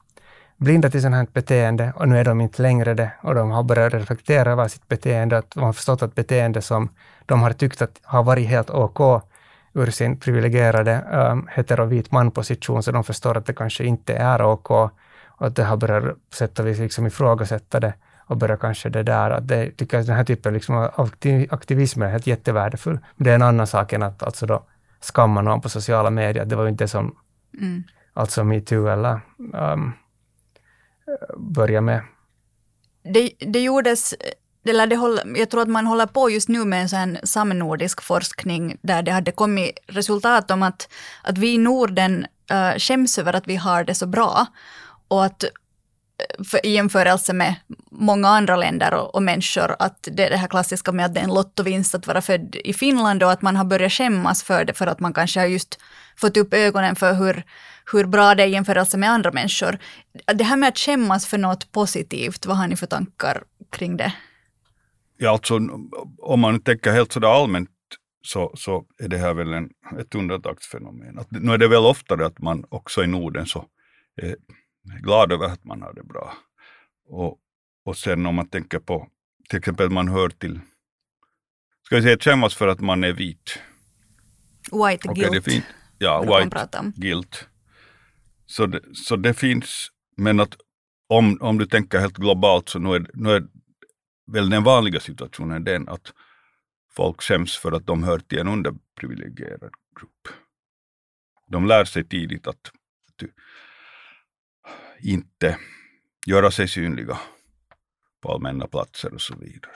blinda 0.60 0.90
till 0.90 1.02
sådant 1.02 1.16
här 1.16 1.26
beteende 1.32 1.92
och 1.96 2.08
nu 2.08 2.18
är 2.18 2.24
de 2.24 2.40
inte 2.40 2.62
längre 2.62 2.94
det 2.94 3.12
och 3.22 3.34
de 3.34 3.50
har 3.50 3.62
börjat 3.62 3.94
reflektera 3.94 4.52
över 4.52 4.68
sitt 4.68 4.88
beteende, 4.88 5.38
att 5.38 5.50
de 5.50 5.62
har 5.62 5.72
förstått 5.72 6.02
att 6.02 6.14
beteende 6.14 6.62
som 6.62 6.88
de 7.26 7.42
har 7.42 7.52
tyckt 7.52 7.82
att 7.82 8.00
har 8.02 8.22
varit 8.22 8.48
helt 8.48 8.70
OK 8.70 9.22
ur 9.74 9.90
sin 9.90 10.20
privilegierade 10.20 11.04
um, 11.12 11.48
heterovit 11.50 12.12
manposition, 12.12 12.82
så 12.82 12.92
de 12.92 13.04
förstår 13.04 13.36
att 13.36 13.46
det 13.46 13.52
kanske 13.52 13.84
inte 13.84 14.14
är 14.14 14.42
OK 14.42 14.70
och 14.70 15.46
att 15.46 15.56
det 15.56 15.64
har 15.64 15.76
börjat 15.76 16.16
sätta 16.32 16.62
vis 16.62 16.78
liksom 16.78 17.06
ifrågasätta 17.06 17.80
det 17.80 17.94
och 18.30 18.36
börja 18.36 18.56
kanske 18.56 18.88
det 18.88 19.02
där, 19.02 19.30
att 19.30 19.48
det, 19.48 19.70
tycker 19.70 19.98
att 19.98 20.06
den 20.06 20.16
här 20.16 20.24
typen 20.24 20.54
liksom 20.54 20.76
av 20.76 21.10
aktivism 21.50 22.02
är 22.02 22.08
helt 22.08 22.26
jättevärdfull. 22.26 22.98
Men 23.16 23.24
det 23.24 23.30
är 23.30 23.34
en 23.34 23.42
annan 23.42 23.66
sak 23.66 23.92
än 23.92 24.02
att 24.02 24.22
alltså 24.22 24.46
då 24.46 24.66
skamma 25.00 25.42
någon 25.42 25.60
på 25.60 25.68
sociala 25.68 26.10
medier. 26.10 26.44
Det 26.44 26.56
var 26.56 26.62
ju 26.62 26.70
inte 26.70 26.88
som 26.88 27.16
mm. 27.60 27.82
alltså 28.12 28.44
metoo 28.44 28.86
eller 28.86 29.20
um, 29.54 29.92
börja 31.36 31.80
med. 31.80 32.02
Det, 33.02 33.32
det 33.38 33.60
gjordes 33.60 34.14
eller 34.64 34.86
det 34.86 34.96
håller, 34.96 35.38
jag 35.38 35.50
tror 35.50 35.62
att 35.62 35.68
man 35.68 35.86
håller 35.86 36.06
på 36.06 36.30
just 36.30 36.48
nu 36.48 36.64
med 36.64 36.82
en 36.82 36.88
sån 36.88 37.18
samnordisk 37.22 38.02
forskning 38.02 38.76
där 38.82 39.02
det 39.02 39.12
hade 39.12 39.32
kommit 39.32 39.78
resultat 39.86 40.50
om 40.50 40.62
att, 40.62 40.88
att 41.22 41.38
vi 41.38 41.54
i 41.54 41.58
Norden 41.58 42.26
äh, 42.50 42.78
skäms 42.78 43.18
över 43.18 43.32
att 43.32 43.46
vi 43.46 43.56
har 43.56 43.84
det 43.84 43.94
så 43.94 44.06
bra 44.06 44.46
och 45.08 45.24
att 45.24 45.42
eh, 45.44 46.44
för, 46.44 46.66
i 46.66 46.70
jämförelse 46.70 47.32
med 47.32 47.54
många 47.90 48.28
andra 48.28 48.56
länder 48.56 48.94
och, 48.94 49.14
och, 49.14 49.22
människor, 49.22 49.76
att 49.78 50.08
det 50.12 50.26
är 50.26 50.30
det 50.30 50.36
här 50.36 50.48
klassiska 50.48 50.92
med 50.92 51.06
att 51.06 51.14
det 51.14 51.20
är 51.20 51.24
en 51.24 51.34
lottovinst 51.34 51.94
att 51.94 52.06
vara 52.06 52.22
född 52.22 52.56
i 52.64 52.72
Finland 52.72 53.22
och 53.22 53.32
att 53.32 53.42
man 53.42 53.56
har 53.56 53.64
börjat 53.64 53.92
skämmas 53.92 54.42
för 54.42 54.64
det 54.64 54.74
för 54.74 54.86
att 54.86 55.00
man 55.00 55.12
kanske 55.12 55.40
har 55.40 55.46
just 55.46 55.78
fått 56.16 56.36
upp 56.36 56.54
ögonen 56.54 56.96
för 56.96 57.14
hur, 57.14 57.44
hur 57.92 58.04
bra 58.04 58.34
det 58.34 58.42
är 58.42 58.46
i 58.46 58.50
jämförelse 58.50 58.96
med 58.96 59.10
andra 59.10 59.32
människor. 59.32 59.78
Det 60.34 60.44
här 60.44 60.56
med 60.56 60.68
att 60.68 60.78
skämmas 60.78 61.26
för 61.26 61.38
något 61.38 61.72
positivt, 61.72 62.46
vad 62.46 62.56
har 62.56 62.66
ni 62.66 62.76
för 62.76 62.86
tankar 62.86 63.42
kring 63.70 63.96
det? 63.96 64.12
Ja, 65.22 65.30
alltså 65.30 65.60
om 66.18 66.40
man 66.40 66.60
tänker 66.60 66.92
helt 66.92 67.12
sådär 67.12 67.28
allmänt 67.28 67.70
så, 68.22 68.52
så 68.56 68.86
är 68.98 69.08
det 69.08 69.18
här 69.18 69.34
väl 69.34 69.52
en, 69.52 69.70
ett 69.98 70.14
undantagsfenomen. 70.14 71.18
Att, 71.18 71.30
nu 71.30 71.52
är 71.52 71.58
det 71.58 71.68
väl 71.68 71.84
oftare 71.84 72.26
att 72.26 72.38
man 72.38 72.64
också 72.68 73.04
i 73.04 73.06
Norden 73.06 73.46
så 73.46 73.64
är 74.16 74.36
glad 75.02 75.32
över 75.32 75.46
att 75.46 75.64
man 75.64 75.82
har 75.82 75.94
det 75.94 76.04
bra. 76.04 76.32
Och, 77.08 77.38
och 77.84 77.96
sen 77.96 78.26
om 78.26 78.34
man 78.34 78.48
tänker 78.48 78.78
på, 78.78 79.08
till 79.48 79.58
exempel 79.58 79.90
man 79.90 80.08
hör 80.08 80.28
till, 80.28 80.60
ska 81.86 81.96
vi 81.96 82.02
säga 82.02 82.18
skämmas 82.18 82.54
för 82.54 82.68
att 82.68 82.80
man 82.80 83.04
är 83.04 83.12
vit. 83.12 83.58
White 84.72 85.10
okay, 85.10 85.14
guilt. 85.14 85.44
Det 85.44 85.62
Ja, 85.98 86.20
white 86.20 86.92
guilt. 86.96 87.48
Så 88.46 88.66
det, 88.66 88.80
så 88.92 89.16
det 89.16 89.34
finns, 89.34 89.88
men 90.16 90.40
att 90.40 90.56
om, 91.08 91.38
om 91.40 91.58
du 91.58 91.66
tänker 91.66 91.98
helt 91.98 92.16
globalt 92.16 92.68
så 92.68 92.78
nu 92.78 92.94
är, 92.94 93.10
nu 93.14 93.30
är 93.30 93.46
väl 94.32 94.50
den 94.50 94.64
vanliga 94.64 95.00
situationen 95.00 95.64
den 95.64 95.88
att 95.88 96.12
folk 96.90 97.22
skäms 97.22 97.56
för 97.56 97.72
att 97.72 97.86
de 97.86 98.02
hör 98.02 98.18
till 98.18 98.38
en 98.38 98.48
underprivilegierad 98.48 99.72
grupp. 100.00 100.28
De 101.46 101.66
lär 101.66 101.84
sig 101.84 102.04
tidigt 102.04 102.46
att, 102.46 102.70
inte 105.02 105.58
göra 106.26 106.50
sig 106.50 106.68
synliga 106.68 107.18
på 108.22 108.32
allmänna 108.32 108.66
platser 108.66 109.14
och 109.14 109.20
så 109.20 109.34
vidare. 109.36 109.72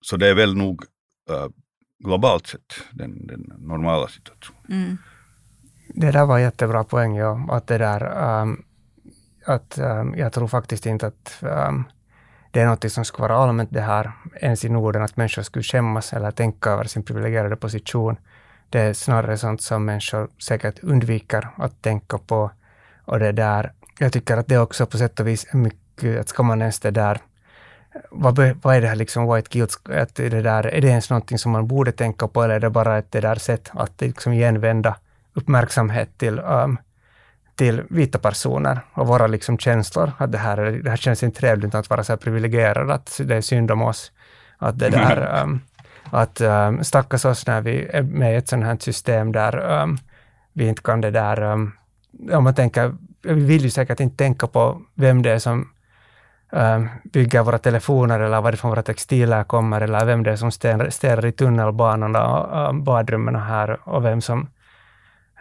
Så 0.00 0.16
det 0.16 0.28
är 0.28 0.34
väl 0.34 0.56
nog 0.56 0.84
uh, 1.30 1.48
globalt 1.98 2.46
sett 2.46 2.74
den, 2.92 3.26
den 3.26 3.40
normala 3.58 4.08
situationen. 4.08 4.64
Mm. 4.68 4.98
Det 5.88 6.10
där 6.10 6.26
var 6.26 6.38
jättebra 6.38 6.84
poäng, 6.84 7.16
ja. 7.16 7.46
Att 7.50 7.66
det 7.66 7.78
där, 7.78 8.42
um, 8.42 8.64
att 9.46 9.78
um, 9.78 10.14
jag 10.14 10.32
tror 10.32 10.48
faktiskt 10.48 10.86
inte 10.86 11.06
att 11.06 11.42
um, 11.42 11.84
det 12.54 12.60
är 12.60 12.66
något 12.66 12.92
som 12.92 13.04
skulle 13.04 13.28
vara 13.28 13.38
allmänt 13.38 13.70
det 13.72 13.80
här, 13.80 14.12
ens 14.40 14.64
i 14.64 14.68
Norden, 14.68 15.02
att 15.02 15.16
människor 15.16 15.42
skulle 15.42 15.62
skämmas 15.62 16.12
eller 16.12 16.30
tänka 16.30 16.70
över 16.70 16.84
sin 16.84 17.02
privilegierade 17.02 17.56
position. 17.56 18.16
Det 18.70 18.80
är 18.80 18.92
snarare 18.92 19.38
sånt 19.38 19.62
som 19.62 19.84
människor 19.84 20.28
säkert 20.38 20.78
undviker 20.82 21.48
att 21.56 21.82
tänka 21.82 22.18
på. 22.18 22.50
Och 23.04 23.18
det 23.18 23.32
där, 23.32 23.72
jag 23.98 24.12
tycker 24.12 24.36
att 24.36 24.46
det 24.46 24.58
också 24.58 24.86
på 24.86 24.98
sätt 24.98 25.20
och 25.20 25.26
vis 25.26 25.46
är 25.50 25.56
mycket, 25.56 26.20
att 26.20 26.28
ska 26.28 26.42
man 26.42 26.60
ens 26.60 26.80
det 26.80 26.90
där 26.90 27.20
vad, 28.10 28.38
vad 28.62 28.76
är 28.76 28.80
det 28.80 28.88
här 28.88 28.96
liksom 28.96 29.34
white 29.34 29.48
guilt? 29.50 29.88
Att 29.88 30.14
det 30.14 30.28
där, 30.28 30.66
är 30.66 30.80
det 30.80 30.88
ens 30.88 31.10
någonting 31.10 31.38
som 31.38 31.52
man 31.52 31.66
borde 31.66 31.92
tänka 31.92 32.28
på 32.28 32.42
eller 32.42 32.54
är 32.54 32.60
det 32.60 32.70
bara 32.70 32.98
ett 32.98 33.12
det 33.12 33.20
där 33.20 33.34
sätt 33.34 33.70
att 33.72 34.00
liksom 34.00 34.32
igenvända 34.32 34.96
uppmärksamhet 35.32 36.18
till 36.18 36.38
um, 36.38 36.78
till 37.56 37.82
vita 37.90 38.18
personer 38.18 38.80
och 38.94 39.06
våra 39.06 39.26
liksom 39.26 39.58
känslor. 39.58 40.12
Att 40.18 40.32
det 40.32 40.38
här, 40.38 40.80
det 40.84 40.90
här 40.90 40.96
känns 40.96 41.22
inte 41.22 41.40
trevligt 41.40 41.74
att 41.74 41.90
vara 41.90 42.04
så 42.04 42.12
här 42.12 42.16
privilegierad, 42.16 42.90
att 42.90 43.20
det 43.24 43.36
är 43.36 43.40
synd 43.40 43.70
om 43.70 43.82
oss. 43.82 44.12
Att 44.58 44.78
det 44.78 44.88
där, 44.88 45.42
um, 45.42 45.60
att 46.10 46.40
um, 46.40 46.84
stackars 46.84 47.24
oss 47.24 47.46
när 47.46 47.60
vi 47.60 47.86
är 47.92 48.02
med 48.02 48.32
i 48.32 48.36
ett 48.36 48.48
sånt 48.48 48.64
här 48.64 48.76
system 48.80 49.32
där 49.32 49.82
um, 49.82 49.98
vi 50.52 50.68
inte 50.68 50.82
kan 50.82 51.00
det 51.00 51.10
där, 51.10 51.42
um, 51.42 51.72
om 52.32 52.44
man 52.44 52.54
tänker, 52.54 52.94
vi 53.22 53.34
vill 53.44 53.62
ju 53.62 53.70
säkert 53.70 54.00
inte 54.00 54.16
tänka 54.16 54.46
på 54.46 54.82
vem 54.94 55.22
det 55.22 55.30
är 55.30 55.38
som 55.38 55.68
um, 56.52 56.88
bygger 57.04 57.42
våra 57.42 57.58
telefoner 57.58 58.20
eller 58.20 58.40
varifrån 58.40 58.70
våra 58.70 58.82
textiler 58.82 59.44
kommer 59.44 59.80
eller 59.80 60.04
vem 60.04 60.22
det 60.22 60.32
är 60.32 60.36
som 60.36 60.50
städar 60.90 61.26
i 61.26 61.32
tunnelbanorna 61.32 62.26
och 62.26 62.68
um, 62.70 62.84
badrummen 62.84 63.36
här 63.36 63.88
och 63.88 64.04
vem 64.04 64.20
som, 64.20 64.48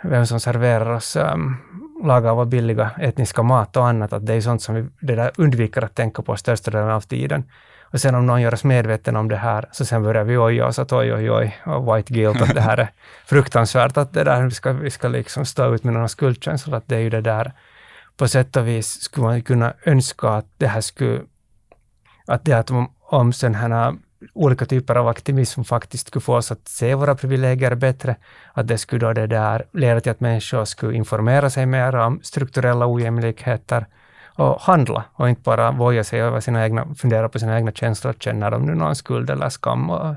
vem 0.04 0.26
som 0.26 0.40
serverar 0.40 0.90
oss 0.90 1.16
um, 1.16 1.58
laga 2.04 2.34
vår 2.34 2.46
billiga 2.46 2.92
etniska 3.00 3.44
mat 3.44 3.78
och 3.78 3.88
annat, 3.88 4.14
att 4.14 4.26
det 4.26 4.34
är 4.34 4.42
sånt 4.42 4.62
som 4.62 4.76
vi 4.76 4.86
det 5.00 5.16
där 5.16 5.32
undviker 5.38 5.84
att 5.84 5.96
tänka 5.96 6.22
på 6.22 6.36
största 6.36 6.72
delen 6.72 6.90
av 6.90 7.02
tiden. 7.02 7.44
Och 7.82 8.02
sen 8.02 8.16
om 8.16 8.26
någon 8.26 8.42
gör 8.42 8.54
oss 8.54 8.64
medveten 8.64 9.16
om 9.16 9.30
det 9.30 9.36
här, 9.36 9.66
så 9.72 9.86
sen 9.86 10.04
börjar 10.04 10.24
vi 10.24 10.38
oja 10.38 10.68
oss 10.68 10.80
att 10.80 10.94
oj, 10.94 11.14
oj, 11.14 11.32
oj, 11.32 11.58
och 11.66 11.98
white 11.98 12.14
guilt, 12.14 12.42
att 12.42 12.56
det 12.56 12.62
här 12.62 12.78
är 12.78 12.92
fruktansvärt, 13.26 13.98
att 13.98 14.14
det 14.14 14.24
där, 14.24 14.44
vi 14.44 14.52
ska, 14.52 14.74
vi 14.74 14.90
ska 14.90 15.08
liksom 15.08 15.46
stå 15.46 15.74
ut 15.74 15.84
med 15.84 15.94
några 15.94 16.08
skuldkänslor, 16.08 16.76
att 16.76 16.88
det 16.88 16.96
är 16.96 17.00
ju 17.00 17.10
det 17.10 17.22
där, 17.22 17.54
på 18.18 18.28
sätt 18.28 18.56
och 18.56 18.68
vis 18.68 19.02
skulle 19.02 19.28
man 19.28 19.42
kunna 19.42 19.74
önska 19.86 20.30
att 20.30 20.46
det 20.58 20.68
här 20.68 20.82
skulle, 20.82 21.22
att 22.28 22.46
det 22.46 22.54
att 22.54 22.72
om, 22.72 22.94
om 23.00 23.34
sådana 23.34 23.58
här 23.58 23.96
olika 24.34 24.66
typer 24.66 24.96
av 24.96 25.08
aktivism 25.08 25.64
faktiskt 25.64 26.08
skulle 26.08 26.22
få 26.22 26.36
oss 26.36 26.52
att 26.52 26.68
se 26.68 26.96
våra 26.96 27.16
privilegier 27.16 27.76
bättre, 27.76 28.16
att 28.54 28.68
det 28.68 28.78
skulle 28.78 29.06
då 29.06 29.14
det 29.14 29.28
där 29.28 29.66
leda 29.74 30.02
till 30.02 30.12
att 30.12 30.20
människor 30.20 30.66
skulle 30.66 30.98
informera 30.98 31.50
sig 31.50 31.66
mer 31.66 31.96
om 31.96 32.20
strukturella 32.24 32.88
ojämlikheter 32.88 33.86
och 34.36 34.62
handla 34.62 35.04
och 35.14 35.30
inte 35.30 35.42
bara 35.42 35.72
voja 35.72 36.04
sig 36.04 36.22
över 36.22 36.40
sina 36.40 36.64
egna, 36.64 36.96
fundera 36.96 37.30
på 37.30 37.40
sina 37.40 37.58
egna 37.58 37.72
känslor, 37.72 38.14
känner 38.14 38.52
de 38.52 38.66
nu 38.66 38.76
någon 38.76 38.96
skuld 38.96 39.30
eller 39.30 39.50
skam 39.50 39.90
och, 39.90 40.16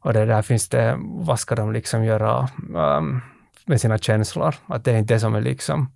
och 0.00 0.12
det 0.12 0.26
där 0.26 0.42
finns 0.42 0.68
det, 0.68 0.96
vad 1.00 1.40
ska 1.40 1.54
de 1.54 1.72
liksom 1.72 2.04
göra 2.04 2.48
um, 2.74 3.20
med 3.64 3.80
sina 3.80 3.98
känslor? 3.98 4.54
Att 4.66 4.84
det 4.84 4.92
är 4.92 4.98
inte 4.98 5.14
det 5.14 5.20
som 5.20 5.34
är 5.34 5.40
liksom, 5.40 5.92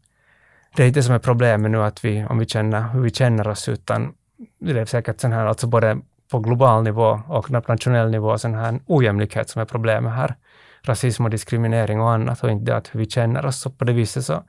det 0.76 0.82
är 0.82 0.86
inte 0.86 0.98
det 1.00 1.04
som 1.04 1.14
är 1.14 1.18
problemet 1.18 1.70
nu, 1.70 1.82
att 1.82 2.04
vi, 2.04 2.24
om 2.24 2.38
vi 2.38 2.46
känner 2.46 2.88
hur 2.88 3.00
vi 3.00 3.10
känner 3.10 3.48
oss, 3.48 3.68
utan 3.68 4.14
det 4.60 4.80
är 4.80 4.84
säkert 4.84 5.20
sån 5.20 5.32
här, 5.32 5.46
alltså 5.46 5.66
både 5.66 6.00
på 6.30 6.38
global 6.38 6.82
nivå 6.82 7.20
och 7.28 7.50
nationell 7.50 8.10
nivå 8.10 8.38
sån 8.38 8.54
här 8.54 8.80
ojämlikhet 8.86 9.48
som 9.48 9.62
är 9.62 9.66
problemet 9.66 10.12
här. 10.12 10.34
Rasism 10.82 11.24
och 11.24 11.30
diskriminering 11.30 12.00
och 12.00 12.10
annat 12.10 12.44
och 12.44 12.50
inte 12.50 12.76
att 12.76 12.94
hur 12.94 13.00
vi 13.00 13.10
känner 13.10 13.46
oss. 13.46 13.60
Så 13.60 13.70
på 13.70 13.84
det 13.84 13.92
viset 13.92 14.24
så 14.24 14.42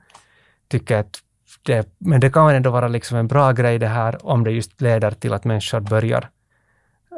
tycker 0.68 0.94
jag 0.94 1.00
att 1.00 1.18
det, 1.62 1.88
men 1.98 2.20
det 2.20 2.30
kan 2.30 2.54
ändå 2.54 2.70
vara 2.70 2.88
liksom 2.88 3.16
en 3.18 3.28
bra 3.28 3.52
grej 3.52 3.78
det 3.78 3.88
här 3.88 4.26
om 4.26 4.44
det 4.44 4.50
just 4.50 4.80
leder 4.80 5.10
till 5.10 5.32
att 5.32 5.44
människor 5.44 5.80
börjar 5.80 6.28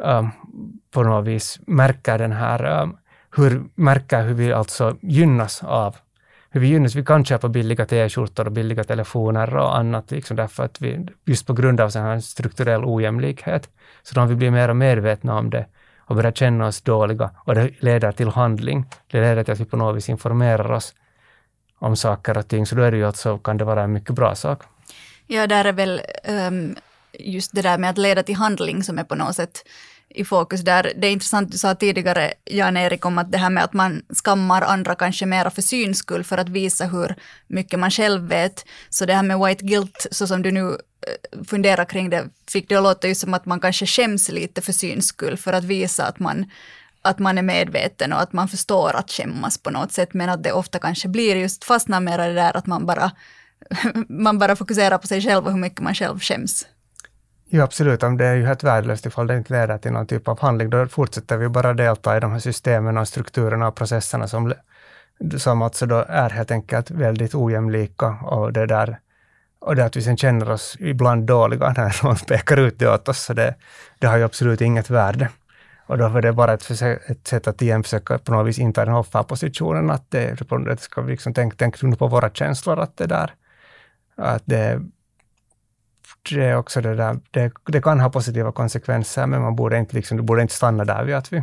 um, 0.05 0.31
på 0.91 1.03
något 1.03 1.27
vis 1.27 1.61
märka 1.67 2.19
den 2.19 2.33
här, 2.33 2.83
um, 2.83 2.97
hur, 3.37 3.65
märka 3.75 4.21
hur 4.21 4.35
vi 4.35 4.53
alltså 4.53 4.97
gynnas 5.01 5.65
av 5.65 5.97
hur 6.55 6.61
vi 6.61 6.69
gynnas. 6.69 6.95
Vi 6.95 7.05
kan 7.05 7.25
köpa 7.25 7.49
billiga 7.49 7.87
t-skjortor 7.87 8.47
och 8.47 8.53
billiga 8.53 8.85
telefoner 8.85 9.57
och 9.57 9.77
annat, 9.79 10.11
liksom 10.11 10.37
därför 10.37 10.65
att 10.65 10.81
vi, 10.81 11.07
just 11.25 11.47
på 11.47 11.53
grund 11.53 11.81
av 11.81 11.91
sån 11.91 12.03
här 12.03 12.21
strukturell 12.21 12.85
ojämlikhet. 12.85 13.71
Så 14.03 14.21
om 14.21 14.29
vi 14.29 14.35
blir 14.35 14.51
mer 14.51 14.73
medvetna 14.73 15.39
om 15.39 15.51
det 15.51 15.67
och 15.99 16.17
börjar 16.17 16.33
känna 16.33 16.67
oss 16.67 16.81
dåliga 16.83 17.31
och 17.45 17.55
det 17.55 17.71
leder 17.81 18.13
till 18.13 18.29
handling, 18.29 18.87
det 19.11 19.21
leder 19.21 19.45
till 19.45 19.53
att 19.53 19.61
vi 19.61 19.65
på 19.65 19.77
något 19.77 19.97
vis 19.97 20.09
informerar 20.09 20.73
oss 20.73 20.95
om 21.79 21.97
saker 21.97 22.39
och 22.39 22.49
ting, 22.49 22.67
så 22.67 22.75
då 22.75 22.83
är 22.83 22.91
det 22.91 22.97
ju 22.97 23.07
alltså, 23.07 23.39
kan 23.39 23.57
det 23.57 23.65
vara 23.65 23.83
en 23.83 23.93
mycket 23.93 24.15
bra 24.15 24.35
sak. 24.35 24.63
Ja, 25.27 25.47
där 25.47 25.65
är 25.65 25.73
väl 25.73 26.01
um, 26.49 26.77
just 27.19 27.55
det 27.55 27.63
där 27.63 27.79
med 27.79 27.91
att 27.91 27.99
leda 27.99 28.23
till 28.23 28.37
handling 28.37 28.83
som 28.83 28.99
är 28.99 29.05
på 29.05 29.15
något 29.15 29.37
sätt 29.37 29.65
i 30.15 30.25
fokus 30.25 30.61
där. 30.61 30.93
Det 30.97 31.07
är 31.07 31.11
intressant, 31.11 31.53
du 31.53 31.59
sa 31.59 31.75
tidigare, 31.75 32.33
Jan-Erik, 32.45 33.05
om 33.05 33.19
att 33.19 33.33
det 33.33 33.39
här 33.39 33.51
med 33.51 33.65
att 33.65 33.73
man 33.73 34.03
skammar 34.25 34.63
andra 34.63 34.95
kanske 34.95 35.27
mera 35.27 35.51
för 35.51 35.63
syns 35.63 35.99
skull, 35.99 36.25
för 36.25 36.39
att 36.39 36.49
visa 36.49 36.87
hur 36.87 37.15
mycket 37.47 37.79
man 37.79 37.91
själv 37.91 38.29
vet. 38.29 38.65
Så 38.91 39.07
det 39.07 39.15
här 39.15 39.23
med 39.23 39.39
white 39.39 39.65
guilt, 39.65 40.07
så 40.11 40.27
som 40.27 40.43
du 40.43 40.51
nu 40.51 40.69
eh, 40.69 41.45
funderar 41.45 41.85
kring 41.85 42.11
det, 42.11 42.29
fick 42.51 42.69
det 42.69 42.77
att 42.77 42.83
låta 42.83 43.09
ju 43.09 43.15
som 43.15 43.35
att 43.35 43.47
man 43.47 43.61
kanske 43.61 43.87
skäms 43.87 44.29
lite 44.29 44.63
för 44.63 44.73
syns 44.73 45.07
skull, 45.07 45.37
för 45.37 45.53
att 45.53 45.65
visa 45.65 46.07
att 46.07 46.19
man 46.19 46.47
att 47.05 47.19
man 47.19 47.39
är 47.39 47.43
medveten 47.43 48.13
och 48.13 48.21
att 48.21 48.33
man 48.33 48.49
förstår 48.49 48.97
att 48.97 49.11
skämmas 49.11 49.59
på 49.59 49.71
något 49.71 49.93
sätt, 49.93 50.15
men 50.15 50.29
att 50.29 50.43
det 50.43 50.53
ofta 50.53 50.79
kanske 50.79 51.09
blir 51.09 51.37
just 51.37 51.65
fastnar 51.65 52.01
mera 52.01 52.27
det 52.27 52.35
där 52.35 52.57
att 52.57 52.67
man 52.67 52.87
bara, 52.87 53.11
man 54.09 54.39
bara 54.39 54.57
fokuserar 54.57 54.99
på 54.99 55.07
sig 55.07 55.21
själv 55.21 55.45
och 55.45 55.53
hur 55.53 55.59
mycket 55.59 55.81
man 55.81 55.95
själv 55.95 56.19
skäms. 56.19 56.67
Jo, 57.57 57.63
absolut. 57.63 58.01
Det 58.01 58.27
är 58.27 58.35
ju 58.35 58.47
helt 58.47 58.65
värdelöst 58.65 59.07
ifall 59.07 59.27
det 59.27 59.37
inte 59.37 59.53
leder 59.53 59.79
till 59.79 59.93
någon 59.93 60.07
typ 60.07 60.29
av 60.29 60.41
handling. 60.41 60.71
Då 60.71 60.87
fortsätter 60.87 61.37
vi 61.37 61.49
bara 61.49 61.75
delta 61.75 62.17
i 62.17 62.21
de 62.21 62.33
här 62.33 62.39
systemen 62.39 62.99
och 62.99 63.09
strukturerna 63.09 63.69
och 63.69 63.75
processerna 63.75 64.29
som, 64.29 64.55
som 65.39 65.63
alltså 65.63 65.87
då 65.87 66.05
är 66.09 66.31
helt 66.31 66.51
enkelt 66.51 66.91
väldigt 66.91 67.35
ojämlika. 67.35 68.07
Och 68.07 68.53
det 68.53 68.67
där 68.67 68.99
och 69.59 69.77
det 69.77 69.85
att 69.85 69.97
vi 69.97 70.03
sen 70.03 70.17
känner 70.17 70.51
oss 70.51 70.77
ibland 70.81 71.27
dåliga 71.27 71.75
när 71.77 72.05
någon 72.05 72.17
pekar 72.17 72.57
ut 72.57 72.79
det 72.79 72.89
åt 72.89 73.09
oss, 73.09 73.25
så 73.25 73.33
det, 73.33 73.55
det 73.99 74.07
har 74.07 74.17
ju 74.17 74.25
absolut 74.25 74.61
inget 74.61 74.91
värde. 74.91 75.29
Och 75.87 75.99
då 75.99 76.05
är 76.05 76.23
det 76.23 76.33
bara 76.33 76.53
ett, 76.53 76.71
ett 77.07 77.29
sätt 77.29 77.47
att 77.47 77.63
igen 77.63 77.83
försöka 77.83 78.19
på 78.19 78.33
något 78.33 78.47
vis 78.47 78.59
inta 78.59 78.85
den 78.85 78.95
offerpositionen, 78.95 79.91
att 79.91 80.11
det, 80.11 80.37
det 80.67 80.81
ska 80.81 81.01
vi 81.01 81.11
liksom 81.11 81.35
tänka, 81.35 81.57
tänka 81.57 81.97
på 81.97 82.07
våra 82.07 82.31
känslor, 82.31 82.79
att 82.79 82.97
det 82.97 83.07
där, 83.07 83.31
att 84.17 84.43
det 84.45 84.81
det 86.31 86.45
är 86.45 86.53
eh, 86.53 86.59
också 86.59 86.81
det 86.81 86.95
där, 86.95 87.21
det, 87.31 87.53
det, 87.65 87.81
kan 87.81 88.01
ha 88.01 88.11
positiva 88.11 88.53
konsekvenser, 88.53 89.27
men 89.27 89.43
man 89.43 89.57
borde 89.57 89.79
inte, 89.79 89.97
liksom, 89.97 90.17
det 90.17 90.23
borde 90.23 90.43
inte 90.43 90.55
stanna 90.55 90.85
där 90.85 91.05
vid 91.05 91.15
att 91.15 91.33
vi 91.33 91.43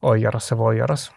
ojar 0.00 0.36
oss 0.36 0.52
och 0.52 0.58
vojar 0.58 0.90
oss. 0.90 1.12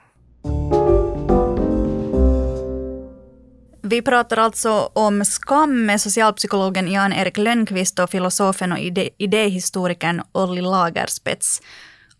Vi 3.81 4.01
pratar 4.01 4.37
alltså 4.37 4.89
om 4.93 5.25
skam 5.25 5.85
med 5.85 6.01
socialpsykologen 6.01 6.91
Jan-Erik 6.91 7.37
Lönnqvist 7.37 7.99
och 7.99 8.09
filosofen 8.09 8.71
och 8.71 8.79
ide 8.79 9.09
idéhistorikern 9.17 10.21
Olli 10.31 10.61
Lagerspets. 10.61 11.61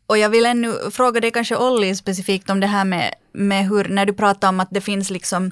Och 0.08 0.18
jag 0.18 0.30
vill 0.30 0.46
ännu 0.46 0.74
fråga 0.92 1.20
dig 1.20 1.32
kanske 1.32 1.58
Olli 1.58 1.96
specifikt 1.96 2.50
om 2.50 2.60
det 2.60 2.68
här 2.68 2.86
med, 2.86 3.14
med 3.34 3.68
hur, 3.70 3.90
när 3.90 4.06
du 4.06 4.14
pratar 4.14 4.50
om 4.50 4.60
att 4.60 4.70
det 4.72 4.82
finns 4.82 5.10
liksom 5.10 5.52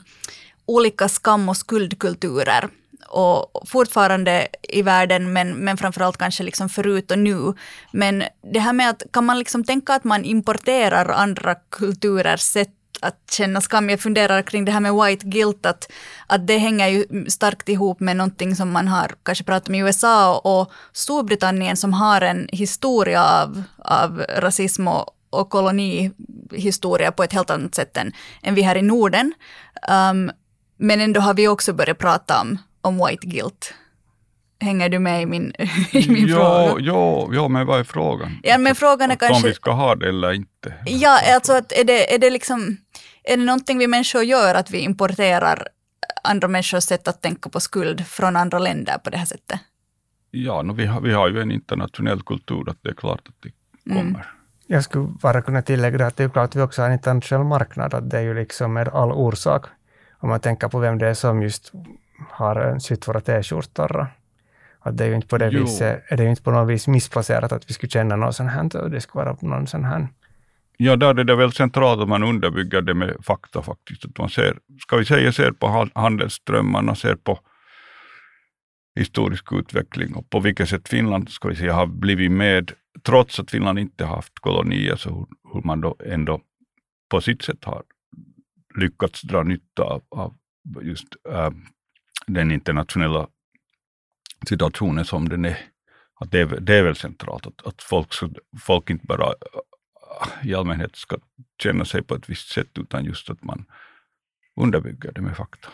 olika 0.66 1.10
skam 1.10 1.50
och 1.50 1.58
skuldkulturer 1.58 2.70
och 3.08 3.68
fortfarande 3.68 4.48
i 4.62 4.82
världen, 4.82 5.34
men, 5.34 5.54
men 5.54 5.78
framförallt 5.78 6.18
kanske 6.18 6.44
liksom 6.44 6.70
förut 6.70 7.12
och 7.12 7.20
nu. 7.20 7.54
Men 7.92 8.24
det 8.54 8.60
här 8.60 8.74
med 8.74 8.90
att, 8.90 9.04
kan 9.14 9.26
man 9.26 9.40
liksom 9.40 9.64
tänka 9.64 9.94
att 9.94 10.04
man 10.04 10.26
importerar 10.26 11.10
andra 11.10 11.56
kulturers 11.56 12.42
sätt 12.42 12.70
att 13.02 13.32
känna 13.32 13.62
skam. 13.62 13.90
Jag 13.90 14.00
funderar 14.00 14.42
kring 14.42 14.66
det 14.66 14.72
här 14.72 14.80
med 14.80 14.94
white 14.94 15.26
guilt, 15.28 15.66
att, 15.66 15.92
att 16.28 16.48
det 16.48 16.58
hänger 16.58 16.88
ju 16.88 17.26
starkt 17.28 17.70
ihop 17.70 18.00
med 18.00 18.18
någonting 18.18 18.56
som 18.56 18.72
man 18.72 18.88
har 18.88 19.12
kanske 19.24 19.44
pratat 19.44 19.70
om 19.70 19.76
i 19.76 19.80
USA 19.80 20.38
och 20.38 20.72
Storbritannien 20.94 21.78
som 21.78 21.94
har 21.94 22.22
en 22.22 22.48
historia 22.52 23.42
av, 23.42 23.64
av 23.78 24.26
rasism 24.30 24.88
och, 24.88 25.06
och 25.30 25.50
kolonihistoria 25.50 27.12
på 27.12 27.24
ett 27.24 27.34
helt 27.34 27.50
annat 27.50 27.76
sätt 27.76 27.98
än, 27.98 28.12
än 28.44 28.56
vi 28.56 28.62
här 28.62 28.76
i 28.76 28.82
Norden. 28.82 29.34
Um, 29.90 30.32
men 30.78 31.02
ändå 31.02 31.22
har 31.22 31.34
vi 31.34 31.48
också 31.48 31.74
börjat 31.74 31.98
prata 31.98 32.42
om, 32.42 32.58
om 32.86 33.06
white 33.06 33.28
guilt. 33.28 33.74
Hänger 34.60 34.90
du 34.90 35.00
med 35.00 35.22
i 35.22 35.26
min, 35.26 35.54
i 35.92 36.10
min 36.10 36.28
jo, 36.28 36.36
fråga? 36.36 36.76
Jo, 36.80 37.30
jo, 37.34 37.48
men 37.48 37.68
vad 37.68 37.80
är 37.80 37.84
frågan? 37.84 38.40
Ja, 38.44 38.58
men 38.58 38.76
frågan 38.76 39.10
är 39.10 39.14
Att 39.14 39.20
kanske... 39.20 39.36
Om 39.36 39.50
vi 39.50 39.54
ska 39.54 39.72
ha 39.72 39.96
det 39.96 40.10
eller 40.10 40.34
inte. 40.34 40.74
Ja, 40.86 41.20
alltså 41.36 41.54
att 41.54 41.72
är 41.72 41.84
det, 41.84 42.14
är 42.14 42.20
det 42.20 42.30
liksom... 42.30 42.78
Är 43.24 43.38
det 43.38 43.44
någonting 43.44 43.78
vi 43.78 43.88
människor 43.88 44.24
gör, 44.24 44.56
att 44.56 44.72
vi 44.72 44.78
importerar 44.80 45.68
andra 46.24 46.48
människors 46.48 46.84
sätt 46.84 47.08
att 47.08 47.22
tänka 47.22 47.50
på 47.50 47.60
skuld 47.60 48.08
från 48.08 48.36
andra 48.36 48.60
länder 48.60 48.98
på 48.98 49.10
det 49.10 49.18
här 49.18 49.26
sättet? 49.26 49.60
Ja, 50.32 50.62
no, 50.62 50.74
vi, 50.74 50.86
har, 50.86 51.02
vi 51.02 51.14
har 51.14 51.30
ju 51.30 51.42
en 51.42 51.52
internationell 51.52 52.22
kultur, 52.22 52.70
att 52.70 52.78
det 52.82 52.90
är 52.90 52.94
klart 52.94 53.22
att 53.28 53.36
det 53.44 53.52
kommer. 53.94 54.02
Mm. 54.02 54.22
Jag 54.68 54.84
skulle 54.84 55.08
bara 55.22 55.42
kunna 55.42 55.62
tillägga 55.62 56.08
att 56.08 56.18
det 56.18 56.24
är 56.24 56.30
klart 56.30 56.50
att 56.50 56.56
vi 56.56 56.62
också 56.62 56.82
har 56.82 56.90
en 56.90 56.94
internationell 56.94 57.46
marknad, 57.46 57.94
att 57.94 58.10
det 58.10 58.18
är 58.18 58.22
ju 58.22 58.34
liksom 58.34 58.74
med 58.74 58.88
all 58.88 59.12
orsak. 59.12 59.66
Om 60.20 60.30
man 60.30 60.40
tänker 60.40 60.68
på 60.68 60.80
vem 60.80 60.98
det 60.98 61.08
är 61.08 61.14
som 61.14 61.42
just 61.44 61.72
har 62.30 62.70
eh, 62.72 62.78
sytt 62.78 63.08
våra 63.08 63.22
t-skjortor. 63.22 64.08
Att 64.80 64.98
det 64.98 65.04
är 65.04 65.08
ju 65.10 65.16
inte 65.16 65.28
på 65.28 65.38
det 65.38 65.50
Jo. 65.52 65.62
viset, 65.62 66.04
är 66.08 66.18
det 66.18 66.24
ju 66.24 66.30
inte 66.30 66.42
på 66.44 66.52
något 66.52 66.70
vis 66.70 66.88
missplacerat 66.88 67.52
att 67.52 67.70
vi 67.70 67.74
skulle 67.74 67.90
känna 67.90 68.16
något 68.16 68.36
sånt 68.36 68.52
här, 68.52 68.90
det 68.90 69.02
skulle 69.02 69.26
vara 69.26 69.38
någon 69.42 69.68
sån 69.68 69.84
här 69.84 70.08
Ja, 70.78 70.96
där 70.96 71.20
är 71.20 71.24
det 71.24 71.36
väl 71.36 71.52
centralt 71.52 72.02
att 72.02 72.08
man 72.10 72.24
underbygger 72.24 72.82
det 72.82 72.94
med 72.94 73.16
fakta 73.24 73.62
faktiskt. 73.62 74.06
Att 74.06 74.18
man 74.18 74.30
ser, 74.30 74.58
ska 74.82 74.98
vi 74.98 75.06
säga, 75.06 75.32
ser 75.32 75.52
på 75.52 75.68
han- 75.68 75.92
handelsströmmarna, 75.96 76.96
ser 76.96 77.16
på 77.16 77.40
historisk 78.96 79.54
utveckling 79.54 80.16
och 80.16 80.30
på 80.30 80.40
vilket 80.40 80.70
sätt 80.70 80.90
Finland, 80.90 81.30
ska 81.30 81.48
vi 81.48 81.56
säga, 81.56 81.74
har 81.74 81.86
blivit 81.88 82.32
med, 82.32 82.72
trots 83.04 83.40
att 83.40 83.52
Finland 83.52 83.80
inte 83.80 84.06
har 84.06 84.16
haft 84.16 84.40
kolonier, 84.40 84.96
så 84.96 85.10
hur, 85.10 85.26
hur 85.54 85.62
man 85.62 85.82
då 85.82 85.96
ändå 86.06 86.42
på 87.12 87.22
sitt 87.22 87.42
sätt 87.42 87.64
har 87.64 87.84
lyckats 88.78 89.22
dra 89.22 89.44
nytta 89.44 89.84
av, 89.84 90.04
av 90.12 90.34
just 90.82 91.08
äh, 91.30 91.50
den 92.28 92.52
internationella 92.52 93.28
situationen 94.48 95.06
som 95.06 95.30
den 95.30 95.46
är. 95.46 95.58
Att 96.20 96.32
det, 96.32 96.40
är 96.40 96.46
väl- 96.46 96.66
det 96.66 96.76
är 96.76 96.84
väl 96.84 96.96
centralt 96.96 97.48
att, 97.48 97.68
att 97.68 97.82
folk, 97.82 98.14
folk 98.62 98.90
inte 98.90 99.06
bara 99.06 99.26
äh, 99.28 100.48
i 100.50 100.56
allmänhet 100.56 100.96
ska 100.96 101.18
känna 101.64 101.86
sig 101.86 102.04
på 102.04 102.16
ett 102.16 102.30
visst 102.30 102.50
sätt, 102.50 102.78
utan 102.80 103.06
just 103.06 103.30
att 103.30 103.44
man 103.44 103.66
underbygger 104.62 105.12
det 105.12 105.22
med 105.22 105.38
fakta. 105.38 105.70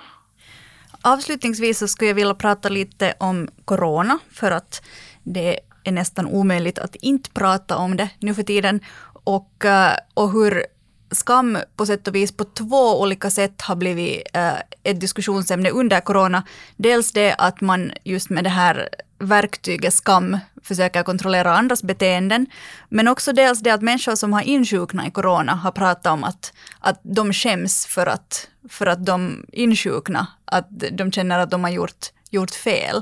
Avslutningsvis 1.02 1.78
så 1.78 1.88
skulle 1.88 2.10
jag 2.10 2.16
vilja 2.16 2.34
prata 2.34 2.70
lite 2.70 3.14
om 3.20 3.50
corona, 3.66 4.20
för 4.32 4.52
att 4.52 4.84
det 5.24 5.60
är 5.84 5.92
nästan 5.92 6.26
omöjligt 6.26 6.80
att 6.80 6.96
inte 6.96 7.30
prata 7.32 7.78
om 7.78 7.98
det 7.98 8.10
nu 8.20 8.34
för 8.34 8.44
tiden. 8.44 8.80
Och, 9.24 9.66
äh, 9.66 9.98
och 10.14 10.32
hur 10.32 10.66
skam 11.12 11.58
på 11.76 11.86
sätt 11.86 12.08
och 12.08 12.16
vis 12.16 12.32
på 12.32 12.44
två 12.44 13.02
olika 13.02 13.30
sätt 13.30 13.62
har 13.62 13.76
blivit 13.76 14.22
eh, 14.34 14.54
ett 14.84 15.00
diskussionsämne 15.00 15.70
under 15.70 16.00
corona. 16.00 16.44
Dels 16.76 17.12
det 17.12 17.36
att 17.38 17.62
man 17.62 17.92
just 18.04 18.30
med 18.30 18.44
det 18.44 18.50
här 18.50 18.90
verktyget 19.20 19.94
skam 19.94 20.38
försöker 20.64 21.04
kontrollera 21.04 21.56
andras 21.56 21.84
beteenden, 21.84 22.46
men 22.90 23.08
också 23.08 23.34
dels 23.34 23.60
det 23.60 23.72
att 23.72 23.82
människor 23.82 24.16
som 24.16 24.34
har 24.34 24.42
insjuknat 24.42 25.08
i 25.08 25.12
corona 25.12 25.54
har 25.56 25.72
pratat 25.72 26.14
om 26.14 26.24
att, 26.24 26.54
att 26.80 27.00
de 27.04 27.34
skäms 27.34 27.86
för 27.86 28.08
att, 28.08 28.48
för 28.70 28.88
att 28.88 29.06
de 29.06 29.46
insjukna, 29.52 30.28
att 30.46 30.68
de 30.92 31.12
känner 31.12 31.40
att 31.40 31.52
de 31.52 31.64
har 31.64 31.72
gjort, 31.72 32.12
gjort 32.30 32.52
fel. 32.52 33.02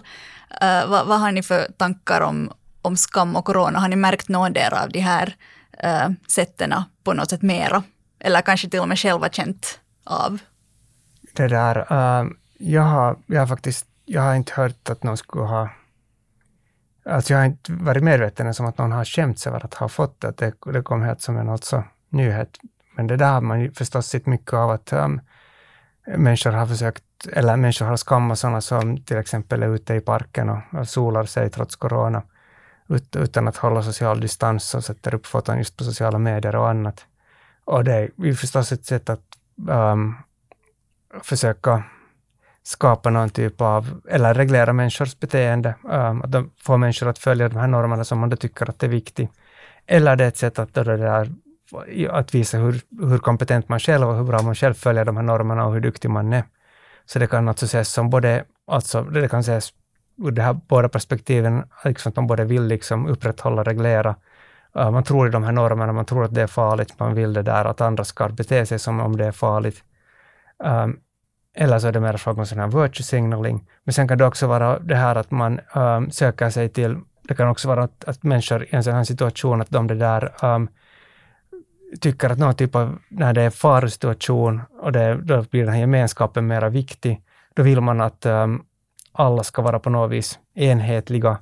Eh, 0.62 0.88
vad, 0.88 1.07
vad 1.07 1.20
har 1.20 1.32
ni 1.32 1.43
för 1.43 1.68
tankar 1.78 2.22
om, 2.22 2.51
om 2.82 2.97
skam 2.97 3.36
och 3.36 3.45
corona? 3.45 3.80
Har 3.80 3.88
ni 3.88 3.95
märkt 3.95 4.30
någon 4.30 4.57
av 4.57 4.89
de 4.89 4.99
här 4.99 5.36
eh, 5.84 6.05
uh, 6.05 6.12
sätten 6.28 6.74
på 7.03 7.14
något 7.14 7.30
sätt 7.30 7.41
mera? 7.41 7.84
Eller 8.20 8.41
kanske 8.41 8.70
till 8.70 8.80
och 8.80 8.88
med 8.88 8.99
själva 8.99 9.30
känt 9.30 9.80
av? 10.03 10.38
Det 11.34 11.47
där, 11.47 11.78
uh, 11.78 12.32
jag, 12.57 12.82
har, 12.82 13.17
jag 13.26 13.39
har 13.39 13.47
faktiskt 13.47 13.86
jag 14.11 14.22
har 14.22 14.36
inte 14.36 14.53
hört 14.55 14.89
att 14.89 15.03
någon 15.03 15.17
skulle 15.17 15.43
ha... 15.43 15.70
Alltså 17.05 17.34
jag 17.34 17.39
har 17.39 17.45
inte 17.45 17.74
varit 17.74 18.03
medveten 18.03 18.53
om 18.59 18.65
att 18.65 18.78
någon 18.78 18.91
har 18.91 19.05
skämts 19.05 19.47
över 19.47 19.65
att 19.65 19.74
ha 19.74 19.89
fått 19.89 20.22
det. 20.22 20.28
Att 20.28 20.38
Det, 20.38 20.53
det 20.74 20.82
kom 20.82 21.01
helt 21.01 21.22
som 21.22 21.38
en 21.38 21.49
alltså, 21.49 21.84
nyhet. 22.09 22.57
Men 22.95 23.07
det 23.07 23.17
där 23.17 23.32
har 23.32 23.41
man 23.41 23.61
ju 23.61 23.72
förstås 23.72 24.07
sett 24.07 24.26
mycket 24.26 24.53
av 24.53 24.70
att 24.70 24.93
um, 24.93 25.22
människor 26.07 26.51
har 26.51 26.67
försökt, 26.67 27.03
eller 27.34 27.57
människor 27.57 27.86
har 27.86 27.97
skammat 27.97 28.39
sådana 28.39 28.61
som 28.61 29.03
till 29.03 29.17
exempel 29.17 29.63
är 29.63 29.76
ute 29.76 29.93
i 29.93 30.01
parken 30.01 30.49
och, 30.49 30.80
och 30.80 30.88
solar 30.88 31.26
sig 31.26 31.49
trots 31.49 31.76
corona, 31.76 32.24
ut, 32.88 33.15
utan 33.15 33.47
att 33.47 33.57
hålla 33.57 33.84
social 33.84 34.22
distans 34.22 34.76
och 34.76 34.84
sätter 34.84 35.15
upp 35.15 35.26
foton 35.26 35.57
just 35.57 35.78
på 35.78 35.84
sociala 35.84 36.20
medier 36.20 36.55
och 36.55 36.70
annat. 36.70 37.05
Och 37.70 37.84
det 37.84 37.93
är 37.93 38.09
ju 38.17 38.36
förstås 38.36 38.72
ett 38.72 38.86
sätt 38.86 39.09
att 39.09 39.26
um, 39.70 40.15
försöka 41.24 41.84
skapa 42.63 43.09
någon 43.09 43.30
typ 43.30 43.61
av, 43.61 44.01
eller 44.09 44.34
reglera 44.34 44.74
människors 44.74 45.20
beteende, 45.20 45.76
um, 45.84 46.22
att 46.22 46.32
de 46.32 46.51
får 46.57 46.78
människor 46.78 47.07
att 47.09 47.20
följa 47.20 47.49
de 47.49 47.55
här 47.59 47.67
normerna 47.67 48.03
som 48.03 48.20
man 48.20 48.30
då 48.30 48.36
tycker 48.36 48.70
att 48.70 48.80
det 48.80 48.86
är 48.86 48.89
viktigt. 48.89 49.30
Eller 49.88 50.15
det 50.15 50.24
är 50.24 50.28
ett 50.28 50.38
sätt 50.38 50.59
att, 50.59 50.74
då 50.74 50.84
det 50.84 50.97
där, 50.97 51.32
att 52.09 52.36
visa 52.36 52.57
hur, 52.57 52.82
hur 53.09 53.17
kompetent 53.17 53.70
man 53.70 53.80
själv 53.80 54.09
och 54.09 54.15
hur 54.15 54.24
bra 54.24 54.41
man 54.41 54.55
själv 54.55 54.74
följer 54.74 55.05
de 55.05 55.17
här 55.17 55.24
normerna 55.24 55.65
och 55.65 55.74
hur 55.74 55.82
duktig 55.82 56.09
man 56.09 56.34
är. 56.34 56.43
Så 57.05 57.20
det 57.20 57.28
kan 57.28 57.49
alltså 57.49 57.65
ses 57.65 57.93
som 57.93 58.09
både, 58.09 58.43
alltså 58.67 59.01
det 59.01 59.30
kan 59.30 59.39
ses 59.39 59.74
ur 60.17 60.32
de 60.32 60.41
här 60.41 60.53
båda 60.53 60.89
perspektiven, 60.89 61.63
liksom 61.86 62.09
att 62.09 62.15
man 62.15 62.28
både 62.28 62.45
vill 62.45 62.63
liksom 62.63 63.07
upprätthålla, 63.07 63.63
reglera, 63.63 64.15
man 64.74 65.03
tror 65.03 65.28
i 65.28 65.32
de 65.32 65.43
här 65.43 65.51
normerna, 65.51 65.93
man 65.93 66.05
tror 66.05 66.26
att 66.26 66.34
det 66.34 66.41
är 66.41 66.47
farligt, 66.47 66.99
man 66.99 67.13
vill 67.13 67.34
det 67.34 67.41
där 67.41 67.65
att 67.65 67.82
andra 67.82 68.03
ska 68.03 68.30
bete 68.30 68.65
sig 68.65 68.80
som 68.80 68.99
om 68.99 69.17
det 69.17 69.26
är 69.26 69.32
farligt. 69.32 69.84
Um, 70.63 70.99
eller 71.55 71.80
så 71.80 71.88
är 71.88 71.91
det 71.91 71.99
mer 71.99 72.17
fråga 72.17 72.39
om 72.39 72.45
sån 72.45 72.59
här 72.59 72.67
virtue 72.67 73.03
signaling. 73.03 73.65
Men 73.84 73.93
sen 73.93 74.07
kan 74.07 74.17
det 74.17 74.26
också 74.26 74.47
vara 74.47 74.80
det 74.80 74.95
här 74.95 75.15
att 75.15 75.32
man 75.32 75.59
um, 75.76 76.11
söker 76.11 76.49
sig 76.49 76.70
till, 76.70 76.97
det 77.28 77.36
kan 77.36 77.47
också 77.47 77.67
vara 77.67 77.84
att, 77.84 78.03
att 78.03 78.24
människor 78.24 78.63
i 78.63 78.67
en 78.70 78.84
sån 78.84 78.93
här 78.93 79.03
situation, 79.03 79.61
att 79.61 79.70
de 79.70 79.88
det 79.88 79.95
där 79.95 80.45
um, 80.45 80.70
tycker 82.01 82.30
att 82.30 82.38
någon 82.38 82.55
typ 82.55 82.76
av, 82.76 82.97
när 83.09 83.34
det 83.34 83.41
är 83.41 83.49
farosituation 83.49 84.61
och 84.82 84.91
det, 84.91 85.15
då 85.15 85.43
blir 85.43 85.63
den 85.63 85.74
här 85.74 85.80
gemenskapen 85.80 86.47
mera 86.47 86.70
viktig, 86.70 87.22
då 87.53 87.63
vill 87.63 87.82
man 87.82 88.01
att 88.01 88.26
um, 88.26 88.63
alla 89.11 89.43
ska 89.43 89.61
vara 89.61 89.80
på 89.80 89.89
något 89.89 90.11
vis 90.11 90.39
enhetliga 90.53 91.38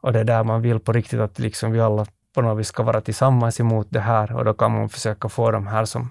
och 0.00 0.12
det 0.12 0.20
är 0.20 0.24
där 0.24 0.44
man 0.44 0.62
vill 0.62 0.80
på 0.80 0.92
riktigt 0.92 1.20
att 1.20 1.38
liksom 1.38 1.72
vi 1.72 1.80
alla 1.80 2.06
på 2.34 2.42
något 2.42 2.58
vis 2.58 2.68
ska 2.68 2.82
vara 2.82 3.00
tillsammans 3.00 3.60
emot 3.60 3.86
det 3.90 4.00
här 4.00 4.32
och 4.32 4.44
då 4.44 4.54
kan 4.54 4.72
man 4.72 4.88
försöka 4.88 5.28
få 5.28 5.50
de 5.50 5.66
här 5.66 5.84
som 5.84 6.10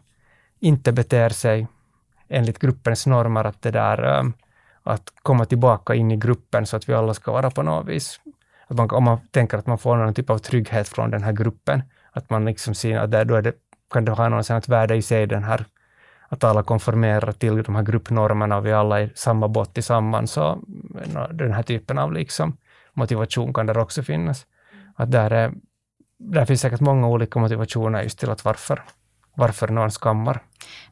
inte 0.59 0.91
beter 0.91 1.29
sig 1.29 1.67
enligt 2.29 2.59
gruppens 2.59 3.07
normer 3.07 3.43
att 3.43 3.61
det 3.61 3.71
där 3.71 4.19
ähm, 4.19 4.33
att 4.83 5.13
komma 5.23 5.45
tillbaka 5.45 5.95
in 5.95 6.11
i 6.11 6.17
gruppen 6.17 6.65
så 6.65 6.77
att 6.77 6.89
vi 6.89 6.93
alla 6.93 7.13
ska 7.13 7.31
vara 7.31 7.51
på 7.51 7.63
något 7.63 7.87
vis, 7.87 8.21
att 8.67 8.77
man, 8.77 8.89
om 8.89 9.03
man 9.03 9.17
tänker 9.31 9.57
att 9.57 9.67
man 9.67 9.77
får 9.77 9.97
någon 9.97 10.13
typ 10.13 10.29
av 10.29 10.37
trygghet 10.37 10.87
från 10.87 11.11
den 11.11 11.23
här 11.23 11.31
gruppen, 11.31 11.83
att 12.11 12.29
man 12.29 12.45
liksom 12.45 12.75
ser 12.75 12.99
att 12.99 13.11
det, 13.11 13.23
då 13.23 13.35
är 13.35 13.41
det, 13.41 13.53
kan 13.91 14.05
det 14.05 14.11
ha 14.11 14.29
något 14.29 14.69
värde 14.69 14.95
i 14.95 15.01
sig, 15.01 15.27
den 15.27 15.43
här 15.43 15.65
att 16.29 16.43
alla 16.43 16.63
konformerar 16.63 17.31
till 17.31 17.63
de 17.63 17.75
här 17.75 17.83
gruppnormerna 17.83 18.57
och 18.57 18.65
vi 18.65 18.73
alla 18.73 18.99
är 18.99 19.03
i 19.03 19.11
samma 19.15 19.47
båt 19.47 19.73
tillsammans. 19.73 20.31
Så 20.31 20.51
mm, 20.51 21.37
den 21.37 21.53
här 21.53 21.63
typen 21.63 21.97
av 21.97 22.13
liksom 22.13 22.57
motivation 22.93 23.53
kan 23.53 23.65
där 23.65 23.77
också 23.77 24.03
finnas. 24.03 24.45
Att 24.95 25.11
där, 25.11 25.31
är, 25.31 25.51
där 26.19 26.45
finns 26.45 26.61
säkert 26.61 26.79
många 26.79 27.07
olika 27.07 27.39
motivationer 27.39 28.03
just 28.03 28.19
till 28.19 28.29
att 28.29 28.45
varför, 28.45 28.83
varför 29.35 29.67
någon 29.67 29.91
skammar. 29.91 30.41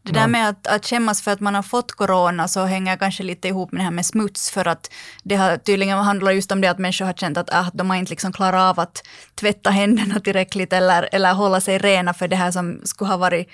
Det 0.03 0.11
där 0.11 0.27
med 0.27 0.49
att, 0.49 0.67
att 0.67 0.85
skämmas 0.85 1.21
för 1.21 1.31
att 1.31 1.39
man 1.39 1.55
har 1.55 1.63
fått 1.63 1.91
corona 1.91 2.47
så 2.47 2.65
hänger 2.65 2.97
kanske 2.97 3.23
lite 3.23 3.47
ihop 3.47 3.71
med 3.71 3.79
det 3.79 3.83
här 3.83 3.91
med 3.91 4.05
smuts 4.05 4.51
för 4.51 4.67
att 4.67 4.91
det 5.23 5.35
har 5.35 5.57
tydligen 5.57 5.97
handlar 5.97 6.31
just 6.31 6.51
om 6.51 6.61
det 6.61 6.67
att 6.67 6.79
människor 6.79 7.05
har 7.05 7.13
känt 7.13 7.37
att 7.37 7.49
ah, 7.53 7.71
de 7.73 7.89
har 7.89 7.97
inte 7.97 8.09
liksom 8.09 8.31
klarat 8.31 8.77
av 8.77 8.79
att 8.79 9.07
tvätta 9.35 9.69
händerna 9.69 10.19
tillräckligt 10.19 10.73
eller, 10.73 11.09
eller 11.11 11.33
hålla 11.33 11.61
sig 11.61 11.77
rena 11.77 12.13
för 12.13 12.27
det 12.27 12.35
här 12.35 12.51
som 12.51 12.81
skulle 12.83 13.09
ha 13.09 13.17
varit, 13.17 13.47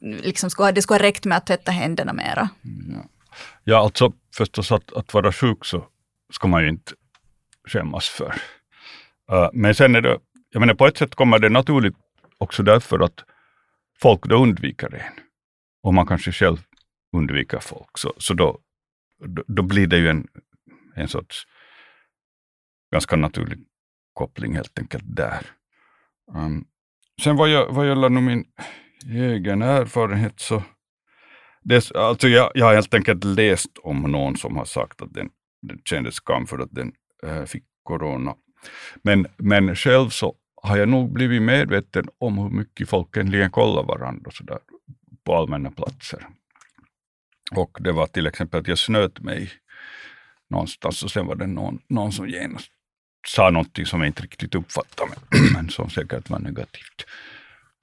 liksom 0.00 0.50
skulle, 0.50 0.66
ha- 0.66 0.72
det 0.72 0.82
skulle 0.82 0.98
ha 0.98 1.06
räckt 1.06 1.24
med 1.24 1.38
att 1.38 1.46
tvätta 1.46 1.72
händerna 1.72 2.12
mera. 2.12 2.48
Ja, 3.64 3.78
alltså 3.78 4.12
förstås 4.36 4.72
att, 4.72 4.92
att 4.92 5.14
vara 5.14 5.32
sjuk 5.32 5.64
så 5.64 5.84
ska 6.32 6.48
man 6.48 6.62
ju 6.62 6.68
inte 6.68 6.92
skämmas 7.68 8.08
för. 8.08 8.34
Uh, 9.32 9.48
men 9.52 9.74
sen 9.74 9.94
är 9.96 10.00
det, 10.00 10.18
jag 10.50 10.60
menar 10.60 10.74
på 10.74 10.86
ett 10.86 10.96
sätt 10.96 11.14
kommer 11.14 11.38
det 11.38 11.48
naturligt 11.48 11.96
också 12.38 12.62
därför 12.62 12.98
att 12.98 13.24
folk 14.00 14.22
då 14.26 14.42
undviker 14.42 14.94
en. 14.94 15.24
Och 15.82 15.94
man 15.94 16.06
kanske 16.06 16.32
själv 16.32 16.58
undviker 17.16 17.58
folk. 17.58 17.98
Så, 17.98 18.14
så 18.16 18.34
då, 18.34 18.58
då, 19.26 19.44
då 19.46 19.62
blir 19.62 19.86
det 19.86 19.98
ju 19.98 20.08
en, 20.08 20.26
en 20.94 21.08
sorts 21.08 21.46
ganska 22.92 23.16
naturlig 23.16 23.58
koppling 24.12 24.54
helt 24.54 24.78
enkelt 24.78 25.04
där. 25.06 25.46
Um, 26.34 26.64
sen 27.22 27.36
vad, 27.36 27.48
jag, 27.48 27.72
vad 27.72 27.88
gäller 27.88 28.08
min 28.08 28.44
egen 29.06 29.62
erfarenhet 29.62 30.40
så 30.40 30.62
det, 31.62 31.90
alltså 31.94 32.28
jag, 32.28 32.50
jag 32.54 32.66
har 32.66 32.74
helt 32.74 32.94
enkelt 32.94 33.24
läst 33.24 33.78
om 33.82 34.02
någon 34.02 34.36
som 34.36 34.56
har 34.56 34.64
sagt 34.64 35.02
att 35.02 35.14
den, 35.14 35.30
den 35.62 35.78
kände 35.84 36.12
skam 36.12 36.46
för 36.46 36.58
att 36.58 36.70
den 36.70 36.92
äh, 37.26 37.44
fick 37.44 37.64
corona. 37.82 38.34
Men, 39.02 39.26
men 39.36 39.76
själv 39.76 40.08
så 40.08 40.34
har 40.62 40.76
jag 40.76 40.88
nog 40.88 41.12
blivit 41.12 41.42
medveten 41.42 42.08
om 42.18 42.38
hur 42.38 42.50
mycket 42.50 42.88
folk 42.88 43.16
egentligen 43.16 43.50
kollar 43.50 43.82
varandra 43.82 44.30
så 44.30 44.44
där, 44.44 44.58
på 45.24 45.36
allmänna 45.36 45.70
platser. 45.70 46.26
Och 47.56 47.78
det 47.80 47.92
var 47.92 48.06
till 48.06 48.26
exempel 48.26 48.60
att 48.60 48.68
jag 48.68 48.78
snöt 48.78 49.20
mig 49.20 49.50
någonstans 50.50 51.02
och 51.02 51.10
sen 51.10 51.26
var 51.26 51.36
det 51.36 51.46
någon, 51.46 51.78
någon 51.88 52.12
som 52.12 52.28
genast 52.28 52.70
sa 53.26 53.50
någonting 53.50 53.86
som 53.86 54.00
jag 54.00 54.08
inte 54.08 54.22
riktigt 54.22 54.54
uppfattade, 54.54 55.12
men 55.54 55.68
som 55.70 55.90
säkert 55.90 56.30
var 56.30 56.38
negativt. 56.38 57.06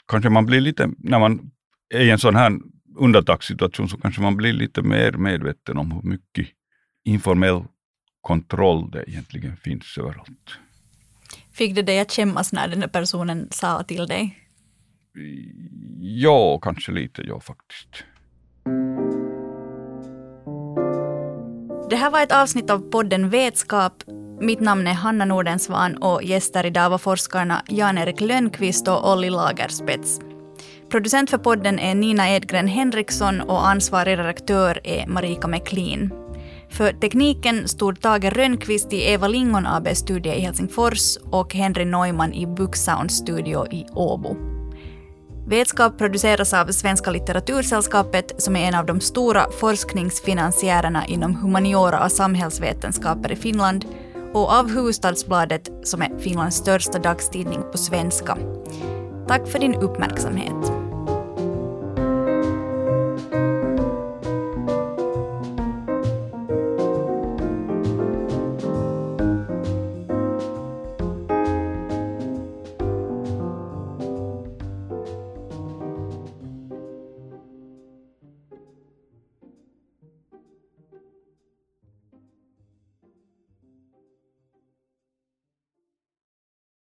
Kanske 0.07 0.30
man 0.30 0.45
blir 0.45 0.61
lite, 0.61 0.89
när 0.97 1.19
man 1.19 1.51
är 1.89 2.01
i 2.01 2.09
en 2.09 2.19
sån 2.19 2.36
här 2.36 2.51
undantagssituation, 2.97 3.89
så 3.89 3.97
kanske 3.97 4.21
man 4.21 4.38
blir 4.38 4.53
lite 4.53 4.82
mer 4.82 5.11
medveten 5.11 5.78
om 5.78 5.91
hur 5.91 6.01
mycket 6.01 6.47
informell 7.03 7.63
kontroll 8.21 8.91
det 8.91 9.09
egentligen 9.09 9.57
finns 9.57 9.97
överallt. 9.97 10.59
Fick 11.51 11.75
det 11.75 11.82
dig 11.82 11.99
att 11.99 12.11
skämmas 12.11 12.53
när 12.53 12.67
den 12.67 12.80
där 12.80 12.88
personen 12.88 13.47
sa 13.51 13.84
till 13.84 14.07
dig? 14.07 14.39
Ja, 15.99 16.59
kanske 16.59 16.91
lite, 16.91 17.21
ja 17.21 17.39
faktiskt. 17.39 18.03
Det 21.89 21.95
här 21.95 22.11
var 22.11 22.21
ett 22.23 22.32
avsnitt 22.32 22.69
av 22.69 22.80
podden 22.80 23.30
Vetskap. 23.30 24.03
Mitt 24.41 24.59
namn 24.59 24.88
är 24.88 24.93
Hanna 24.93 25.25
Nordensvan 25.25 25.97
och 25.97 26.23
gäster 26.23 26.65
idag 26.65 26.89
var 26.89 26.97
forskarna 26.97 27.63
Jan-Erik 27.67 28.21
Lönnqvist 28.21 28.88
och 28.88 29.11
Olli 29.11 29.30
Lagerspets. 29.30 30.19
Producent 30.89 31.30
för 31.30 31.38
podden 31.38 31.80
är 31.80 31.95
Nina 31.95 32.30
Edgren 32.30 32.67
Henriksson 32.67 33.41
och 33.41 33.67
ansvarig 33.67 34.17
redaktör 34.17 34.80
är 34.84 35.07
Marika 35.07 35.47
McLean. 35.47 36.26
För 36.78 36.91
tekniken 36.91 37.67
stod 37.67 38.01
Tage 38.01 38.30
Rönnqvist 38.30 38.93
i 38.93 39.03
Eva 39.03 39.28
Lingon 39.28 39.67
AB 39.67 39.88
studie 39.95 40.30
i 40.30 40.39
Helsingfors 40.39 41.17
och 41.17 41.53
Henry 41.53 41.86
Neumann 41.86 42.34
i 42.34 42.47
Booksound 42.47 43.11
studio 43.11 43.67
i 43.71 43.86
Åbo. 43.93 44.36
Vetskap 45.47 45.97
produceras 45.97 46.53
av 46.53 46.65
Svenska 46.65 47.11
litteratursällskapet 47.11 48.41
som 48.41 48.55
är 48.55 48.67
en 48.67 48.75
av 48.75 48.86
de 48.86 48.99
stora 48.99 49.45
forskningsfinansiärerna 49.59 51.05
inom 51.05 51.36
humaniora 51.36 52.05
och 52.05 52.11
samhällsvetenskaper 52.11 53.32
i 53.32 53.36
Finland 53.36 53.86
och 54.34 54.51
av 54.51 54.69
Hufvudstadsbladet 54.69 55.71
som 55.84 56.01
är 56.01 56.19
Finlands 56.19 56.57
största 56.57 56.99
dagstidning 56.99 57.61
på 57.71 57.78
svenska. 57.78 58.38
Tack 59.28 59.47
för 59.47 59.59
din 59.59 59.75
uppmärksamhet. 59.75 60.86